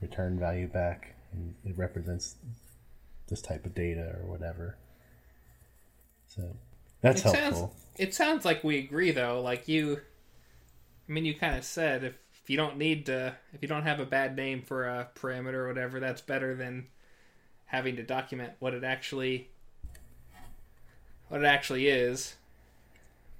return 0.00 0.38
value 0.38 0.68
back 0.68 1.14
and 1.32 1.54
it 1.64 1.76
represents 1.76 2.36
this 3.28 3.42
type 3.42 3.64
of 3.66 3.74
data 3.74 4.16
or 4.20 4.30
whatever. 4.30 4.78
So 6.34 6.56
that's 7.00 7.20
it 7.20 7.24
helpful. 7.24 7.52
Sounds, 7.52 7.86
it 7.96 8.14
sounds 8.14 8.44
like 8.44 8.64
we 8.64 8.78
agree 8.78 9.10
though. 9.10 9.40
Like 9.40 9.68
you, 9.68 10.00
I 11.08 11.12
mean, 11.12 11.24
you 11.24 11.34
kind 11.34 11.56
of 11.56 11.64
said 11.64 12.04
if, 12.04 12.14
if 12.42 12.48
you 12.48 12.56
don't 12.56 12.78
need 12.78 13.06
to, 13.06 13.34
if 13.52 13.62
you 13.62 13.68
don't 13.68 13.82
have 13.82 14.00
a 14.00 14.06
bad 14.06 14.36
name 14.36 14.62
for 14.62 14.84
a 14.86 15.08
parameter 15.14 15.54
or 15.54 15.68
whatever, 15.68 16.00
that's 16.00 16.20
better 16.22 16.54
than 16.54 16.86
having 17.66 17.96
to 17.96 18.02
document 18.02 18.52
what 18.58 18.74
it 18.74 18.84
actually 18.84 19.48
what 21.28 21.40
it 21.42 21.46
actually 21.46 21.88
is. 21.88 22.34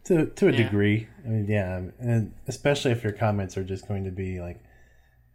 To 0.04 0.26
to 0.26 0.48
a 0.48 0.52
Yeah. 0.52 0.56
degree, 0.64 1.08
I 1.24 1.28
mean, 1.28 1.46
yeah, 1.46 1.80
and 2.00 2.34
especially 2.48 2.90
if 2.90 3.04
your 3.04 3.12
comments 3.12 3.56
are 3.56 3.64
just 3.64 3.86
going 3.86 4.04
to 4.04 4.10
be 4.10 4.40
like, 4.40 4.58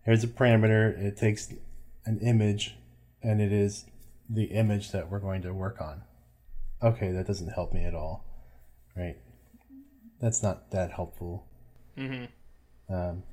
here's 0.04 0.24
a 0.24 0.28
parameter, 0.28 0.98
it 0.98 1.16
takes 1.18 1.54
an 2.06 2.20
image, 2.20 2.76
and 3.24 3.42
it 3.42 3.54
is 3.54 3.86
the 4.30 4.46
image 4.46 4.92
that 4.92 5.10
we're 5.10 5.20
going 5.20 5.42
to 5.44 5.54
work 5.54 5.80
on. 5.82 6.02
Okay, 6.82 7.12
that 7.12 7.26
doesn't 7.26 7.54
help 7.54 7.74
me 7.74 7.86
at 7.86 7.96
all, 7.96 8.24
right? 8.96 9.18
That's 10.22 10.44
not 10.44 10.72
that 10.72 10.92
helpful. 10.92 11.48
Mm-hmm. 11.98 12.26
Um, 12.94 13.24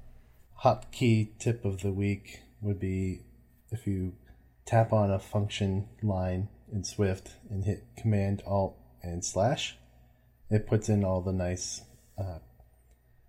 hotkey 0.62 1.38
tip 1.38 1.64
of 1.64 1.82
the 1.82 1.92
week 1.92 2.40
would 2.62 2.80
be 2.80 3.20
if 3.70 3.86
you 3.86 4.14
tap 4.64 4.92
on 4.92 5.10
a 5.10 5.18
function 5.18 5.88
line 6.02 6.48
in 6.72 6.84
Swift 6.84 7.32
and 7.50 7.64
hit 7.64 7.84
Command 7.98 8.42
Alt 8.46 8.76
and 9.02 9.24
slash, 9.24 9.76
it 10.50 10.66
puts 10.66 10.88
in 10.88 11.04
all 11.04 11.20
the 11.20 11.32
nice 11.32 11.82
uh, 12.18 12.38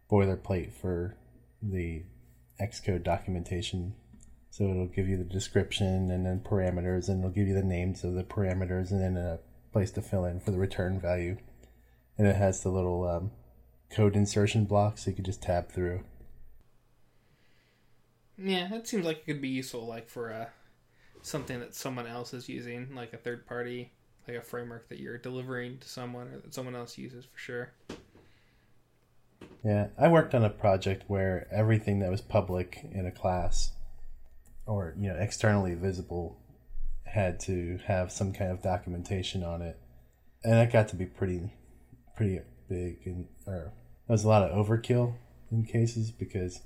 boilerplate 0.09 0.71
for 0.73 1.17
the 1.61 2.03
Xcode 2.61 3.03
documentation. 3.03 3.95
So 4.49 4.63
it'll 4.69 4.87
give 4.87 5.09
you 5.09 5.17
the 5.17 5.25
description 5.25 6.09
and 6.09 6.25
then 6.25 6.39
parameters, 6.39 7.09
and 7.09 7.19
it'll 7.19 7.31
give 7.31 7.47
you 7.47 7.53
the 7.53 7.63
names 7.63 8.05
of 8.05 8.13
the 8.13 8.23
parameters, 8.23 8.91
and 8.91 9.01
then 9.01 9.17
a 9.17 9.39
place 9.75 9.91
to 9.91 10.01
fill 10.01 10.23
in 10.23 10.39
for 10.39 10.51
the 10.51 10.57
return 10.57 10.97
value. 10.97 11.35
And 12.17 12.25
it 12.25 12.37
has 12.37 12.63
the 12.63 12.69
little 12.69 13.05
um, 13.05 13.31
code 13.89 14.15
insertion 14.15 14.63
block, 14.63 14.97
so 14.97 15.09
you 15.09 15.15
can 15.17 15.25
just 15.25 15.41
tab 15.41 15.69
through. 15.69 15.99
Yeah, 18.37 18.69
that 18.69 18.87
seems 18.87 19.05
like 19.05 19.17
it 19.17 19.25
could 19.25 19.41
be 19.41 19.49
useful, 19.49 19.85
like 19.85 20.07
for 20.07 20.31
uh, 20.31 20.45
something 21.23 21.59
that 21.59 21.75
someone 21.75 22.07
else 22.07 22.33
is 22.33 22.47
using, 22.47 22.95
like 22.95 23.11
a 23.11 23.17
third 23.17 23.45
party, 23.45 23.91
like 24.29 24.37
a 24.37 24.41
framework 24.41 24.87
that 24.87 25.01
you're 25.01 25.17
delivering 25.17 25.79
to 25.79 25.89
someone 25.89 26.29
or 26.29 26.39
that 26.39 26.53
someone 26.53 26.73
else 26.73 26.97
uses 26.97 27.25
for 27.25 27.37
sure. 27.37 27.73
Yeah, 29.61 29.87
I 29.99 30.07
worked 30.07 30.33
on 30.33 30.45
a 30.45 30.49
project 30.49 31.03
where 31.07 31.49
everything 31.51 31.99
that 31.99 32.11
was 32.11 32.21
public 32.21 32.79
in 32.93 33.05
a 33.05 33.11
class 33.11 33.73
or, 34.65 34.95
you 34.97 35.09
know, 35.09 35.17
externally 35.17 35.75
visible 35.75 36.37
had 37.15 37.39
to 37.39 37.79
have 37.87 38.11
some 38.11 38.31
kind 38.33 38.51
of 38.51 38.61
documentation 38.61 39.43
on 39.43 39.61
it. 39.61 39.79
And 40.43 40.53
that 40.53 40.71
got 40.71 40.89
to 40.89 40.95
be 40.95 41.05
pretty 41.05 41.51
pretty 42.15 42.39
big 42.69 42.97
and 43.05 43.27
or 43.47 43.71
there 44.07 44.13
was 44.13 44.23
a 44.23 44.27
lot 44.27 44.43
of 44.43 44.51
overkill 44.67 45.15
in 45.51 45.65
cases 45.65 46.11
because 46.11 46.61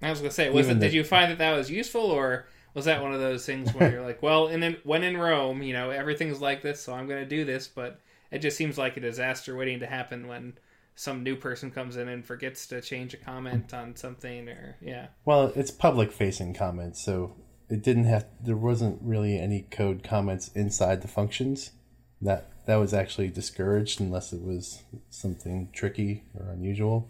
I 0.00 0.10
was 0.10 0.20
gonna 0.20 0.30
say, 0.30 0.48
was 0.50 0.68
it? 0.68 0.74
the- 0.78 0.86
Did 0.86 0.94
you 0.94 1.02
find 1.04 1.30
that 1.32 1.38
that 1.38 1.56
was 1.56 1.70
useful, 1.70 2.02
or 2.02 2.46
was 2.74 2.84
that 2.84 3.02
one 3.02 3.12
of 3.14 3.20
those 3.20 3.44
things 3.46 3.72
where 3.74 3.90
you're 3.90 4.02
like, 4.02 4.22
well, 4.22 4.46
and 4.48 4.62
then 4.62 4.76
when 4.84 5.02
in 5.02 5.16
Rome, 5.16 5.62
you 5.62 5.72
know, 5.72 5.90
everything's 5.90 6.40
like 6.40 6.62
this, 6.62 6.80
so 6.80 6.92
I'm 6.94 7.08
gonna 7.08 7.24
do 7.26 7.44
this, 7.44 7.66
but 7.66 7.98
it 8.30 8.38
just 8.40 8.56
seems 8.56 8.76
like 8.78 8.96
a 8.96 9.00
disaster 9.00 9.56
waiting 9.56 9.80
to 9.80 9.86
happen 9.86 10.28
when 10.28 10.52
some 10.94 11.22
new 11.22 11.36
person 11.36 11.70
comes 11.70 11.96
in 11.96 12.08
and 12.08 12.24
forgets 12.24 12.66
to 12.68 12.80
change 12.80 13.14
a 13.14 13.16
comment 13.16 13.72
on 13.74 13.96
something, 13.96 14.48
or 14.48 14.76
yeah, 14.82 15.06
well, 15.24 15.52
it's 15.56 15.70
public 15.70 16.12
facing 16.12 16.52
comments, 16.54 17.02
so 17.04 17.34
it 17.68 17.82
didn't 17.82 18.04
have 18.04 18.26
there 18.40 18.56
wasn't 18.56 19.00
really 19.02 19.38
any 19.38 19.62
code 19.62 20.02
comments 20.02 20.48
inside 20.54 21.02
the 21.02 21.08
functions. 21.08 21.72
That 22.20 22.50
that 22.66 22.76
was 22.76 22.94
actually 22.94 23.28
discouraged 23.28 24.00
unless 24.00 24.32
it 24.32 24.42
was 24.42 24.82
something 25.10 25.68
tricky 25.72 26.24
or 26.34 26.50
unusual. 26.50 27.08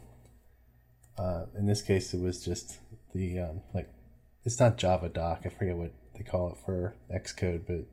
Uh, 1.18 1.46
in 1.57 1.66
this 1.66 1.82
case, 1.82 2.12
it 2.12 2.20
was 2.20 2.44
just 2.44 2.78
the 3.14 3.40
um, 3.40 3.61
like 3.74 3.88
it's 4.44 4.61
not 4.61 4.78
Java 4.78 5.09
doc. 5.09 5.42
I 5.44 5.48
forget 5.48 5.76
what 5.76 5.92
they 6.16 6.24
call 6.24 6.50
it 6.50 6.59
for 6.64 6.94
Xcode, 7.12 7.66
but 7.66 7.86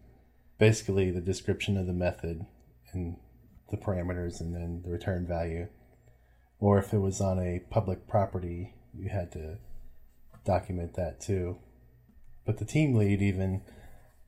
basically 0.57 1.11
the 1.11 1.21
description 1.21 1.77
of 1.77 1.87
the 1.87 1.93
method 1.93 2.45
and 2.93 3.17
the 3.69 3.77
parameters, 3.77 4.39
and 4.39 4.53
then 4.53 4.81
the 4.83 4.91
return 4.91 5.25
value. 5.25 5.67
Or 6.59 6.77
if 6.79 6.93
it 6.93 6.99
was 6.99 7.19
on 7.19 7.39
a 7.39 7.61
public 7.69 8.07
property, 8.07 8.73
you 8.97 9.09
had 9.09 9.31
to 9.33 9.57
document 10.45 10.93
that 10.95 11.19
too. 11.19 11.57
But 12.45 12.57
the 12.57 12.65
team 12.65 12.95
lead 12.95 13.21
even 13.21 13.61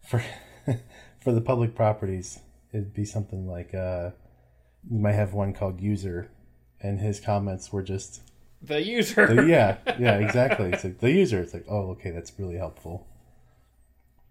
for 0.07 0.24
for 1.20 1.32
the 1.32 1.41
public 1.41 1.76
properties, 1.76 2.39
it'd 2.72 2.93
be 2.93 3.05
something 3.05 3.47
like 3.47 3.74
uh, 3.74 4.11
you 4.89 4.99
might 4.99 5.13
have 5.13 5.34
one 5.34 5.53
called 5.53 5.82
user, 5.82 6.30
and 6.82 6.99
his 6.99 7.20
comments 7.20 7.74
were 7.74 7.84
just 7.84 8.22
the 8.61 8.82
user. 8.82 9.28
the, 9.28 9.45
yeah, 9.45 9.78
yeah, 9.99 10.18
exactly. 10.18 10.72
It's 10.72 10.84
like 10.84 10.99
the 10.99 11.11
user. 11.11 11.41
It's 11.41 11.53
like, 11.53 11.66
oh, 11.70 11.91
okay, 11.91 12.11
that's 12.11 12.32
really 12.38 12.57
helpful. 12.57 13.07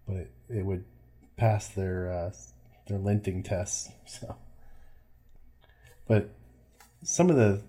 But 0.07 0.15
it, 0.17 0.31
it 0.49 0.65
would 0.65 0.85
pass 1.37 1.67
their 1.67 2.11
uh, 2.11 2.31
their 2.87 2.99
linting 2.99 3.43
tests. 3.43 3.89
So, 4.07 4.35
but 6.07 6.29
some 7.03 7.31
of 7.31 7.35
the 7.35 7.61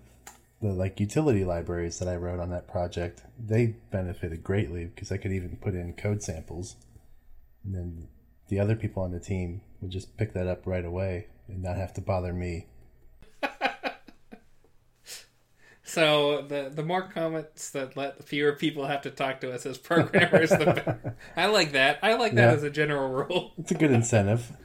the 0.61 0.69
like 0.69 0.99
utility 0.99 1.43
libraries 1.45 1.99
that 1.99 2.07
I 2.07 2.15
wrote 2.15 2.39
on 2.39 2.49
that 2.49 2.67
project, 2.67 3.23
they 3.39 3.75
benefited 3.91 4.43
greatly 4.43 4.85
because 4.85 5.11
I 5.11 5.17
could 5.17 5.31
even 5.31 5.57
put 5.57 5.75
in 5.75 5.93
code 5.93 6.23
samples, 6.23 6.75
and 7.63 7.75
then 7.75 8.07
the 8.49 8.59
other 8.59 8.75
people 8.75 9.03
on 9.03 9.11
the 9.11 9.19
team 9.19 9.61
would 9.81 9.91
just 9.91 10.15
pick 10.17 10.33
that 10.33 10.47
up 10.47 10.65
right 10.65 10.85
away 10.85 11.27
and 11.47 11.61
not 11.61 11.77
have 11.77 11.93
to 11.95 12.01
bother 12.01 12.33
me. 12.33 12.65
So 15.83 16.41
the 16.41 16.69
the 16.73 16.83
more 16.83 17.03
comments 17.03 17.69
that 17.69 17.95
let 17.95 18.21
fewer 18.25 18.51
people 18.51 18.85
have 18.87 19.03
to 19.03 19.09
talk 19.09 19.39
to 19.39 19.53
us 19.53 19.65
as 19.65 19.77
programmers, 19.77 20.49
the 20.49 20.57
better. 20.65 21.15
I 21.37 21.45
like 21.45 21.71
that. 21.71 21.99
I 22.03 22.15
like 22.15 22.35
that 22.35 22.49
Yeah. 22.49 22.55
as 22.55 22.63
a 22.63 22.69
general 22.69 23.07
rule. 23.09 23.53
It's 23.57 23.71
a 23.71 23.75
good 23.75 23.91
incentive. 23.91 24.51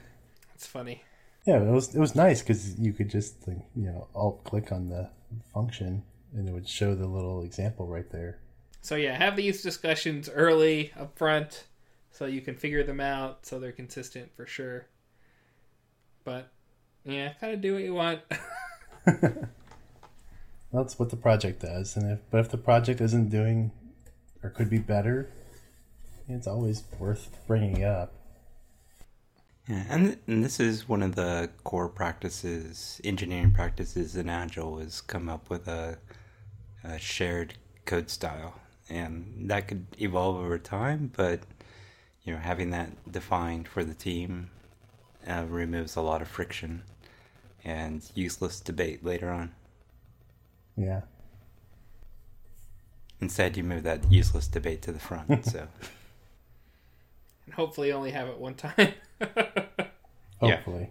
It's 0.56 0.66
funny. 0.66 1.02
Yeah, 1.46 1.60
it 1.60 1.70
was 1.70 1.94
it 1.94 1.98
was 1.98 2.14
nice 2.14 2.40
because 2.40 2.78
you 2.78 2.92
could 2.92 3.10
just 3.10 3.46
like, 3.48 3.58
you 3.74 3.86
know 3.86 4.08
alt 4.14 4.44
click 4.44 4.70
on 4.70 4.88
the 4.88 5.10
function 5.52 6.02
and 6.34 6.48
it 6.48 6.52
would 6.52 6.68
show 6.68 6.94
the 6.94 7.06
little 7.06 7.42
example 7.42 7.86
right 7.86 8.08
there. 8.10 8.38
So 8.80 8.96
yeah, 8.96 9.16
have 9.16 9.36
these 9.36 9.62
discussions 9.62 10.28
early 10.32 10.92
up 10.98 11.16
front 11.16 11.64
so 12.10 12.26
you 12.26 12.40
can 12.40 12.56
figure 12.56 12.84
them 12.84 13.00
out 13.00 13.46
so 13.46 13.58
they're 13.58 13.72
consistent 13.72 14.30
for 14.36 14.46
sure. 14.46 14.86
But 16.24 16.48
yeah, 17.04 17.32
kind 17.40 17.54
of 17.54 17.60
do 17.60 17.74
what 17.74 17.82
you 17.82 17.94
want. 17.94 18.20
That's 20.72 20.98
what 20.98 21.10
the 21.10 21.16
project 21.16 21.60
does, 21.60 21.96
and 21.96 22.10
if 22.10 22.20
but 22.30 22.38
if 22.38 22.50
the 22.50 22.58
project 22.58 23.00
isn't 23.00 23.28
doing 23.30 23.72
or 24.42 24.50
could 24.50 24.70
be 24.70 24.78
better, 24.78 25.28
it's 26.28 26.46
always 26.46 26.84
worth 26.98 27.36
bringing 27.46 27.84
up. 27.84 28.12
Yeah, 29.72 29.84
and, 29.88 30.18
and 30.26 30.44
this 30.44 30.60
is 30.60 30.86
one 30.86 31.02
of 31.02 31.14
the 31.14 31.48
core 31.64 31.88
practices, 31.88 33.00
engineering 33.04 33.52
practices 33.52 34.16
in 34.16 34.28
Agile, 34.28 34.78
is 34.80 35.00
come 35.00 35.30
up 35.30 35.48
with 35.48 35.66
a, 35.66 35.96
a 36.84 36.98
shared 36.98 37.54
code 37.86 38.10
style, 38.10 38.60
and 38.90 39.48
that 39.48 39.68
could 39.68 39.86
evolve 39.98 40.36
over 40.36 40.58
time. 40.58 41.10
But 41.16 41.40
you 42.22 42.34
know, 42.34 42.38
having 42.38 42.68
that 42.70 43.10
defined 43.10 43.66
for 43.66 43.82
the 43.82 43.94
team 43.94 44.50
uh, 45.26 45.46
removes 45.48 45.96
a 45.96 46.02
lot 46.02 46.20
of 46.20 46.28
friction 46.28 46.82
and 47.64 48.02
useless 48.14 48.60
debate 48.60 49.02
later 49.02 49.30
on. 49.30 49.54
Yeah, 50.76 51.00
Instead, 53.22 53.56
you 53.56 53.64
move 53.64 53.84
that 53.84 54.12
useless 54.12 54.48
debate 54.48 54.82
to 54.82 54.92
the 54.92 54.98
front. 54.98 55.46
so 55.46 55.68
and 57.52 57.56
hopefully 57.56 57.92
only 57.92 58.10
have 58.10 58.28
it 58.28 58.38
one 58.38 58.54
time. 58.54 58.94
Yeah. 60.44 60.56
hopefully. 60.56 60.90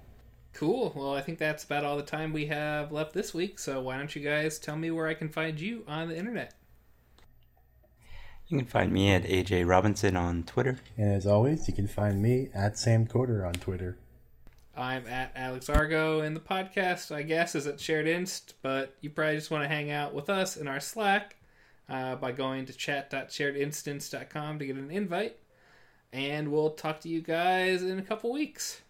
cool. 0.53 0.93
Well, 0.95 1.13
I 1.13 1.19
think 1.19 1.37
that's 1.37 1.65
about 1.65 1.83
all 1.83 1.97
the 1.97 2.03
time 2.03 2.31
we 2.31 2.45
have 2.45 2.93
left 2.93 3.11
this 3.11 3.33
week. 3.33 3.59
So 3.59 3.81
why 3.81 3.97
don't 3.97 4.15
you 4.15 4.21
guys 4.21 4.57
tell 4.57 4.77
me 4.77 4.91
where 4.91 5.07
I 5.07 5.13
can 5.13 5.27
find 5.27 5.59
you 5.59 5.83
on 5.89 6.07
the 6.07 6.15
internet? 6.17 6.53
you 8.47 8.57
can 8.57 8.65
find 8.65 8.93
me 8.93 9.11
at 9.11 9.23
AJ 9.23 9.67
Robinson 9.67 10.15
on 10.15 10.43
Twitter. 10.43 10.79
And 10.97 11.11
as 11.11 11.27
always, 11.27 11.67
you 11.67 11.73
can 11.73 11.87
find 11.89 12.21
me 12.21 12.47
at 12.53 12.79
Sam 12.79 13.05
Corder 13.05 13.45
on 13.45 13.51
Twitter. 13.53 13.97
I'm 14.73 15.05
at 15.07 15.33
Alex 15.35 15.69
Argo, 15.69 16.21
and 16.21 16.33
the 16.33 16.39
podcast, 16.39 17.13
I 17.13 17.23
guess, 17.23 17.53
is 17.53 17.67
at 17.67 17.81
Shared 17.81 18.07
Inst, 18.07 18.53
but 18.61 18.95
you 19.01 19.09
probably 19.09 19.35
just 19.35 19.51
want 19.51 19.65
to 19.65 19.67
hang 19.67 19.91
out 19.91 20.13
with 20.13 20.29
us 20.29 20.55
in 20.55 20.69
our 20.69 20.79
Slack 20.79 21.35
uh, 21.89 22.15
by 22.15 22.31
going 22.31 22.65
to 22.67 22.73
chat.sharedinstance.com 22.73 24.59
to 24.59 24.65
get 24.65 24.77
an 24.77 24.91
invite. 24.91 25.35
And 26.13 26.51
we'll 26.51 26.71
talk 26.71 26.99
to 27.01 27.09
you 27.09 27.21
guys 27.21 27.83
in 27.83 27.97
a 27.97 28.01
couple 28.01 28.31
weeks. 28.31 28.81